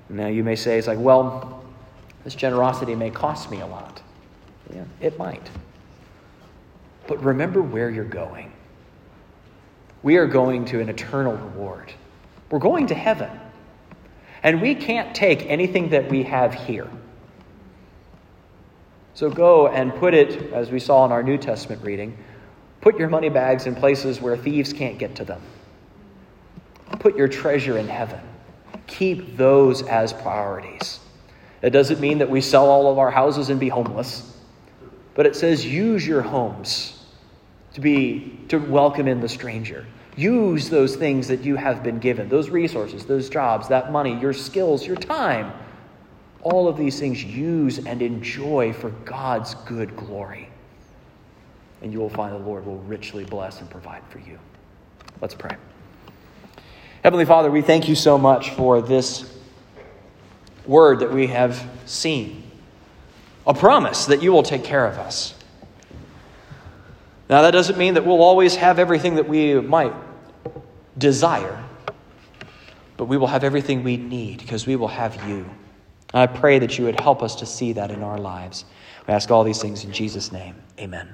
Now 0.09 0.29
you 0.29 0.45
may 0.45 0.55
say, 0.55 0.79
it's 0.79 0.87
like, 0.87 1.01
well, 1.01 1.60
this 2.25 2.35
generosity 2.35 2.95
may 2.95 3.11
cost 3.11 3.51
me 3.51 3.61
a 3.61 3.67
lot. 3.67 4.03
Yeah, 4.75 4.85
it 5.01 5.19
might. 5.19 5.51
But 7.07 7.23
remember 7.23 7.63
where 7.63 7.91
you're 7.91 8.05
going. 8.05 8.53
We 10.03 10.17
are 10.17 10.27
going 10.27 10.65
to 10.67 10.81
an 10.81 10.89
eternal 10.89 11.35
reward. 11.35 11.93
We're 12.51 12.59
going 12.59 12.87
to 12.89 12.95
heaven. 12.95 13.31
And 14.43 14.63
we 14.63 14.75
can't 14.75 15.15
take 15.15 15.45
anything 15.47 15.91
that 15.91 16.09
we 16.09 16.23
have 16.23 16.55
here. 16.55 16.89
So 19.15 19.29
go 19.29 19.69
and 19.69 19.95
put 19.95 20.15
it, 20.15 20.53
as 20.53 20.71
we 20.71 20.79
saw 20.79 21.05
in 21.05 21.13
our 21.13 21.23
New 21.23 21.37
Testament 21.37 21.83
reading, 21.85 22.17
put 22.81 22.99
your 22.99 23.09
money 23.09 23.29
bags 23.29 23.67
in 23.67 23.75
places 23.75 24.21
where 24.21 24.37
thieves 24.37 24.73
can't 24.73 24.99
get 24.99 25.15
to 25.17 25.25
them. 25.25 25.43
Put 27.01 27.17
your 27.17 27.29
treasure 27.29 27.77
in 27.77 27.87
heaven. 27.87 28.21
Keep 28.87 29.37
those 29.37 29.83
as 29.83 30.13
priorities. 30.13 31.01
It 31.63 31.71
doesn't 31.71 32.01
mean 32.01 32.19
that 32.19 32.31
we 32.31 32.41
sell 32.41 32.69
all 32.69 32.91
of 32.91 32.99
our 32.99 33.11
houses 33.11 33.51
and 33.51 33.61
be 33.61 33.69
homeless, 33.69 34.37
but 35.15 35.27
it 35.27 35.37
says 35.37 35.65
use 35.65 36.07
your 36.07 36.23
homes 36.23 37.05
to 37.75 37.81
be 37.81 38.39
to 38.49 38.59
welcome 38.59 39.07
in 39.07 39.21
the 39.21 39.29
stranger. 39.29 39.87
Use 40.17 40.69
those 40.69 40.97
things 40.97 41.29
that 41.29 41.43
you 41.43 41.57
have 41.57 41.83
been 41.83 41.99
given, 41.99 42.29
those 42.29 42.51
resources, 42.51 43.05
those 43.05 43.29
jobs, 43.29 43.69
that 43.69 43.93
money, 43.93 44.19
your 44.21 44.33
skills, 44.33 44.87
your 44.87 44.97
time. 44.97 45.53
All 46.43 46.69
of 46.69 46.77
these 46.77 46.99
things 46.99 47.23
use 47.23 47.79
and 47.79 48.01
enjoy 48.01 48.73
for 48.73 48.91
God's 48.91 49.55
good 49.67 49.97
glory. 49.97 50.49
And 51.83 51.93
you 51.93 51.99
will 51.99 52.11
find 52.11 52.35
the 52.35 52.39
Lord 52.39 52.67
will 52.67 52.81
richly 52.81 53.25
bless 53.25 53.61
and 53.61 53.71
provide 53.71 54.03
for 54.09 54.19
you. 54.19 54.39
Let's 55.21 55.35
pray. 55.35 55.57
Heavenly 57.03 57.25
Father, 57.25 57.51
we 57.51 57.63
thank 57.63 57.89
you 57.89 57.95
so 57.95 58.19
much 58.19 58.51
for 58.51 58.83
this 58.83 59.40
word 60.71 61.01
that 61.01 61.13
we 61.13 61.27
have 61.27 61.69
seen, 61.85 62.45
a 63.45 63.53
promise 63.53 64.07
that 64.07 64.23
you 64.23 64.31
will 64.31 64.45
take 64.45 64.63
care 64.63 64.87
of 64.87 64.99
us. 64.99 65.35
Now, 67.29 67.43
that 67.43 67.51
doesn't 67.51 67.77
mean 67.77 67.95
that 67.95 68.07
we'll 68.07 68.23
always 68.23 68.55
have 68.55 68.79
everything 68.79 69.17
that 69.17 69.29
we 69.29 69.55
might 69.61 69.93
desire, 70.97 71.63
but 72.97 73.07
we 73.07 73.17
will 73.17 73.27
have 73.27 73.43
everything 73.43 73.83
we 73.83 73.97
need 73.97 74.39
because 74.39 74.67
we 74.67 74.77
will 74.77 74.89
have 74.89 75.29
you. 75.29 75.45
I 76.15 76.27
pray 76.27 76.61
that 76.61 76.79
you 76.79 76.85
would 76.85 77.01
help 77.01 77.23
us 77.23 77.37
to 77.37 77.47
see 77.47 77.73
that 77.73 77.91
in 77.91 78.03
our 78.03 78.19
lives. 78.19 78.65
We 79.07 79.15
ask 79.15 79.31
all 79.31 79.43
these 79.43 79.61
things 79.61 79.85
in 79.85 79.93
Jesus' 79.93 80.31
name. 80.31 80.55
Amen. 80.79 81.09